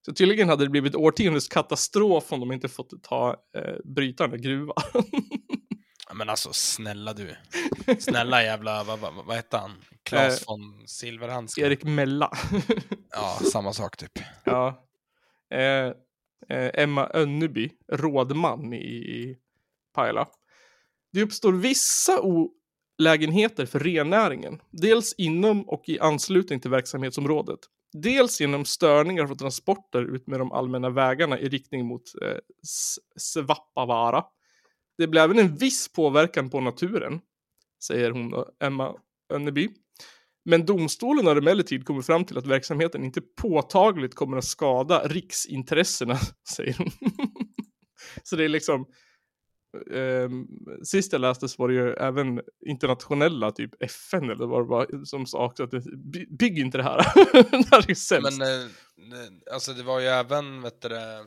Så 0.05 0.13
tydligen 0.13 0.49
hade 0.49 0.65
det 0.65 0.69
blivit 0.69 0.95
årtiondets 0.95 1.47
katastrof 1.47 2.31
om 2.33 2.39
de 2.39 2.51
inte 2.51 2.67
fått 2.67 3.03
ta 3.03 3.35
eh, 3.57 3.75
bryta 3.83 4.23
den 4.23 4.31
här 4.31 4.37
gruvan. 4.37 4.75
Men 6.13 6.29
alltså 6.29 6.53
snälla 6.53 7.13
du. 7.13 7.35
Snälla 7.99 8.43
jävla, 8.43 8.83
vad, 8.83 8.99
vad, 8.99 9.13
vad 9.25 9.35
hette 9.35 9.57
han? 9.57 9.71
Claes 10.03 10.41
Eh, 10.41 10.47
von 10.47 10.87
Silverhandske? 10.87 11.61
Erik 11.61 11.83
Mella. 11.83 12.31
Ja, 13.11 13.39
samma 13.51 13.73
sak 13.73 13.97
typ. 13.97 14.19
Ja. 14.43 14.87
Eh, 15.53 15.93
eh, 16.57 16.71
Emma 16.73 17.09
Önneby, 17.13 17.71
rådman 17.91 18.73
i, 18.73 18.85
i 18.85 19.37
Pajala. 19.95 20.27
Det 21.13 21.21
uppstår 21.21 21.53
vissa 21.53 22.21
olägenheter 22.21 23.65
för 23.65 23.79
rennäringen. 23.79 24.61
Dels 24.71 25.13
inom 25.13 25.69
och 25.69 25.89
i 25.89 25.99
anslutning 25.99 26.59
till 26.59 26.71
verksamhetsområdet. 26.71 27.59
Dels 27.93 28.41
genom 28.41 28.65
störningar 28.65 29.27
för 29.27 29.35
transporter 29.35 30.15
ut 30.15 30.27
med 30.27 30.39
de 30.39 30.51
allmänna 30.51 30.89
vägarna 30.89 31.39
i 31.39 31.49
riktning 31.49 31.85
mot 31.85 32.03
eh, 32.21 32.37
Svappavaara. 33.17 34.23
Det 34.99 35.07
blir 35.07 35.21
även 35.21 35.39
en 35.39 35.55
viss 35.55 35.93
påverkan 35.93 36.49
på 36.49 36.61
naturen, 36.61 37.21
säger 37.83 38.11
hon 38.11 38.29
då, 38.29 38.49
Emma 38.63 38.95
Önneby. 39.33 39.69
Men 40.45 40.65
domstolen 40.65 41.25
har 41.25 41.35
emellertid 41.35 41.85
kommit 41.85 42.05
fram 42.05 42.25
till 42.25 42.37
att 42.37 42.47
verksamheten 42.47 43.03
inte 43.03 43.21
påtagligt 43.41 44.15
kommer 44.15 44.37
att 44.37 44.45
skada 44.45 45.07
riksintressena, 45.07 46.17
säger 46.55 46.75
hon. 46.77 46.91
så 48.23 48.35
det 48.35 48.45
är 48.45 48.49
liksom, 48.49 48.85
eh, 49.93 50.29
sist 50.83 51.11
jag 51.11 51.21
läste 51.21 51.49
så 51.49 51.61
var 51.61 51.67
det 51.67 51.73
ju 51.73 51.93
även 51.93 52.41
internationella, 52.65 53.51
typ 53.51 53.83
FN 53.83 54.29
eller 54.29 54.45
vad 54.45 54.61
det 54.61 54.69
var, 54.69 55.05
som 55.05 55.25
sa 55.25 55.45
också 55.45 55.63
att 55.63 55.71
by- 56.13 56.37
bygg 56.39 56.59
inte 56.59 56.77
det 56.77 56.83
här. 56.83 56.97
det 57.51 57.67
här 57.71 57.83
är 57.83 57.89
ju 57.89 57.95
sämst. 57.95 58.37
Men 58.39 58.47
eh, 58.47 58.63
eh, 59.19 59.53
alltså 59.53 59.73
det 59.73 59.83
var 59.83 59.99
ju 59.99 60.07
även, 60.07 60.61
vet 60.61 60.81
du 60.81 60.89
det, 60.89 61.25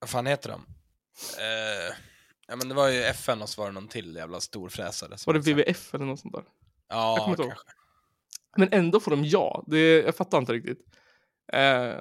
vad 0.00 0.10
fan 0.10 0.26
heter 0.26 0.50
de? 0.50 0.60
Eh, 1.38 1.94
ja 2.48 2.56
men 2.56 2.68
det 2.68 2.74
var 2.74 2.88
ju 2.88 3.02
FN 3.02 3.42
och 3.42 3.48
så 3.48 3.60
var 3.60 3.68
det 3.68 3.74
någon 3.74 3.88
till 3.88 4.16
jävla 4.16 4.40
storfräsare. 4.40 5.16
var 5.26 5.34
det 5.34 5.40
WWF 5.40 5.94
eller 5.94 6.04
något 6.04 6.20
sånt 6.20 6.34
där? 6.34 6.44
Ja, 6.88 7.26
inte 7.28 7.42
ihåg. 7.42 7.50
kanske. 7.50 7.68
Men 8.56 8.68
ändå 8.72 9.00
får 9.00 9.10
de 9.10 9.24
ja. 9.24 9.64
Det, 9.66 10.02
jag 10.02 10.16
fattar 10.16 10.38
inte 10.38 10.52
riktigt. 10.52 10.78
Eh, 11.52 11.94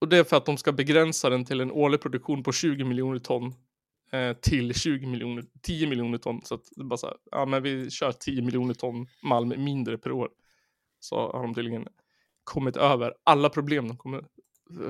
och 0.00 0.08
det 0.08 0.18
är 0.18 0.24
för 0.24 0.36
att 0.36 0.46
de 0.46 0.56
ska 0.56 0.72
begränsa 0.72 1.30
den 1.30 1.44
till 1.44 1.60
en 1.60 1.70
årlig 1.70 2.00
produktion 2.00 2.42
på 2.42 2.52
20 2.52 2.84
miljoner 2.84 3.18
ton 3.18 3.54
eh, 4.12 4.32
till 4.32 4.74
20 4.74 5.06
miljoner, 5.06 5.44
10 5.62 5.86
miljoner 5.86 6.18
ton. 6.18 6.42
Så 6.44 6.54
att 6.54 6.64
det 6.76 6.84
bara 6.84 6.96
så 6.96 7.06
här, 7.06 7.16
ja 7.30 7.46
men 7.46 7.62
vi 7.62 7.90
kör 7.90 8.12
10 8.12 8.42
miljoner 8.42 8.74
ton 8.74 9.06
malm 9.22 9.48
mindre 9.48 9.98
per 9.98 10.12
år. 10.12 10.30
Så 11.00 11.16
har 11.16 11.42
de 11.42 11.54
tydligen 11.54 11.88
kommit 12.44 12.76
över 12.76 13.14
alla 13.24 13.48
problem 13.50 13.88
de 13.88 13.96
kommer 13.96 14.24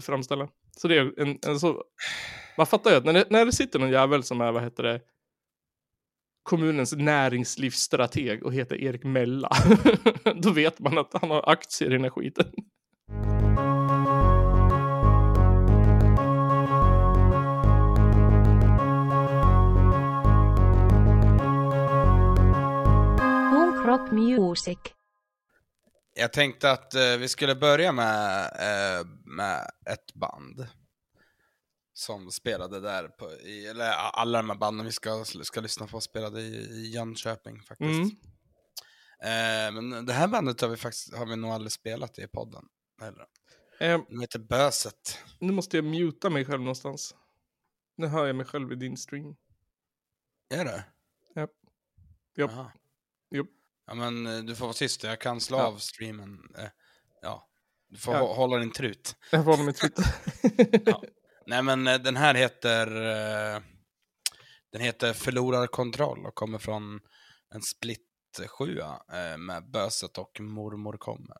framställa. 0.01 0.49
Så 0.77 0.89
det 0.89 0.97
är 0.97 1.21
en, 1.21 1.39
en 1.47 1.61
så, 1.61 1.85
man 2.57 2.67
fattar 2.67 2.91
ju 2.91 2.97
att 2.97 3.05
när 3.05 3.13
det, 3.13 3.31
när 3.31 3.47
det 3.47 3.53
sitter 3.53 3.79
någon 3.79 3.91
jävel 3.91 4.23
som 4.23 4.41
är, 4.41 4.53
vad 4.53 4.63
heter 4.63 4.83
det, 4.83 5.01
kommunens 6.43 6.93
näringslivsstrateg 6.93 8.43
och 8.45 8.55
heter 8.55 8.77
Erik 8.77 9.05
Mella, 9.05 9.51
då 10.43 10.51
vet 10.51 10.79
man 10.79 10.99
att 10.99 11.13
han 11.13 11.31
har 11.31 11.51
aktier 11.51 11.91
i 11.91 11.93
den 11.93 12.03
här 12.03 12.11
skiten. 12.11 12.47
Rock 23.87 24.11
music. 24.11 24.79
Jag 26.15 26.33
tänkte 26.33 26.71
att 26.71 26.95
eh, 26.95 27.17
vi 27.19 27.29
skulle 27.29 27.55
börja 27.55 27.93
med, 27.93 28.41
eh, 28.45 29.07
med 29.25 29.71
ett 29.91 30.15
band. 30.15 30.67
Som 32.07 32.31
spelade 32.31 32.81
där, 32.81 33.09
på, 33.09 33.33
i, 33.33 33.67
eller 33.67 33.91
alla 33.93 34.39
de 34.39 34.51
här 34.51 34.57
banden 34.57 34.87
vi 34.87 34.93
ska, 34.93 35.25
ska 35.25 35.61
lyssna 35.61 35.87
på 35.87 36.01
spelade 36.01 36.41
i, 36.41 36.55
i 36.57 36.91
Jönköping 36.91 37.63
faktiskt. 37.63 37.91
Mm. 37.91 38.11
Eh, 39.23 39.83
men 39.83 40.07
det 40.07 40.13
här 40.13 40.29
bandet 40.29 40.61
har 40.61 40.69
vi, 40.69 40.77
faktiskt, 40.77 41.15
har 41.15 41.27
vi 41.27 41.37
nog 41.37 41.51
aldrig 41.51 41.73
spelat 41.73 42.19
i 42.19 42.27
podden. 42.29 42.65
Eller? 43.03 43.27
Eh, 43.81 44.01
De 44.09 44.21
heter 44.21 44.39
Böset. 44.39 45.19
nu 45.41 45.53
måste 45.53 45.77
jag 45.77 45.85
muta 45.85 46.31
mig 46.31 46.45
själv 46.45 46.61
någonstans. 46.61 47.15
Nu 47.97 48.07
hör 48.07 48.27
jag 48.27 48.37
mig 48.37 48.47
själv 48.47 48.73
i 48.73 48.75
din 48.75 48.97
stream. 48.97 49.37
Är 50.55 50.65
det? 50.65 50.85
Ja. 51.35 51.41
Japp. 51.41 52.51
Japp. 53.35 53.47
Ja 53.87 53.95
men 53.95 54.27
eh, 54.27 54.39
du 54.45 54.55
får 54.57 54.65
vara 54.67 54.75
tyst, 54.75 55.03
jag 55.05 55.21
kan 55.21 55.41
slå 55.41 55.57
Ja. 55.59 55.67
av 55.67 55.77
streamen. 55.79 56.39
Eh, 56.59 56.69
ja. 57.23 57.49
Du 57.89 57.99
får 57.99 58.15
Ja. 58.15 58.21
hå- 58.21 58.35
hålla 58.35 58.59
din 58.59 58.73
trut. 58.73 59.17
Jag 59.31 59.45
får 59.45 59.51
hålla 59.51 59.65
mig 59.65 59.75
trött. 59.75 59.93
Nej 61.47 61.63
men 61.63 61.87
eh, 61.87 61.99
den 61.99 62.17
här 62.17 62.35
heter 62.35 62.87
eh, 62.87 63.61
Den 64.73 64.81
heter 64.81 65.13
Förlorar 65.13 65.67
kontroll 65.67 66.27
och 66.27 66.35
kommer 66.35 66.59
från 66.59 67.01
en 67.55 67.63
split 67.63 68.01
sjua 68.49 69.03
eh, 69.13 69.39
med 69.39 69.71
Böset 69.71 70.19
och 70.19 70.41
Mormor 70.41 70.97
kommer. 70.99 71.37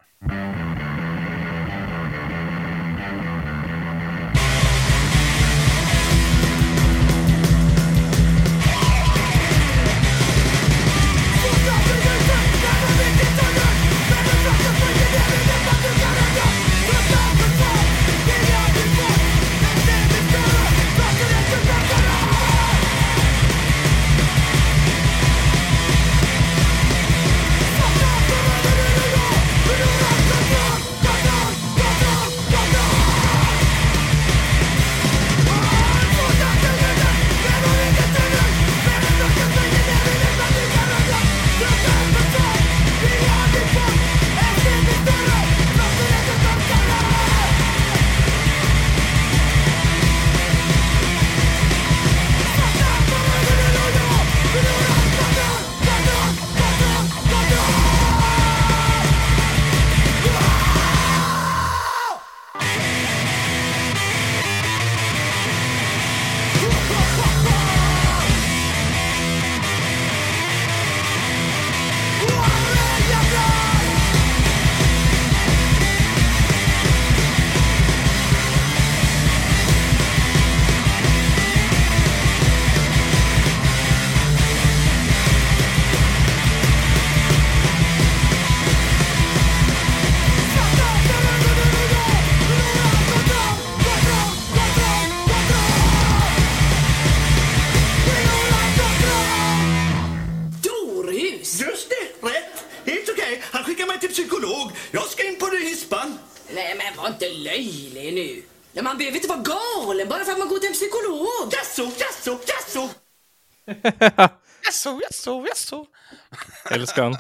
Älskar 116.75 117.03
han. 117.03 117.17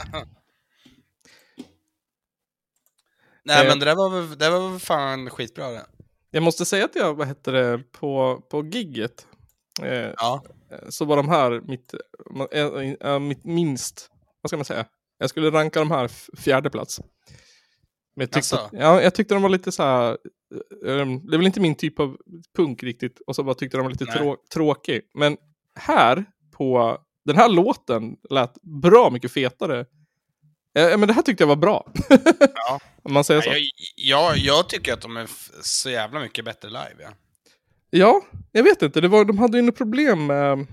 Nej 3.45 3.63
Eh. 3.63 3.69
men 3.69 3.79
det 3.79 3.85
där 3.85 3.95
var 3.97 4.11
väl, 4.11 4.39
det 4.39 4.51
var 4.51 4.71
väl 4.71 4.81
fan 4.81 5.31
skitbra 5.31 5.71
det. 5.71 5.87
Jag 6.31 6.43
måste 6.43 6.65
säga 6.65 6.85
att 6.85 6.95
jag, 6.95 7.15
vad 7.15 7.27
hette 7.27 7.51
det, 7.51 7.79
på, 7.93 8.43
på 8.51 8.65
gigget. 8.65 9.27
Eh, 9.83 10.11
Ja. 10.17 10.45
Så 10.89 11.05
var 11.05 11.17
de 11.17 11.29
här 11.29 11.61
mitt, 11.61 11.95
äh, 13.01 13.19
mitt 13.19 13.45
minst, 13.45 14.11
vad 14.41 14.51
ska 14.51 14.57
man 14.57 14.65
säga? 14.65 14.87
Jag 15.19 15.31
skulle 15.31 15.51
ranka 15.51 15.79
de 15.79 15.91
här 15.91 16.09
fjärde 16.37 16.71
plats. 16.71 17.01
Men 18.17 18.29
jag 18.31 18.31
tyckte, 18.33 18.69
ja, 18.73 19.03
jag 19.03 19.15
tyckte 19.15 19.35
de 19.35 19.43
var 19.43 19.49
lite 19.51 19.73
så 19.73 19.83
här, 19.83 20.19
eh, 20.87 20.91
eh, 20.93 21.07
det 21.07 21.35
är 21.35 21.37
väl 21.37 21.47
inte 21.47 21.61
min 21.61 21.75
typ 21.75 22.01
av 22.01 22.17
punk 22.57 22.83
riktigt, 22.83 23.21
och 23.27 23.37
så 23.37 23.43
bara 23.43 23.55
tyckte 23.55 23.77
de 23.77 23.83
var 23.83 23.91
lite 23.91 24.05
trå, 24.05 24.37
tråkig. 24.53 25.01
Men 25.15 25.37
här, 25.75 26.25
på 26.57 26.99
den 27.25 27.37
här 27.37 27.49
låten, 27.49 28.17
lät 28.31 28.63
bra 28.63 29.11
mycket 29.11 29.33
fetare. 29.33 29.87
Ja, 30.73 30.97
men 30.97 31.09
det 31.09 31.13
här 31.13 31.23
tyckte 31.23 31.43
jag 31.43 31.49
var 31.49 31.57
bra. 31.57 31.93
Ja. 32.55 32.81
Om 33.03 33.13
man 33.13 33.25
säger 33.25 33.41
så. 33.41 33.51
Jag, 33.51 33.61
jag, 33.97 34.37
jag 34.37 34.69
tycker 34.69 34.93
att 34.93 35.01
de 35.01 35.17
är 35.17 35.29
så 35.63 35.91
jävla 35.91 36.21
mycket 36.21 36.45
bättre 36.45 36.69
live 36.69 36.97
ja. 36.99 37.11
Ja, 37.91 38.23
jag 38.53 38.63
vet 38.63 38.83
inte. 38.83 39.01
Det 39.01 39.09
var, 39.09 39.25
de 39.25 39.39
hade 39.39 39.59
ju 39.59 39.63
något 39.63 39.77
problem 39.77 40.27
med, 40.27 40.67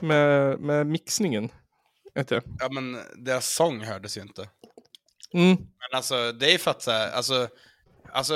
med, 0.00 0.60
med 0.60 0.86
mixningen. 0.86 1.48
Jag. 2.14 2.42
Ja 2.58 2.68
men 2.70 2.98
deras 3.16 3.54
sång 3.54 3.80
hördes 3.80 4.16
ju 4.16 4.22
inte. 4.22 4.48
Mm. 5.32 5.56
Men 5.56 5.96
alltså 5.96 6.32
det 6.32 6.54
är 6.54 6.58
för 6.58 6.70
att 6.70 6.82
så 6.82 6.90
här, 6.90 7.10
alltså, 7.10 7.48
alltså 8.12 8.34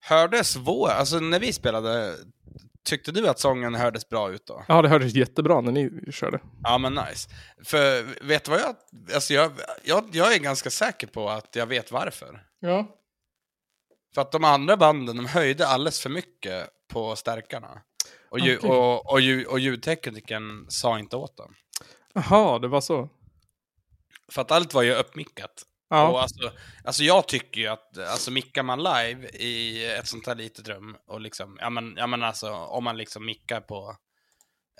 hördes 0.00 0.56
vår, 0.56 0.88
alltså 0.88 1.20
när 1.20 1.40
vi 1.40 1.52
spelade, 1.52 2.14
tyckte 2.86 3.12
du 3.12 3.28
att 3.28 3.38
sången 3.38 3.74
hördes 3.74 4.08
bra 4.08 4.30
ut 4.30 4.46
då? 4.46 4.64
Ja, 4.68 4.82
det 4.82 4.88
hördes 4.88 5.14
jättebra 5.14 5.60
när 5.60 5.72
ni 5.72 6.12
körde. 6.12 6.40
Ja 6.62 6.78
men 6.78 6.94
nice. 6.94 7.30
För 7.64 8.02
vet 8.24 8.44
du 8.44 8.50
vad 8.50 8.60
jag, 8.60 8.76
alltså 9.14 9.34
jag, 9.34 9.52
jag, 9.84 10.04
jag 10.12 10.34
är 10.34 10.38
ganska 10.38 10.70
säker 10.70 11.06
på 11.06 11.30
att 11.30 11.56
jag 11.56 11.66
vet 11.66 11.92
varför. 11.92 12.42
Ja. 12.60 12.86
För 14.14 14.22
att 14.22 14.32
de 14.32 14.44
andra 14.44 14.76
banden, 14.76 15.16
de 15.16 15.26
höjde 15.26 15.66
alldeles 15.66 16.00
för 16.00 16.10
mycket 16.10 16.68
på 16.88 17.16
stärkarna. 17.16 17.82
Och, 18.30 18.38
Okej. 18.38 18.58
och, 18.58 19.12
och, 19.12 19.20
ljud, 19.20 19.46
och 19.46 19.60
ljudteknikern 19.60 20.66
sa 20.68 20.98
inte 20.98 21.16
åt 21.16 21.36
dem. 21.36 21.54
Jaha, 22.14 22.58
det 22.58 22.68
var 22.68 22.80
så. 22.80 23.08
För 24.32 24.42
att 24.42 24.50
allt 24.50 24.74
var 24.74 24.82
ju 24.82 24.94
uppmickat. 24.94 25.62
Ja. 25.88 26.08
Och 26.08 26.22
alltså, 26.22 26.52
alltså 26.84 27.02
jag 27.02 27.28
tycker 27.28 27.60
ju 27.60 27.66
att, 27.66 27.98
alltså 27.98 28.30
mickar 28.30 28.62
man 28.62 28.78
live 28.82 29.28
i 29.28 29.84
ett 29.94 30.06
sånt 30.06 30.26
här 30.26 30.34
litet 30.34 30.68
rum 30.68 30.96
och 31.06 31.20
liksom, 31.20 31.58
ja 31.60 31.70
men, 31.70 31.94
ja 31.96 32.06
men 32.06 32.22
alltså 32.22 32.52
om 32.52 32.84
man 32.84 32.96
liksom 32.96 33.26
mickar 33.26 33.60
på, 33.60 33.96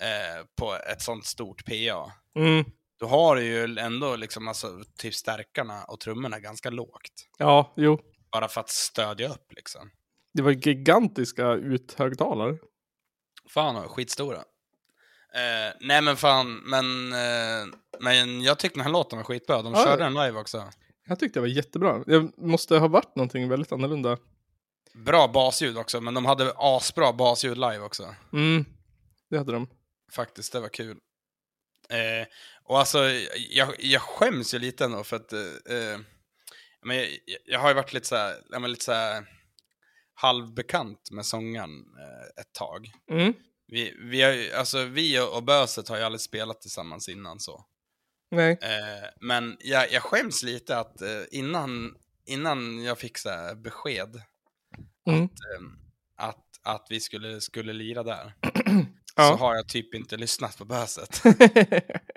eh, 0.01 0.45
på 0.59 0.75
ett 0.75 1.01
sånt 1.01 1.25
stort 1.25 1.65
PA. 1.65 2.11
Mm. 2.39 2.65
Då 2.99 3.07
har 3.07 3.35
du 3.35 3.43
ju 3.43 3.77
ändå 3.79 4.15
liksom 4.15 4.47
alltså 4.47 4.83
typ 4.97 5.13
stärkarna 5.15 5.83
och 5.83 5.99
trummorna 5.99 6.39
ganska 6.39 6.69
lågt. 6.69 7.27
Ja, 7.37 7.73
jo. 7.77 7.99
Bara 8.31 8.47
för 8.47 8.61
att 8.61 8.69
stödja 8.69 9.29
upp 9.29 9.53
liksom. 9.55 9.91
Det 10.33 10.41
var 10.41 10.51
gigantiska 10.51 11.51
uthögtalare. 11.51 12.57
Fan, 13.49 13.89
skitstora. 13.89 14.37
Eh, 15.33 15.73
nej 15.81 16.01
men 16.01 16.17
fan, 16.17 16.53
men, 16.55 17.13
eh, 17.13 17.67
men 17.99 18.41
jag 18.41 18.59
tyckte 18.59 18.79
den 18.79 18.85
här 18.85 18.91
låten 18.93 19.17
var 19.17 19.23
skitbra. 19.23 19.61
De 19.61 19.73
Ja. 19.73 19.83
körde 19.85 20.03
den 20.03 20.13
live 20.13 20.39
också. 20.39 20.69
Jag 21.07 21.19
tyckte 21.19 21.39
det 21.39 21.41
var 21.41 21.47
jättebra. 21.47 22.03
Det 22.03 22.37
måste 22.37 22.77
ha 22.77 22.87
varit 22.87 23.15
någonting 23.15 23.49
väldigt 23.49 23.71
annorlunda. 23.71 24.17
Bra 24.93 25.27
basljud 25.27 25.77
också, 25.77 26.01
men 26.01 26.13
de 26.13 26.25
hade 26.25 26.53
asbra 26.57 27.13
basljud 27.13 27.57
live 27.57 27.79
också. 27.79 28.15
Mm, 28.33 28.65
det 29.29 29.37
hade 29.37 29.51
de. 29.51 29.67
Faktiskt, 30.11 30.53
det 30.53 30.59
var 30.59 30.69
kul. 30.69 30.97
Eh, 31.89 32.27
och 32.63 32.79
alltså, 32.79 32.99
jag, 33.49 33.75
jag 33.79 34.01
skäms 34.01 34.53
ju 34.53 34.59
lite 34.59 34.85
ändå 34.85 35.03
för 35.03 35.15
att 35.15 35.33
eh, 35.33 35.39
eh, 35.39 35.99
men 36.81 36.97
jag, 36.97 37.07
jag 37.45 37.59
har 37.59 37.69
ju 37.69 37.75
varit 37.75 37.93
lite 37.93 38.07
så 38.07 38.15
här, 38.15 38.59
men 38.59 38.71
lite 38.71 38.85
så 38.85 38.91
här 38.91 39.25
halvbekant 40.13 41.11
med 41.11 41.25
sångaren 41.25 41.85
eh, 41.99 42.41
ett 42.41 42.53
tag. 42.53 42.91
Mm. 43.11 43.33
Vi, 43.67 43.95
vi, 43.99 44.21
har, 44.21 44.59
alltså, 44.59 44.83
vi 44.83 45.19
och 45.19 45.35
och 45.35 45.43
Böset 45.43 45.87
har 45.87 45.97
ju 45.97 46.03
aldrig 46.03 46.21
spelat 46.21 46.61
tillsammans 46.61 47.09
innan 47.09 47.39
så. 47.39 47.65
Nej. 48.31 48.57
Eh, 48.61 49.09
men 49.21 49.57
jag, 49.59 49.91
jag 49.91 50.03
skäms 50.03 50.43
lite 50.43 50.77
att 50.77 51.01
eh, 51.01 51.21
innan, 51.31 51.95
innan 52.25 52.83
jag 52.83 52.99
fick 52.99 53.17
så 53.17 53.53
besked 53.55 54.21
Mm. 55.09 55.23
att, 55.23 55.31
eh, 55.31 56.27
att, 56.29 56.45
att 56.63 56.87
vi 56.89 56.99
skulle, 56.99 57.41
skulle 57.41 57.73
lira 57.73 58.03
där, 58.03 58.33
Ja. 59.15 59.29
så 59.29 59.35
har 59.35 59.55
jag 59.55 59.67
typ 59.67 59.93
inte 59.93 60.17
lyssnat 60.17 60.57
på 60.57 60.65
böset. 60.65 61.21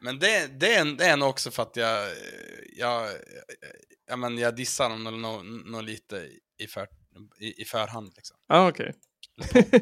Men 0.00 0.18
det, 0.18 0.60
det, 0.60 0.74
är, 0.74 0.96
det 0.96 1.04
är 1.06 1.16
nog 1.16 1.28
också 1.28 1.50
för 1.50 1.62
att 1.62 1.76
jag, 1.76 2.08
jag, 2.76 3.08
jag, 4.08 4.18
men 4.18 4.38
jag 4.38 4.56
dissar 4.56 4.88
dem 4.90 5.04
nog, 5.04 5.18
nog, 5.18 5.44
nog 5.70 5.82
lite 5.82 6.28
i, 6.58 6.66
för, 6.66 6.86
i, 7.38 7.62
i 7.62 7.64
förhand. 7.64 8.12
Liksom. 8.16 8.36
Ja, 8.48 8.68
okej. 8.68 8.94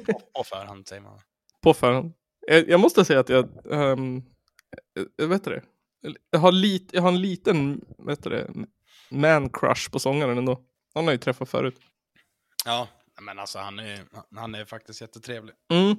På, 0.07 0.21
på 0.35 0.45
förhand 0.45 0.89
säger 0.89 1.03
man. 1.03 1.21
På 1.63 1.75
förhand. 1.75 2.13
Jag, 2.47 2.69
jag 2.69 2.81
måste 2.81 3.05
säga 3.05 3.21
att 3.21 3.29
jag, 3.29 3.49
um, 3.65 4.25
jag 5.17 5.29
vet 5.29 5.45
det, 5.45 5.63
jag 6.31 6.41
har, 6.41 6.53
lit, 6.53 6.89
jag 6.93 7.03
har 7.03 7.09
en 7.09 7.21
liten, 7.21 7.85
vet 7.99 8.23
det, 8.23 8.51
man 9.11 9.51
crush 9.51 9.91
på 9.91 9.99
sångaren 9.99 10.39
ändå. 10.39 10.65
Han 10.95 11.05
har 11.05 11.13
ju 11.13 11.19
träffat 11.19 11.49
förut. 11.49 11.81
Ja, 12.65 12.89
men 13.21 13.39
alltså 13.39 13.59
han 13.59 13.79
är, 13.79 14.01
han 14.37 14.55
är 14.55 14.65
faktiskt 14.65 15.01
jättetrevlig. 15.01 15.55
Mm. 15.73 15.97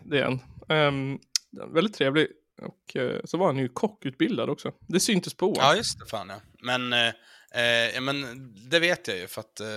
Det 0.00 0.18
är 0.18 0.24
han. 0.24 0.38
Ehm, 0.68 1.18
väldigt 1.74 1.94
trevlig. 1.94 2.28
Och 2.62 2.96
eh, 2.96 3.20
så 3.24 3.38
var 3.38 3.46
han 3.46 3.58
ju 3.58 3.68
kockutbildad 3.68 4.50
också. 4.50 4.72
Det 4.88 5.00
syntes 5.00 5.34
på 5.34 5.54
Ja, 5.56 5.76
just 5.76 5.98
det. 5.98 6.06
Fan 6.06 6.28
ja. 6.28 6.40
Men, 6.62 6.92
eh, 6.92 7.08
eh, 7.54 7.94
ja, 7.94 8.00
men 8.00 8.24
det 8.70 8.78
vet 8.80 9.08
jag 9.08 9.18
ju 9.18 9.26
för 9.26 9.40
att 9.40 9.60
eh, 9.60 9.68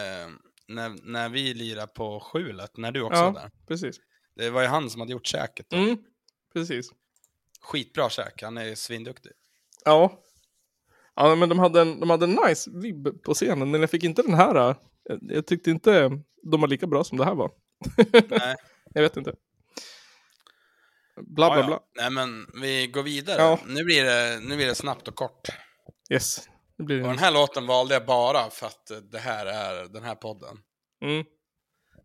eh, 0.00 0.28
när, 0.68 1.12
när 1.12 1.28
vi 1.28 1.54
lirade 1.54 1.86
på 1.86 2.20
skjulet, 2.20 2.76
när 2.76 2.92
du 2.92 3.02
också 3.02 3.18
Ja, 3.18 3.30
var 3.30 3.40
där. 3.40 3.50
precis. 3.68 3.96
Det 4.36 4.50
var 4.50 4.62
ju 4.62 4.68
han 4.68 4.90
som 4.90 5.00
hade 5.00 5.12
gjort 5.12 5.26
käket. 5.26 5.72
Mm, 5.72 5.98
precis. 6.52 6.90
Skitbra 7.64 8.10
käk, 8.10 8.42
han 8.42 8.58
är 8.58 8.74
svinduktig. 8.74 9.32
Ja. 9.84 10.20
Ja, 11.16 11.34
men 11.34 11.48
de 11.48 11.58
hade 11.58 11.80
en, 11.80 12.00
de 12.00 12.10
hade 12.10 12.24
en 12.24 12.38
nice 12.48 12.70
vibb 12.70 13.22
på 13.22 13.34
scenen, 13.34 13.70
men 13.70 13.80
jag 13.80 13.90
fick 13.90 14.04
inte 14.04 14.22
den 14.22 14.34
här. 14.34 14.68
eh, 14.70 14.76
Jag, 15.20 15.46
tyckte 15.46 15.70
inte 15.70 16.10
de 16.50 16.60
var 16.60 16.68
lika 16.68 16.86
bra 16.86 17.04
som 17.04 17.18
det 17.18 17.24
här 17.24 17.34
var. 17.34 17.50
Nej. 18.30 18.56
jag 18.94 19.02
vet 19.02 19.16
inte. 19.16 19.34
Bla, 21.16 21.48
bla, 21.50 21.56
Ja, 21.56 21.60
ja. 21.60 21.66
bla. 21.66 21.80
Nej, 21.96 22.10
men 22.10 22.46
vi 22.62 22.86
går 22.86 23.02
vidare. 23.02 23.42
Ja. 23.42 23.58
Nu, 23.66 23.84
blir 23.84 24.04
det, 24.04 24.40
nu 24.40 24.56
blir 24.56 24.66
det 24.66 24.74
snabbt 24.74 25.08
och 25.08 25.14
kort. 25.14 25.48
Yes. 26.10 26.48
Det 26.78 26.84
blir 26.84 27.00
Och 27.02 27.08
den 27.08 27.18
här 27.18 27.32
låten 27.32 27.66
valde 27.66 27.94
jag 27.94 28.06
bara 28.06 28.50
för 28.50 28.66
att 28.66 28.90
det 29.12 29.18
här 29.18 29.46
är 29.46 29.84
den 29.88 30.02
här 30.02 30.14
podden. 30.14 30.56
Mm. 31.04 31.24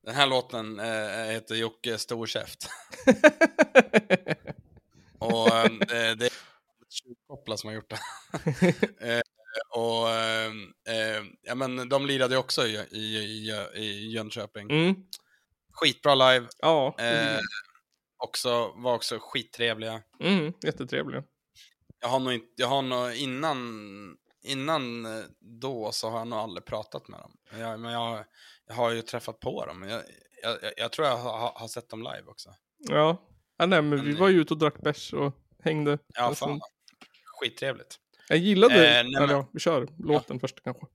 Den 0.04 0.16
här 0.16 0.28
låten 0.28 0.80
eh, 0.80 1.32
heter 1.32 1.56
Jocke 1.56 1.98
Storkäft. 1.98 2.70
och 5.20 5.48
eh, 5.94 6.16
det 6.16 6.26
är 6.26 6.32
Koppla 7.28 7.58
som 7.58 7.68
har 7.68 7.76
gjort 7.76 7.90
det. 7.90 8.00
eh, 9.16 9.22
och 9.70 10.10
eh, 10.94 11.24
ja, 11.42 11.56
men 11.56 11.90
de 11.90 12.06
lirade 12.06 12.38
också 12.38 12.68
i, 12.68 12.88
i, 12.92 13.18
i, 13.18 13.52
i 13.76 14.12
Jönköping. 14.12 14.72
Mm. 14.72 14.96
Skitbra 15.74 16.16
live. 16.16 16.48
Ja. 16.60 16.96
Eh, 17.00 17.40
också, 18.18 18.74
var 18.76 18.96
också 18.96 19.20
skittrevliga. 19.22 20.02
Mm, 20.20 20.54
jättetrevlig. 20.62 21.24
Jag 22.02 22.10
har 22.10 22.20
nog 22.20 22.34
inte, 22.34 22.48
jag 22.56 22.68
har 22.68 22.82
nog 22.82 23.14
innan, 23.14 24.18
innan 24.44 25.06
eh, 25.06 25.24
då 25.40 25.92
så 25.92 26.10
har 26.10 26.18
jag 26.18 26.28
nog 26.28 26.40
aldrig 26.40 26.66
pratat 26.66 27.08
med 27.08 27.20
dem. 27.20 27.32
Jag, 27.60 27.80
men 27.80 27.92
jag, 27.92 28.26
jag 28.68 28.76
har 28.76 28.92
ju 28.92 29.02
träffat 29.02 29.40
på 29.40 29.66
dem. 29.66 29.84
Jag, 29.84 30.02
jag, 30.44 30.58
jag, 30.62 30.74
jag 30.78 30.92
tror 30.92 31.08
jag 31.08 31.18
har, 31.18 31.52
har 31.56 31.68
sett 31.68 31.90
dem 31.90 32.04
live 32.04 32.24
också. 32.28 32.50
Ja. 32.78 33.29
Ja 33.60 33.66
nej, 33.66 33.82
men 33.82 34.06
vi 34.06 34.14
var 34.14 34.30
ju 34.30 34.42
ute 34.42 34.54
och 34.54 34.58
drack 34.60 34.82
bärs 34.82 35.14
och 35.14 35.34
hängde. 35.64 36.00
Ja, 36.16 36.36
sen- 36.36 36.36
fan. 36.50 36.62
Skittrevligt. 37.40 37.96
Jag 38.30 38.38
gillade, 38.38 38.76
Eh, 39.00 39.04
nej, 39.04 39.12
men- 39.22 39.30
ja, 39.30 39.50
vi 39.54 39.60
kör 39.60 39.88
låten 39.98 40.40
först 40.40 40.64
kanske. 40.64 40.86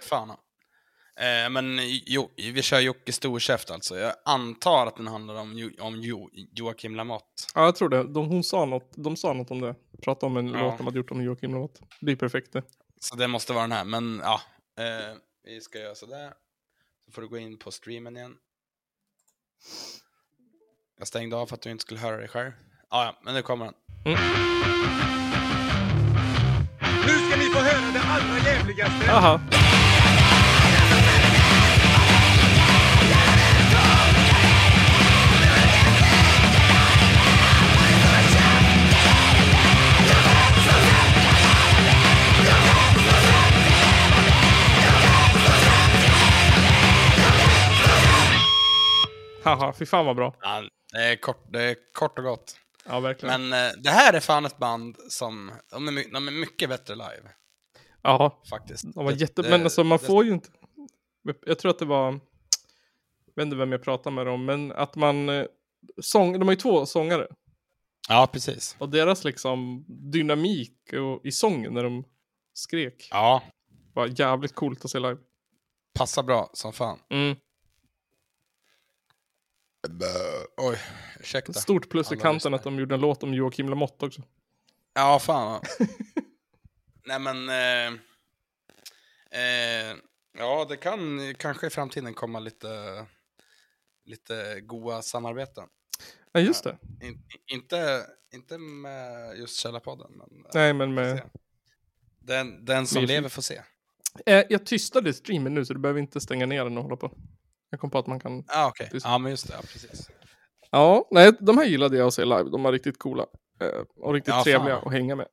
Fan. 0.00 0.30
Eh, 0.30 1.50
men 1.50 1.78
jo, 2.06 2.30
vi 2.36 2.62
kör 2.62 2.80
Jocke 2.80 3.12
Storkäft 3.12 3.70
alltså. 3.70 3.98
Jag 3.98 4.14
antar 4.24 4.86
att 4.86 4.96
den 4.96 5.06
handlar 5.06 5.34
om, 5.34 5.52
jo, 5.58 5.70
om 5.80 6.00
jo, 6.00 6.30
Joakim 6.32 6.94
Lamotte. 6.96 7.24
Ja, 7.54 7.64
jag 7.64 7.76
tror 7.76 7.88
det. 7.88 8.02
De, 8.12 8.26
hon 8.28 8.44
sa 8.44 8.64
något, 8.64 8.92
de 8.96 9.16
sa 9.16 9.32
något 9.32 9.50
om 9.50 9.60
det. 9.60 9.74
Pratade 10.02 10.26
om 10.26 10.36
en 10.36 10.48
Ja. 10.48 10.60
låt 10.62 10.76
de 10.78 10.86
hade 10.86 10.96
gjort 10.98 11.10
om 11.10 11.22
Joakim 11.22 11.52
Lamotte. 11.52 11.80
Det 12.00 12.12
är 12.12 12.16
perfekt 12.16 12.52
det. 12.52 12.62
Så 13.00 13.16
det 13.16 13.28
måste 13.28 13.52
vara 13.52 13.62
den 13.62 13.72
här. 13.72 13.84
Men 13.84 14.20
ja, 14.24 14.40
eh, 14.78 15.16
vi 15.44 15.60
ska 15.60 15.78
göra 15.78 15.94
sådär. 15.94 16.32
Så 17.04 17.12
får 17.12 17.22
du 17.22 17.28
gå 17.28 17.38
in 17.38 17.58
på 17.58 17.70
streamen 17.70 18.16
igen. 18.16 18.36
Jag 21.00 21.08
stängde 21.08 21.36
av 21.36 21.46
för 21.46 21.54
att 21.54 21.62
du 21.62 21.70
inte 21.70 21.82
skulle 21.82 22.00
höra 22.00 22.16
dig 22.16 22.28
själv. 22.28 22.50
Ah, 22.88 23.04
ja, 23.04 23.16
men 23.22 23.34
nu 23.34 23.42
kommer 23.42 23.64
den. 23.64 23.74
Nu 27.06 27.18
ska 27.26 27.36
ni 27.36 27.44
få 27.44 27.58
höra 27.58 27.92
det 27.92 28.00
allra 28.00 28.38
jävligaste. 28.44 29.06
Jaha. 29.06 29.40
Haha, 49.44 49.72
fy 49.72 49.86
fan 49.86 50.06
vad 50.06 50.16
bra. 50.16 50.34
Ja, 50.40 50.62
det, 50.92 50.98
är 51.04 51.16
kort, 51.16 51.52
det 51.52 51.62
är 51.62 51.76
kort 51.92 52.18
och 52.18 52.24
gott. 52.24 52.56
Ja, 52.86 53.00
verkligen. 53.00 53.48
Men 53.48 53.66
eh, 53.66 53.72
det 53.82 53.90
här 53.90 54.12
är 54.12 54.20
fan 54.20 54.44
ett 54.46 54.58
band 54.58 54.96
som, 55.08 55.52
de 55.70 55.88
är, 55.88 55.92
my- 55.92 56.10
de 56.12 56.28
är 56.28 56.32
mycket 56.32 56.68
bättre 56.68 56.94
live. 56.94 57.30
Ja, 58.02 58.42
Faktiskt. 58.50 58.84
de 58.94 59.04
var 59.04 59.12
Det- 59.12 59.18
jätte... 59.18 59.42
det- 59.42 59.50
men 59.50 59.62
alltså 59.62 59.84
man 59.84 59.98
det- 59.98 60.06
får 60.06 60.24
ju 60.24 60.32
inte... 60.32 60.48
Jag 61.46 61.58
tror 61.58 61.70
att 61.70 61.78
det 61.78 61.84
var... 61.84 62.12
Jag 63.26 63.36
vet 63.36 63.44
inte 63.44 63.56
vem 63.56 63.72
jag 63.72 63.82
pratade 63.82 64.14
med 64.16 64.28
om, 64.28 64.44
men 64.44 64.72
att 64.72 64.96
man... 64.96 65.28
eh, 65.28 65.44
Sång... 66.02 66.32
De 66.38 66.42
har 66.48 66.52
ju 66.52 66.56
två 66.60 66.86
sångare. 66.86 67.26
Ja, 68.08 68.28
precis. 68.32 68.76
Och 68.78 68.88
deras 68.88 69.24
liksom 69.24 69.84
dynamik 70.12 70.92
och, 70.92 71.26
i 71.26 71.32
sången 71.32 71.74
när 71.74 71.84
de 71.84 72.04
skrek. 72.54 73.08
Ja. 73.10 73.42
Var 73.94 74.20
jävligt 74.20 74.54
coolt 74.54 74.84
att 74.84 74.90
se 74.90 74.98
live. 74.98 75.16
Passar 75.94 76.22
bra 76.22 76.50
som 76.52 76.72
fan. 76.72 76.98
Mm. 77.10 77.36
Oj, 80.56 80.78
ursäkta. 81.20 81.52
Stort 81.52 81.88
plus 81.88 82.12
i 82.12 82.14
Alla 82.14 82.22
kanten 82.22 82.54
att 82.54 82.62
de 82.62 82.78
gjorde 82.78 82.94
en 82.94 83.00
låt 83.00 83.22
om 83.22 83.34
Joakim 83.34 83.68
Lamotte 83.68 84.06
också. 84.06 84.22
Ja, 84.94 85.18
fan. 85.18 85.62
Nej, 87.06 87.18
men... 87.18 87.48
Eh, 87.48 88.00
eh, 89.40 89.96
ja, 90.38 90.66
det 90.68 90.76
kan 90.76 91.34
kanske 91.34 91.66
i 91.66 91.70
framtiden 91.70 92.14
komma 92.14 92.40
lite, 92.40 93.06
lite 94.04 94.60
goa 94.60 95.02
samarbeten. 95.02 95.68
Ja, 96.32 96.40
just 96.40 96.64
det. 96.64 96.78
In, 97.02 97.22
inte, 97.46 98.06
inte 98.32 98.58
med 98.58 99.36
just 99.38 99.56
Källarpodden, 99.60 100.10
men... 100.12 100.44
eh, 100.44 100.50
Nej, 100.54 100.72
men 100.72 100.94
med... 100.94 101.30
Den, 102.18 102.64
den 102.64 102.86
som 102.86 103.02
Med- 103.02 103.08
lever 103.08 103.28
får 103.28 103.42
se. 103.42 103.62
Eh, 104.26 104.44
jag 104.50 104.66
tystade 104.66 105.12
streamen 105.14 105.54
nu 105.54 105.64
så 105.64 105.72
du 105.74 105.80
behöver 105.80 106.00
inte 106.00 106.20
stänga 106.20 106.46
ner 106.46 106.64
den 106.64 106.76
och 106.76 106.82
hålla 106.82 106.96
på. 106.96 107.12
Jag 107.70 107.80
kom 107.80 107.90
på 107.90 107.98
att 107.98 108.06
man 108.06 108.20
kan... 108.20 108.44
Ja, 108.48 108.68
okej. 108.68 108.90
Ja, 109.04 109.18
men 109.18 109.30
just 109.30 109.46
det. 109.48 109.52
Ja, 109.54 109.60
precis. 109.60 110.10
Ja, 110.70 111.08
nej, 111.10 111.32
de 111.40 111.58
här 111.58 111.64
gillade 111.64 111.96
jag 111.96 112.06
att 112.06 112.14
se 112.14 112.24
live. 112.24 112.42
De 112.50 112.62
var 112.62 112.72
riktigt 112.72 112.98
coola. 112.98 113.26
Eh, 113.60 113.82
och 113.96 114.12
riktigt 114.14 114.28
Ja, 114.28 114.34
fan. 114.34 114.44
trevliga 114.44 114.76
att 114.76 114.92
hänga 114.92 115.16
med. 115.16 115.26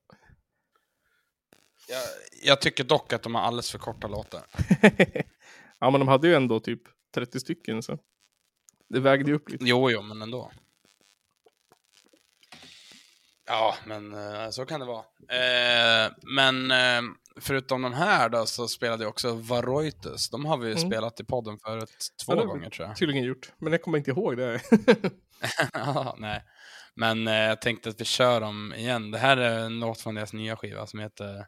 Jag, 1.90 2.02
jag 2.44 2.62
tycker 2.62 2.84
dock 2.84 3.14
att 3.14 3.24
de 3.24 3.36
har 3.36 3.42
alldeles 3.42 3.72
för 3.72 3.80
korta 3.80 4.08
låtar. 4.08 4.46
Ja, 5.80 5.90
men 5.90 6.00
de 6.00 6.08
hade 6.08 6.28
ju 6.28 6.36
ändå 6.36 6.60
typ 6.60 6.82
30 7.16 7.40
stycken 7.40 7.84
så. 7.84 7.98
Det 8.90 9.00
vägde 9.00 9.30
ju 9.32 9.36
upp 9.36 9.50
lite. 9.50 9.66
Jo, 9.66 9.92
jo, 9.92 10.02
men 10.02 10.22
ändå. 10.22 10.52
Ja, 13.48 13.76
men 13.86 14.14
eh, 14.14 14.50
så 14.50 14.66
kan 14.66 14.80
det 14.80 14.86
vara. 14.86 15.04
Eh, 15.30 16.12
men 16.36 16.72
eh, 16.72 17.02
förutom 17.42 17.82
de 17.82 17.94
här 17.94 18.30
då 18.30 18.46
så 18.46 18.68
spelade 18.68 19.04
jag 19.04 19.10
också 19.10 19.34
Varroitus. 19.36 20.30
De 20.30 20.46
har 20.46 20.58
vi 20.58 20.66
ju 20.68 20.74
Mm. 20.78 20.90
spelat 20.90 21.20
i 21.20 21.24
podden 21.24 21.58
förut 21.66 21.92
två 22.26 22.36
Ja, 22.36 22.44
gånger 22.44 22.70
tror 22.70 22.88
jag. 22.88 22.98
Tydligen 22.98 23.24
gjort. 23.24 23.52
Men 23.58 23.72
jag 23.72 23.82
kommer 23.82 23.98
inte 23.98 24.12
ihåg 24.12 24.38
det. 24.38 24.62
Ja, 25.74 26.16
Nej, 26.20 26.44
men 26.96 27.28
eh, 27.28 27.34
jag 27.34 27.62
tänkte 27.62 27.90
att 27.90 28.02
vi 28.02 28.06
kör 28.06 28.42
dem 28.42 28.74
igen. 28.78 29.12
Det 29.12 29.18
här 29.18 29.38
är 29.38 29.70
låt 29.70 30.02
från 30.02 30.16
deras 30.16 30.34
nya 30.34 30.56
skiva 30.58 30.88
som 30.88 31.00
heter... 31.00 31.46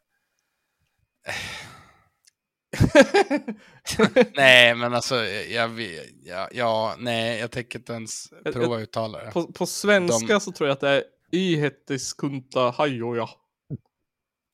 nej, 4.36 4.76
men 4.76 4.93
alltså, 4.93 5.16
jag, 5.26 5.82
jag, 6.24 6.47
ja, 6.52 6.95
nej, 7.00 7.39
jag 7.39 7.52
tänker 7.52 7.80
inte 7.80 7.93
ens 7.93 8.30
prova 8.43 8.80
uttala 8.80 9.26
det. 9.26 9.32
På, 9.32 9.52
på 9.54 9.66
svenska 9.66 10.34
De- 10.34 10.39
så 10.39 10.52
tror 10.52 10.68
jag 10.70 10.74
att 10.74 10.80
det 10.82 10.89
är 10.89 11.04
Ihettiskunta 11.32 12.71
hajoja. 12.71 13.30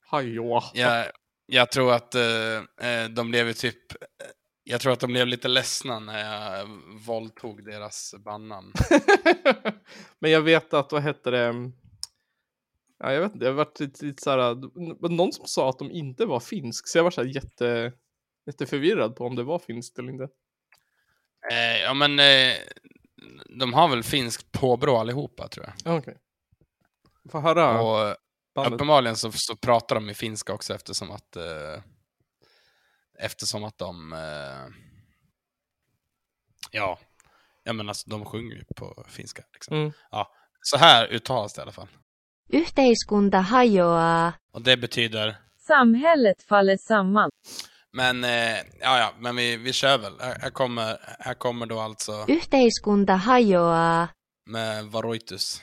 Hajoa. 0.06 0.62
Jag, 0.74 1.06
jag 1.46 1.72
tror 1.72 1.92
att 1.92 2.14
eh, 2.14 2.56
eh, 2.90 3.08
de 3.10 3.30
blev 3.30 3.52
typ... 3.52 3.92
eh, 3.92 3.98
Jag 4.64 4.80
tror 4.80 4.92
att 4.92 5.00
de 5.00 5.12
blev 5.12 5.26
lite 5.26 5.48
ledsna 5.48 5.98
när 5.98 6.18
jag 6.18 6.66
våldtog 7.06 7.64
deras 7.64 8.14
bandnamn. 8.24 8.72
Men 10.18 10.30
jag 10.30 10.40
vet 10.42 10.74
att, 10.74 10.92
vad 10.92 11.02
hette 11.02 11.30
det? 11.30 11.70
Ja, 12.98 13.12
jag 13.12 13.20
vet 13.20 13.32
inte, 13.32 13.46
jag 13.46 13.52
varit 13.52 13.80
lite, 13.80 14.04
lite 14.04 14.30
det 14.36 14.70
var 15.00 15.08
någon 15.08 15.32
som 15.32 15.46
sa 15.46 15.70
att 15.70 15.78
de 15.78 15.90
inte 15.90 16.26
var 16.26 16.40
finsk, 16.40 16.88
så 16.88 16.98
jag 16.98 17.04
var 17.04 17.10
såhär 17.10 17.28
jätte, 17.28 17.92
jätteförvirrad 18.46 19.16
på 19.16 19.24
om 19.26 19.36
det 19.36 19.42
var 19.42 19.58
finskt 19.58 19.98
eller 19.98 20.12
inte. 20.12 20.28
Eh, 21.52 21.80
ja 21.82 21.94
men 21.94 22.18
eh, 22.18 22.54
de 23.58 23.74
har 23.74 23.88
väl 23.88 24.02
finskt 24.02 24.52
påbrå 24.52 24.96
allihopa 24.96 25.48
tror 25.48 25.66
jag. 25.66 25.74
Ja, 25.84 25.98
Okej. 25.98 26.16
Få 27.30 27.40
höra 27.40 27.80
Och 27.80 28.16
bandet. 28.54 28.72
uppenbarligen 28.74 29.16
så, 29.16 29.32
så 29.32 29.56
pratar 29.56 29.94
de 29.94 30.10
i 30.10 30.14
finska 30.14 30.52
också 30.52 30.74
eftersom 30.74 31.10
att 31.10 31.36
eh, 31.36 31.82
eftersom 33.18 33.64
att 33.64 33.78
de 33.78 34.12
eh, 34.12 34.72
ja, 36.70 36.98
ja 37.64 37.72
men 37.72 37.88
alltså 37.88 38.10
de 38.10 38.24
sjunger 38.24 38.56
ju 38.56 38.64
på 38.76 39.04
finska. 39.08 39.42
Liksom. 39.52 39.76
Mm. 39.76 39.92
Ja, 40.10 40.32
så 40.62 40.76
här 40.76 41.06
uttalas 41.06 41.54
det 41.54 41.60
i 41.60 41.62
alla 41.62 41.72
fall. 41.72 41.88
Yhteiskunta 42.48 43.38
hajoaa. 43.38 44.32
Och 44.52 44.62
det 44.62 44.76
betyder 44.76 45.36
Samhället 45.58 46.42
faller 46.42 46.76
samman. 46.76 47.30
Men, 47.92 48.24
eh, 48.24 48.56
ja, 48.80 48.98
ja, 48.98 49.12
men 49.18 49.36
vi, 49.36 49.56
vi 49.56 49.72
kör 49.72 49.98
väl. 49.98 50.12
Här, 50.20 50.38
här, 50.40 50.50
kommer, 50.50 51.16
här 51.18 51.34
kommer 51.34 51.66
då 51.66 51.80
alltså 51.80 52.24
Yhteiskunta 52.28 53.12
hajoaa. 53.12 54.08
med 54.46 54.84
Varoitus. 54.86 55.62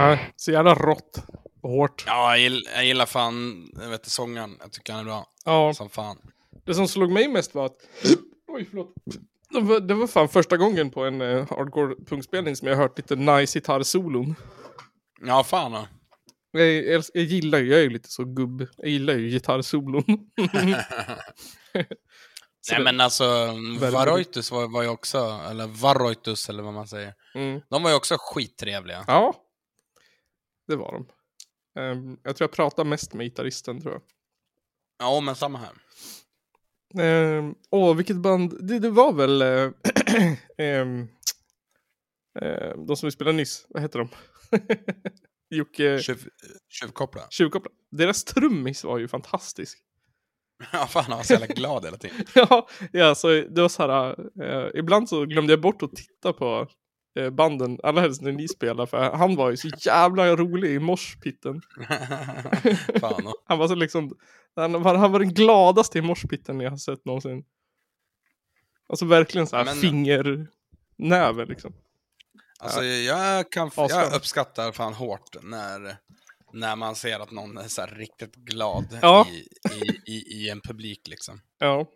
Nej, 0.00 0.32
så 0.36 0.52
jävla 0.52 0.74
rått 0.74 1.22
och 1.62 1.70
hårt. 1.70 2.04
Ja, 2.06 2.30
jag 2.30 2.40
gillar, 2.40 2.72
jag 2.74 2.84
gillar 2.84 3.06
fan, 3.06 3.68
jag 3.80 3.88
vet 3.88 4.00
inte, 4.00 4.10
sångaren. 4.10 4.56
Jag 4.60 4.72
tycker 4.72 4.92
han 4.92 5.00
är 5.00 5.04
bra. 5.04 5.26
Ja. 5.44 5.74
Som 5.74 5.90
fan. 5.90 6.18
Det 6.66 6.74
som 6.74 6.88
slog 6.88 7.12
mig 7.12 7.28
mest 7.28 7.54
var 7.54 7.66
att, 7.66 7.76
oj 8.48 8.66
förlåt. 8.70 8.94
Det 9.50 9.60
var, 9.60 9.80
det 9.80 9.94
var 9.94 10.06
fan 10.06 10.28
första 10.28 10.56
gången 10.56 10.90
på 10.90 11.04
en 11.04 11.20
uh, 11.22 11.46
hardcore 11.50 11.94
punkspelning 12.06 12.56
som 12.56 12.68
jag 12.68 12.76
hört 12.76 12.98
lite 12.98 13.16
nice 13.16 13.58
gitarrsolon. 13.58 14.34
Ja, 15.26 15.44
fan 15.44 15.72
då. 15.72 15.88
Jag, 16.50 16.66
jag, 16.86 17.04
jag 17.14 17.24
gillar 17.24 17.58
ju, 17.58 17.70
jag 17.70 17.78
är 17.78 17.82
ju 17.84 17.90
lite 17.90 18.08
så 18.10 18.24
gubb, 18.24 18.66
jag 18.76 18.88
gillar 18.88 19.14
ju 19.14 19.28
gitarrsolon. 19.30 20.04
Nej 22.70 22.78
det- 22.78 22.84
men 22.84 23.00
alltså, 23.00 23.24
Varoitus 23.92 24.50
var, 24.50 24.68
var 24.68 24.82
ju 24.82 24.88
också, 24.88 25.40
eller 25.50 25.66
Varoitus 25.66 26.48
eller 26.48 26.62
vad 26.62 26.74
man 26.74 26.88
säger. 26.88 27.14
Mm. 27.34 27.60
De 27.70 27.82
var 27.82 27.90
ju 27.90 27.96
också 27.96 28.16
skittrevliga. 28.18 29.04
Ja, 29.06 29.34
det 30.68 30.76
var 30.76 30.92
de. 30.92 31.06
Ehm, 31.80 32.18
jag 32.22 32.36
tror 32.36 32.44
jag 32.44 32.56
pratar 32.56 32.84
mest 32.84 33.14
med 33.14 33.26
gitarristen 33.26 33.80
tror 33.80 33.92
jag. 33.92 34.02
Ja, 34.98 35.20
men 35.20 35.36
samma 35.36 35.58
här. 35.58 35.72
Ehm, 37.04 37.54
åh, 37.70 37.96
vilket 37.96 38.16
band. 38.16 38.68
Det, 38.68 38.78
det 38.78 38.90
var 38.90 39.12
väl 39.12 39.42
eh, 39.42 39.70
ehm, 40.58 41.08
de 42.86 42.96
som 42.96 43.06
vi 43.06 43.10
spelade 43.10 43.36
nyss. 43.36 43.66
Vad 43.68 43.82
heter 43.82 43.98
de? 43.98 44.08
Jocke... 45.56 45.98
Tjuv, 45.98 46.28
tjuvkoppla. 46.68 47.22
Tjuvkoppla. 47.30 47.70
Deras 47.90 48.24
trummis 48.24 48.84
var 48.84 48.98
ju 48.98 49.08
fantastisk. 49.08 49.78
Ja, 50.72 50.86
fan 50.86 51.04
han 51.04 51.16
var 51.16 51.24
så 51.24 51.32
jävla 51.32 51.46
glad 51.46 51.84
hela 51.84 51.96
tiden. 51.96 52.16
ja, 52.34 52.68
ja, 52.92 53.14
så 53.14 53.28
det 53.28 53.62
var 53.62 53.68
så 53.68 53.82
här. 53.82 54.16
Eh, 54.42 54.70
ibland 54.74 55.08
så 55.08 55.24
glömde 55.24 55.52
jag 55.52 55.60
bort 55.60 55.82
att 55.82 55.96
titta 55.96 56.32
på 56.32 56.68
banden, 57.30 57.78
allra 57.82 58.00
helst 58.00 58.22
när 58.22 58.32
ni 58.32 58.48
spelade, 58.48 58.86
för 58.86 59.10
han 59.10 59.36
var 59.36 59.50
ju 59.50 59.56
så 59.56 59.68
jävla 59.78 60.36
rolig 60.36 60.70
i 60.70 60.78
morspitten. 60.78 61.62
Han 63.44 63.58
var 63.58 63.68
så 63.68 63.74
liksom, 63.74 64.16
han 64.56 64.82
var, 64.82 64.94
han 64.94 65.12
var 65.12 65.18
den 65.20 65.34
gladaste 65.34 65.98
i 65.98 66.02
morspitten 66.02 66.60
jag 66.60 66.70
har 66.70 66.76
sett 66.76 67.04
någonsin. 67.04 67.44
Alltså 68.88 69.04
verkligen 69.04 69.46
så 69.46 69.56
här 69.56 69.64
Men- 69.64 69.76
fingernäve 69.76 71.44
liksom. 71.46 71.72
Alltså 72.60 72.84
jag, 72.84 73.52
kan, 73.52 73.70
jag 73.76 74.14
uppskattar 74.14 74.72
fan 74.72 74.94
hårt 74.94 75.36
när, 75.42 75.96
när 76.52 76.76
man 76.76 76.96
ser 76.96 77.20
att 77.20 77.30
någon 77.30 77.58
är 77.58 77.68
så 77.68 77.80
här 77.80 77.88
riktigt 77.88 78.34
glad 78.34 78.98
Ja. 79.02 79.26
i, 79.30 80.12
i, 80.12 80.14
i, 80.44 80.48
en 80.50 80.60
publik 80.60 81.08
liksom. 81.08 81.40
Ja. 81.58 81.86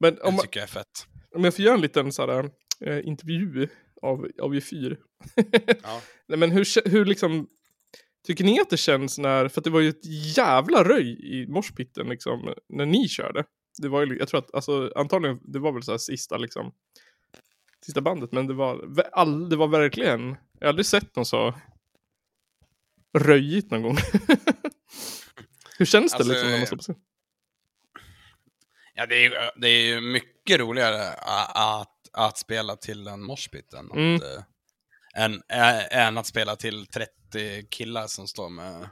Men 0.00 0.14
Det 0.14 0.20
om, 0.20 0.34
man- 0.34 0.42
tycker 0.42 0.60
jag 0.60 0.68
är 0.68 0.72
fett. 0.72 1.06
om 1.34 1.44
jag 1.44 1.54
får 1.54 1.64
göra 1.64 1.74
en 1.74 1.80
liten 1.80 2.12
så 2.12 2.26
här, 2.30 2.50
eh, 2.80 3.06
intervju 3.08 3.68
av, 4.02 4.26
av 4.42 4.56
er 4.56 4.60
fyr. 4.60 4.98
Ja. 5.82 6.00
Nej 6.28 6.38
men 6.38 6.50
hur, 6.50 6.88
hur 6.88 7.04
liksom, 7.04 7.48
tycker 8.26 8.44
ni 8.44 8.60
att 8.60 8.70
det 8.70 8.76
känns 8.76 9.18
när, 9.18 9.48
för 9.48 9.60
att 9.60 9.64
det 9.64 9.70
var 9.70 9.80
ju 9.80 9.88
ett 9.88 10.36
jävla 10.36 10.84
röj 10.84 11.20
i 11.42 11.46
morspitten 11.46 12.08
liksom, 12.08 12.54
när 12.68 12.86
ni 12.86 13.08
körde. 13.08 13.44
Det 13.82 13.88
var 13.88 14.06
ju, 14.06 14.18
jag 14.18 14.28
tror 14.28 14.38
att, 14.38 14.54
alltså 14.54 14.92
antagligen, 14.96 15.40
det 15.42 15.58
var 15.58 15.72
väl 15.72 15.82
så 15.82 15.90
här 15.90 15.98
sista 15.98 16.36
liksom, 16.36 16.72
sista 17.86 18.00
bandet, 18.00 18.32
men 18.32 18.46
det 18.46 18.54
var, 18.54 19.02
all, 19.12 19.48
det 19.48 19.56
var 19.56 19.68
verkligen, 19.68 20.28
jag 20.58 20.66
har 20.66 20.68
aldrig 20.68 20.86
sett 20.86 21.16
någon 21.16 21.26
så 21.26 21.54
röjigt 23.18 23.70
någon 23.70 23.82
gång. 23.82 23.96
hur 25.78 25.86
känns 25.86 26.12
det 26.12 26.16
Alltså, 26.18 26.32
liksom 26.32 26.50
när 26.50 26.58
man 26.58 26.66
står 26.66 26.76
på 26.76 26.82
scen? 26.82 26.96
Ja, 28.94 29.06
det 29.06 29.14
är, 29.14 29.22
ju- 29.22 29.50
det 29.60 29.68
är 29.68 29.86
ju 29.94 30.00
mycket 30.00 30.60
roligare 30.60 31.12
att, 31.12 31.97
att 32.12 32.38
spela 32.38 32.76
till 32.76 33.06
en 33.06 33.22
moshpit 33.22 33.72
än, 33.72 33.90
Mm. 33.90 34.14
att, 34.16 34.22
eh, 34.22 34.42
än, 35.24 35.42
ä- 35.48 35.88
än 35.90 36.18
att 36.18 36.26
spela 36.26 36.56
till 36.56 36.86
30 36.86 37.66
killar 37.70 38.06
som 38.06 38.28
står 38.28 38.48
med, 38.48 38.88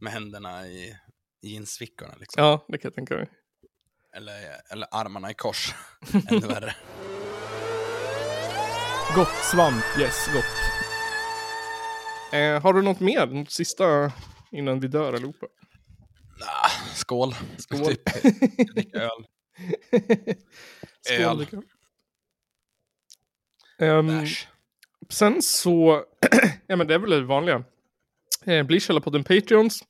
med 0.00 0.12
händerna 0.12 0.66
i 0.66 0.96
jeansfickorna. 1.42 2.14
Liksom. 2.20 2.44
Ja, 2.44 2.64
det 2.68 2.78
kan 2.78 2.88
jag 2.88 2.94
tänka 2.94 3.14
mig. 3.14 3.30
Eller, 4.16 4.60
eller 4.70 4.86
armarna 4.90 5.30
i 5.30 5.34
kors. 5.34 5.74
Ännu 6.30 6.46
värre. 6.46 6.74
Gott 9.14 9.34
svamp, 9.52 9.84
yes, 9.98 10.26
gott. 10.34 10.44
Eh, 12.32 12.62
har 12.62 12.72
du 12.72 12.82
något 12.82 13.00
mer? 13.00 13.26
Något 13.26 13.50
sista 13.52 14.12
innan 14.52 14.80
vi 14.80 14.88
dör 14.88 15.12
allihopa? 15.12 15.46
Nah, 16.40 16.70
skål. 16.94 17.34
Skål. 17.58 17.86
Typ. 17.86 18.04
Dricka 18.74 18.98
öl. 18.98 19.26
Skål, 21.02 21.40
Öl. 21.52 21.62
Ehm, 23.82 24.06
Bärs. 24.06 24.48
sen 25.08 25.42
så, 25.42 26.04
ja 26.66 26.76
men 26.76 26.86
det 26.86 26.94
är 26.94 26.98
väl 26.98 27.10
det 27.10 27.22
vanliga. 27.24 27.64
Eh, 28.44 28.66
bli 28.66 28.80
Källarpodden 28.80 29.24
Patreons. 29.24 29.84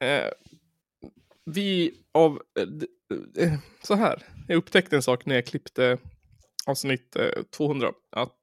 Eh, 0.00 0.30
vi 1.44 1.94
av, 2.12 2.42
eh, 2.58 2.66
d- 2.66 2.86
eh, 3.38 3.52
så 3.82 3.94
här, 3.94 4.22
jag 4.48 4.56
upptäckte 4.56 4.96
en 4.96 5.02
sak 5.02 5.26
när 5.26 5.34
jag 5.34 5.46
klippte 5.46 5.98
avsnitt 6.66 7.16
eh, 7.16 7.42
200. 7.56 7.92
Att 8.10 8.38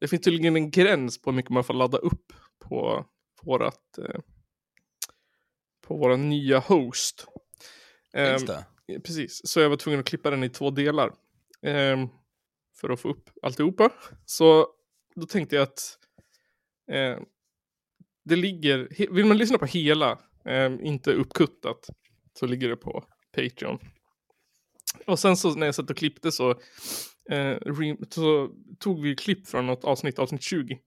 det 0.00 0.08
finns 0.08 0.22
tydligen 0.22 0.56
en 0.56 0.70
gräns 0.70 1.22
på 1.22 1.30
hur 1.30 1.36
mycket 1.36 1.50
man 1.50 1.64
får 1.64 1.74
ladda 1.74 1.98
upp 1.98 2.32
på, 2.58 3.04
vårat, 3.42 3.98
eh, 3.98 4.20
på 5.86 5.96
våra 5.96 6.16
nya 6.16 6.58
host. 6.58 7.26
Finns 8.12 8.42
Ehm, 8.50 8.64
det? 8.86 9.00
Precis, 9.00 9.40
så 9.48 9.60
jag 9.60 9.68
var 9.70 9.76
tvungen 9.76 10.00
att 10.00 10.06
klippa 10.06 10.30
den 10.30 10.44
i 10.44 10.48
två 10.48 10.70
delar. 10.70 11.12
För 12.80 12.90
att 12.90 13.00
få 13.00 13.08
upp 13.08 13.30
alltihopa. 13.42 13.92
Så 14.24 14.66
då 15.14 15.26
tänkte 15.26 15.56
jag 15.56 15.62
att 15.62 15.98
eh, 16.92 17.18
det 18.24 18.36
ligger, 18.36 18.88
vill 19.14 19.24
man 19.24 19.38
lyssna 19.38 19.58
på 19.58 19.66
hela, 19.66 20.18
ehm, 20.44 20.80
inte 20.80 21.12
uppkuttat, 21.12 21.86
så 22.38 22.46
ligger 22.46 22.68
det 22.68 22.76
på 22.76 23.04
Patreon. 23.36 23.78
Och 25.06 25.18
sen 25.18 25.36
så 25.36 25.54
när 25.54 25.66
jag 25.66 25.74
satt 25.74 25.90
och 25.90 25.96
klippte 25.96 26.32
så, 26.32 26.50
eh, 27.30 27.56
så 28.10 28.50
tog 28.78 29.02
vi 29.02 29.16
klipp 29.16 29.46
från 29.48 29.66
något 29.66 29.84
avsnitt, 29.84 30.18
avsnitt 30.18 30.42
20. 30.42 30.78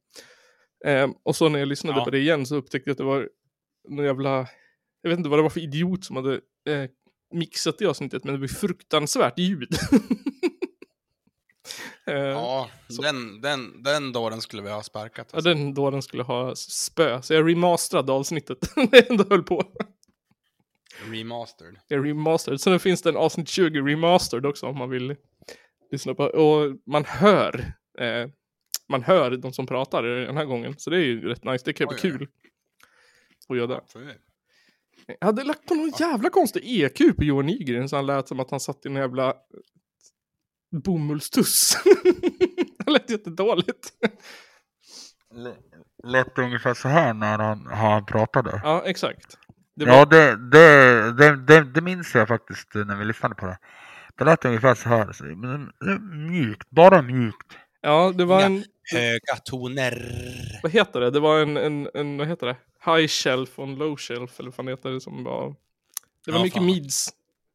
Ehm, 0.85 1.13
och 1.23 1.35
så 1.35 1.49
när 1.49 1.59
jag 1.59 1.67
lyssnade 1.67 1.99
Ja. 1.99 2.05
på 2.05 2.11
det 2.11 2.19
igen 2.19 2.45
så 2.45 2.55
upptäckte 2.55 2.89
jag 2.89 2.91
att 2.93 2.97
det 2.97 3.03
var 3.03 3.29
någon 3.89 4.05
jävla, 4.05 4.47
jag 5.01 5.09
vet 5.09 5.17
inte 5.17 5.29
vad 5.29 5.39
det 5.39 5.43
var 5.43 5.49
för 5.49 5.59
idiot 5.59 6.05
som 6.05 6.15
hade 6.15 6.33
eh, 6.67 6.89
mixat 7.33 7.77
det 7.77 7.85
avsnittet, 7.85 8.23
men 8.23 8.33
det 8.33 8.39
var 8.39 8.47
fruktansvärt 8.47 9.39
ljud. 9.39 9.69
Eh, 12.05 12.15
Ja, 12.15 12.69
den, 13.01 13.41
den, 13.41 13.83
den 13.83 14.11
dåren 14.11 14.41
skulle 14.41 14.61
vi 14.61 14.69
ha 14.69 14.83
sparkat. 14.83 15.29
Ja, 15.33 15.41
den 15.41 15.73
då 15.73 15.91
den 15.91 16.01
skulle 16.01 16.23
ha 16.23 16.55
spö. 16.55 17.21
Så 17.21 17.33
jag 17.33 17.49
remasterade 17.49 18.11
avsnittet 18.11 18.57
när 18.75 18.89
jag 18.91 19.11
ändå 19.11 19.25
höll 19.29 19.43
på. 19.43 19.63
Remastered. 21.05 21.75
Jag 21.87 22.05
remastered. 22.07 22.61
Sen 22.61 22.79
finns 22.79 23.01
det 23.01 23.09
en 23.09 23.17
avsnitt 23.17 23.49
20 23.49 23.81
remastered 23.81 24.45
också 24.45 24.65
om 24.65 24.77
man 24.77 24.89
vill 24.89 25.15
lyssna 25.91 26.13
på. 26.13 26.23
Och 26.23 26.77
man 26.85 27.05
hör, 27.05 27.73
eh, 27.99 28.29
man 28.89 29.03
hör 29.03 29.31
de 29.37 29.53
som 29.53 29.67
pratar 29.67 30.03
den 30.03 30.37
här 30.37 30.45
gången. 30.45 30.75
Så 30.77 30.89
det 30.89 30.97
är 30.97 31.01
ju 31.01 31.29
rätt 31.29 31.43
nice. 31.43 31.65
Det 31.65 31.73
kan 31.73 31.87
ju 31.87 31.93
oj. 31.93 31.99
kul. 31.99 32.27
Att 33.49 33.57
göra 33.57 33.67
det. 33.67 33.81
Jag 35.19 35.25
hade 35.25 35.43
lagt 35.43 35.65
på 35.65 35.75
någon 35.75 35.91
jävla 35.99 36.29
konstig 36.29 36.81
EQ 36.81 37.15
på 37.17 37.23
Johan 37.23 37.45
Nygren 37.45 37.89
så 37.89 37.95
han 37.95 38.05
lät 38.05 38.27
som 38.27 38.39
att 38.39 38.51
han 38.51 38.59
satt 38.59 38.85
i 38.85 38.89
en 38.89 38.95
jävla 38.95 39.33
bomullstuss. 40.71 41.77
det 42.85 42.91
lät 42.91 43.09
jättedåligt. 43.09 43.93
Lät 46.03 46.35
det 46.35 46.41
ungefär 46.41 46.73
så 46.73 46.87
här 46.87 47.13
när 47.13 47.37
han, 47.39 47.67
han 47.71 48.05
pratade? 48.05 48.61
Ja, 48.63 48.83
exakt. 48.85 49.37
Det 49.75 49.85
var- 49.85 49.93
Ja, 49.93 50.05
det, 50.05 50.35
det, 50.51 51.11
det, 51.13 51.35
det, 51.45 51.63
det 51.73 51.81
minns 51.81 52.15
jag 52.15 52.27
faktiskt 52.27 52.73
när 52.73 52.95
vi 52.95 53.05
lyssnade 53.05 53.35
på 53.35 53.45
det. 53.45 53.57
Det 54.17 54.23
lät 54.23 54.45
ungefär 54.45 54.75
så 54.75 54.89
här. 54.89 55.11
mjukt, 56.29 56.69
bara 56.69 57.01
mjukt. 57.01 57.47
Ja, 57.81 58.13
det 58.15 58.25
var 58.25 58.41
en... 58.41 58.63
Höga 58.91 59.35
toner. 59.45 60.11
Vad 60.63 60.71
heter 60.71 60.99
det? 60.99 61.11
Det 61.11 61.19
var 61.19 61.39
en, 61.39 61.57
en, 61.57 61.89
en 61.93 62.17
vad 62.17 62.27
heter 62.27 62.47
det? 62.47 62.55
High 62.85 63.07
shelf 63.07 63.59
och 63.59 63.63
en 63.67 63.75
low 63.75 63.97
shelf, 63.97 64.39
eller 64.39 64.47
vad 64.49 64.55
fan 64.55 64.67
heter 64.67 64.89
det 64.89 65.01
som 65.01 65.23
var... 65.23 65.55
Det 66.25 66.31
var 66.31 66.39
Ja, 66.39 66.43
mycket 66.43 66.57
fan. 66.57 66.65
mids 66.65 67.09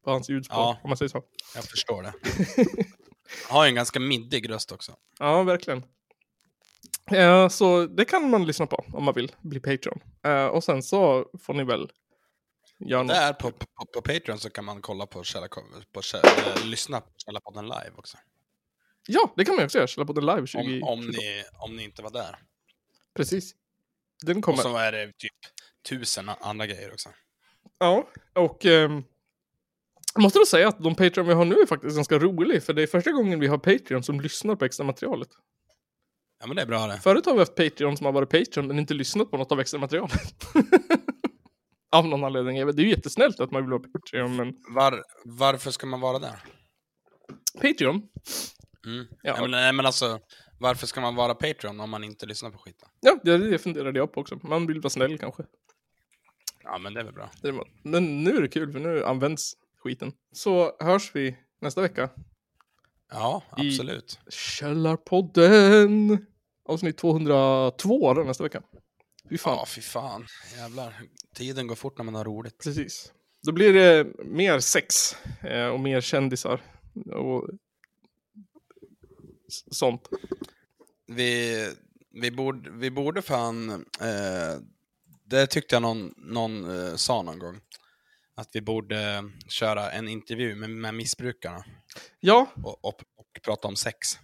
på 0.04 0.10
hans 0.10 0.28
ljudspår, 0.30 0.56
Ja. 0.58 0.80
om 0.82 0.90
man 0.90 0.96
säger 0.96 1.08
så. 1.08 1.22
Jag 1.54 1.64
förstår 1.64 2.02
det. 2.02 2.12
Har 3.48 3.64
ju 3.64 3.68
en 3.68 3.74
ganska 3.74 4.00
middig 4.00 4.50
röst 4.50 4.72
också. 4.72 4.96
Ja, 5.18 5.42
verkligen. 5.42 5.84
Eh, 7.10 7.48
så 7.48 7.86
det 7.86 8.04
kan 8.04 8.30
man 8.30 8.46
lyssna 8.46 8.66
på 8.66 8.84
om 8.92 9.04
man 9.04 9.14
vill 9.14 9.32
bli 9.40 9.60
Patreon. 9.60 10.00
Eh, 10.24 10.46
och 10.46 10.64
sen 10.64 10.82
så 10.82 11.30
får 11.42 11.54
ni 11.54 11.64
väl 11.64 11.92
göra 12.78 13.02
något. 13.02 13.16
Där 13.16 13.32
på, 13.32 13.50
på, 13.50 13.66
på 13.94 14.02
Patreon 14.02 14.38
så 14.38 14.50
kan 14.50 14.64
man 14.64 14.82
kolla 14.82 15.06
på 15.06 15.22
Källa, 15.22 15.48
på 15.92 16.02
Källa, 16.02 16.28
äh, 16.56 16.66
lyssna 16.66 17.00
på 17.00 17.10
Källarpodden 17.26 17.64
live 17.64 17.92
också. 17.96 18.16
Ja, 19.06 19.32
det 19.36 19.44
kan 19.44 19.56
man 19.56 19.64
också 19.64 19.78
göra. 19.78 19.86
Källa 19.86 20.04
på 20.06 20.12
den 20.12 20.26
live 20.26 20.46
20... 20.46 20.58
Om, 20.60 20.82
om, 20.82 21.06
ni, 21.06 21.44
om 21.58 21.76
ni 21.76 21.84
inte 21.84 22.02
var 22.02 22.10
där. 22.10 22.38
Precis. 23.14 23.54
Den 24.22 24.36
Och 24.36 24.44
kommer. 24.44 24.62
så 24.62 24.76
är 24.76 24.92
det 24.92 25.06
typ 25.16 25.32
tusen 25.88 26.28
andra 26.40 26.66
grejer 26.66 26.92
också. 26.92 27.08
Ja, 27.78 28.08
och 28.34 28.66
ehm, 28.66 29.04
jag 30.14 30.22
måste 30.22 30.38
då 30.38 30.46
säga 30.46 30.68
att 30.68 30.78
de 30.78 30.94
Patreon 30.94 31.26
vi 31.26 31.34
har 31.34 31.44
nu 31.44 31.54
är 31.54 31.66
faktiskt 31.66 31.96
ganska 31.96 32.18
rolig. 32.18 32.62
För 32.62 32.72
det 32.72 32.82
är 32.82 32.86
första 32.86 33.12
gången 33.12 33.40
vi 33.40 33.46
har 33.46 33.58
Patreon 33.58 34.02
som 34.02 34.20
lyssnar 34.20 34.56
på 34.56 34.64
extra 34.64 34.86
materialet. 34.86 35.28
Ja 36.40 36.46
men 36.46 36.56
det 36.56 36.62
är 36.62 36.66
bra 36.66 36.86
det. 36.86 37.00
Förut 37.00 37.26
har 37.26 37.32
vi 37.32 37.38
haft 37.38 37.54
Patreon 37.54 37.96
som 37.96 38.06
har 38.06 38.12
varit 38.12 38.30
Patreon 38.30 38.66
men 38.66 38.78
inte 38.78 38.94
lyssnat 38.94 39.30
på 39.30 39.36
något 39.36 39.52
av 39.52 39.60
extra 39.60 39.80
materialet. 39.80 40.46
av 41.92 42.08
någon 42.08 42.24
anledning. 42.24 42.66
Det 42.66 42.82
är 42.82 42.84
ju 42.84 42.90
jättesnällt 42.90 43.40
att 43.40 43.50
man 43.50 43.62
vill 43.62 43.70
vara 43.70 43.82
Patreon 43.82 44.36
men 44.36 44.54
Var, 44.74 45.02
varför 45.24 45.70
ska 45.70 45.86
man 45.86 46.00
vara 46.00 46.18
där? 46.18 46.38
Patreon? 47.54 48.02
Mm. 48.86 49.06
Ja. 49.22 49.34
Ja. 49.36 49.40
men, 49.40 49.50
nej, 49.50 49.72
men 49.72 49.86
alltså, 49.86 50.18
varför 50.58 50.86
ska 50.86 51.00
man 51.00 51.14
vara 51.14 51.34
Patreon 51.34 51.80
om 51.80 51.90
man 51.90 52.04
inte 52.04 52.26
lyssnar 52.26 52.50
på 52.50 52.58
skiten? 52.58 52.88
Ja, 53.00 53.18
det, 53.24 53.38
det 53.38 53.58
funderade 53.58 53.98
jag 53.98 54.12
på 54.12 54.20
också. 54.20 54.38
Man 54.42 54.66
vill 54.66 54.80
vara 54.80 54.90
snäll 54.90 55.18
kanske. 55.18 55.42
Ja 56.64 56.78
men 56.78 56.94
det 56.94 57.00
är 57.00 57.04
väl 57.04 57.14
bra. 57.14 57.30
Men 57.82 58.24
nu 58.24 58.36
är 58.36 58.42
det 58.42 58.48
kul 58.48 58.72
för 58.72 58.80
nu 58.80 59.04
används 59.04 59.54
skiten. 59.84 60.12
Så 60.32 60.76
hörs 60.80 61.10
vi 61.14 61.36
nästa 61.60 61.80
vecka. 61.80 62.10
Ja, 63.10 63.42
I- 63.58 63.68
absolut. 63.68 64.18
Källarpodden! 64.28 66.26
Avsnitt 66.68 66.96
202 66.98 68.14
då 68.14 68.22
nästa 68.22 68.44
vecka. 68.44 68.62
Fy 69.28 69.38
fan. 69.38 69.56
Ja, 69.56 69.66
fy 69.66 69.80
fan. 69.80 70.26
Jävlar. 70.56 71.02
Tiden 71.34 71.66
går 71.66 71.74
fort 71.74 71.98
när 71.98 72.04
man 72.04 72.14
har 72.14 72.24
roligt. 72.24 72.58
Precis. 72.64 73.12
Då 73.42 73.52
blir 73.52 73.72
det 73.72 74.06
mer 74.24 74.60
sex 74.60 75.16
eh, 75.42 75.66
och 75.66 75.80
mer 75.80 76.00
kändisar 76.00 76.60
och 77.14 77.48
sånt. 79.70 80.08
Vi, 81.06 81.68
vi, 82.10 82.30
borde, 82.30 82.70
vi 82.70 82.90
borde 82.90 83.22
fan... 83.22 83.70
Eh, 84.00 84.60
det 85.26 85.46
tyckte 85.46 85.74
jag 85.74 85.82
någon, 85.82 86.14
någon 86.16 86.70
eh, 86.88 86.94
sa 86.96 87.22
någon 87.22 87.38
gång. 87.38 87.60
Att 88.36 88.48
vi 88.52 88.60
borde 88.60 89.30
köra 89.48 89.90
en 89.90 90.08
intervju 90.08 90.54
med, 90.54 90.70
med 90.70 90.94
missbrukarna. 90.94 91.64
Ja, 92.20 92.46
Och, 92.62 92.84
och, 92.84 92.94
och 93.16 93.42
prata 93.42 93.68
om 93.68 93.76
sex. 93.76 94.18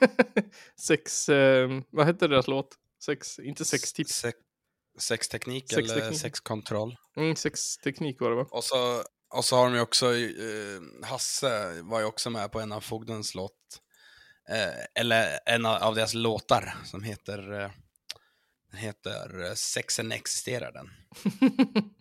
sex, 0.80 1.28
eh, 1.28 1.68
vad 1.90 2.06
hette 2.06 2.28
deras 2.28 2.46
låt? 2.46 2.68
Sex, 3.04 3.38
inte 3.38 3.64
sextips. 3.64 4.12
Sex, 4.12 4.38
sexteknik 4.98 5.72
eller 5.72 5.86
Sexteknik. 5.88 6.20
sexkontroll. 6.20 6.96
Mm, 7.16 7.36
sexteknik 7.36 8.20
var 8.20 8.30
det 8.30 8.36
va? 8.36 8.46
Och 8.50 8.64
så, 8.64 9.02
och 9.34 9.44
så 9.44 9.56
har 9.56 9.64
de 9.64 9.74
ju 9.74 9.80
också, 9.80 10.14
eh, 10.16 11.06
Hasse 11.08 11.82
var 11.82 12.00
ju 12.00 12.06
också 12.06 12.30
med 12.30 12.52
på 12.52 12.60
en 12.60 12.72
av 12.72 12.80
Fogdens 12.80 13.34
låt. 13.34 13.52
Eh, 14.48 15.02
eller 15.02 15.38
en 15.46 15.66
av 15.66 15.94
deras 15.94 16.14
låtar 16.14 16.74
som 16.84 17.02
heter, 17.02 17.60
eh, 17.62 17.70
heter 18.72 19.44
eh, 19.44 19.54
Sexen 19.54 20.12
existerar 20.12 20.72
den. 20.72 20.90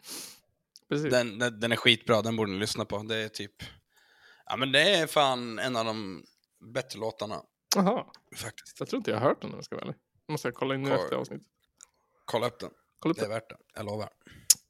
Precis. 0.93 1.11
den, 1.11 1.39
den. 1.39 1.59
Den 1.59 1.71
är 1.71 1.75
skitbra, 1.75 2.21
den 2.21 2.35
borde 2.35 2.51
ni 2.51 2.59
lyssna 2.59 2.85
på. 2.85 3.03
Det 3.03 3.15
är 3.15 3.29
typ, 3.29 3.63
ja 4.45 4.57
men 4.57 4.71
det 4.71 4.95
är 4.95 5.07
fan 5.07 5.59
en 5.59 5.75
av 5.75 5.85
de 5.85 6.23
bättre 6.73 6.99
låtarna. 6.99 7.41
Jaha. 7.75 8.05
Faktiskt. 8.35 8.79
Jag 8.79 8.89
tror 8.89 8.97
inte 8.97 9.11
jag 9.11 9.19
har 9.19 9.27
hört 9.27 9.41
den 9.41 9.49
om 9.49 9.55
jag 9.55 9.65
ska 9.65 9.75
vara 9.75 9.83
ärlig. 9.83 9.95
Måste 10.29 10.47
jag 10.47 10.55
kolla 10.55 10.75
in 10.75 10.83
nu 10.83 10.93
efter 10.93 11.15
avsnittet. 11.15 11.47
Kolla 12.25 12.47
upp 12.47 12.59
den. 12.59 12.69
Kolla 12.99 13.11
upp 13.11 13.19
det 13.19 13.25
är 13.25 13.29
värt 13.29 13.49
det, 13.49 13.57
jag 13.75 13.85
lovar. 13.85 14.09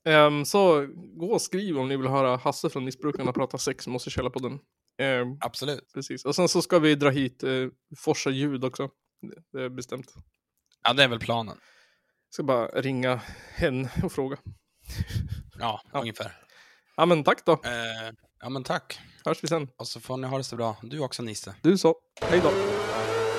Ehm, 0.05 0.45
så 0.45 0.87
gå 0.95 1.33
och 1.33 1.41
skriv 1.41 1.79
om 1.79 1.87
ni 1.87 1.97
vill 1.97 2.07
höra 2.07 2.37
Hasse 2.37 2.69
från 2.69 2.85
Missbrukarna 2.85 3.33
prata 3.33 3.57
sex 3.57 3.87
med 3.87 3.95
oss 3.95 4.07
i 4.07 4.09
Källarpodden. 4.09 4.59
Um, 5.01 5.37
Absolut. 5.41 5.93
Precis. 5.93 6.25
Och 6.25 6.35
sen 6.35 6.49
så 6.49 6.61
ska 6.61 6.79
vi 6.79 6.95
dra 6.95 7.09
hit 7.09 7.43
uh, 7.43 7.69
Forsa 7.97 8.29
ljud 8.29 8.63
också. 8.63 8.89
Det, 9.21 9.57
det 9.57 9.63
är 9.63 9.69
bestämt. 9.69 10.13
Ja, 10.83 10.93
det 10.93 11.03
är 11.03 11.07
väl 11.07 11.19
planen. 11.19 11.57
Ska 12.29 12.43
bara 12.43 12.67
ringa 12.67 13.21
hen 13.55 13.87
och 14.03 14.11
fråga. 14.11 14.37
Ja, 15.59 15.81
ungefär. 15.93 16.31
Ja 16.97 17.05
men 17.05 17.23
tack 17.23 17.45
då. 17.45 17.51
Eh, 17.51 17.59
ja 18.41 18.49
men 18.49 18.63
tack. 18.63 18.99
Hörs 19.25 19.43
vi 19.43 19.47
sen. 19.47 19.67
Och 19.77 19.87
så 19.87 19.99
får 19.99 20.17
ni 20.17 20.27
ha 20.27 20.37
det 20.37 20.43
så 20.43 20.55
bra. 20.55 20.75
Du 20.81 20.99
också 20.99 21.21
Nisse. 21.23 21.55
Du 21.61 21.77
så. 21.77 21.95
Hej 22.21 22.39
då. 22.43 22.51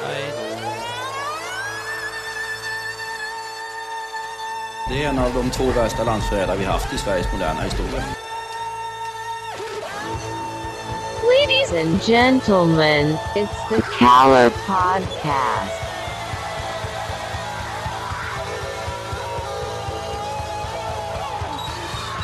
Hej 0.04 0.24
då. 0.36 0.44
Det 4.88 5.04
är 5.04 5.08
en 5.08 5.18
av 5.18 5.34
de 5.34 5.50
två 5.50 5.64
värsta 5.64 6.04
landsförrädare 6.04 6.58
vi 6.58 6.64
haft 6.64 6.92
i 6.94 6.98
Sveriges 6.98 7.32
moderna 7.32 7.60
historia. 7.60 8.04
Ladies 11.40 11.72
and 11.72 12.02
gentlemen, 12.02 13.16
it's 13.34 13.68
the 13.68 13.82
Caller 13.98 14.50
Podcast. 14.50 15.83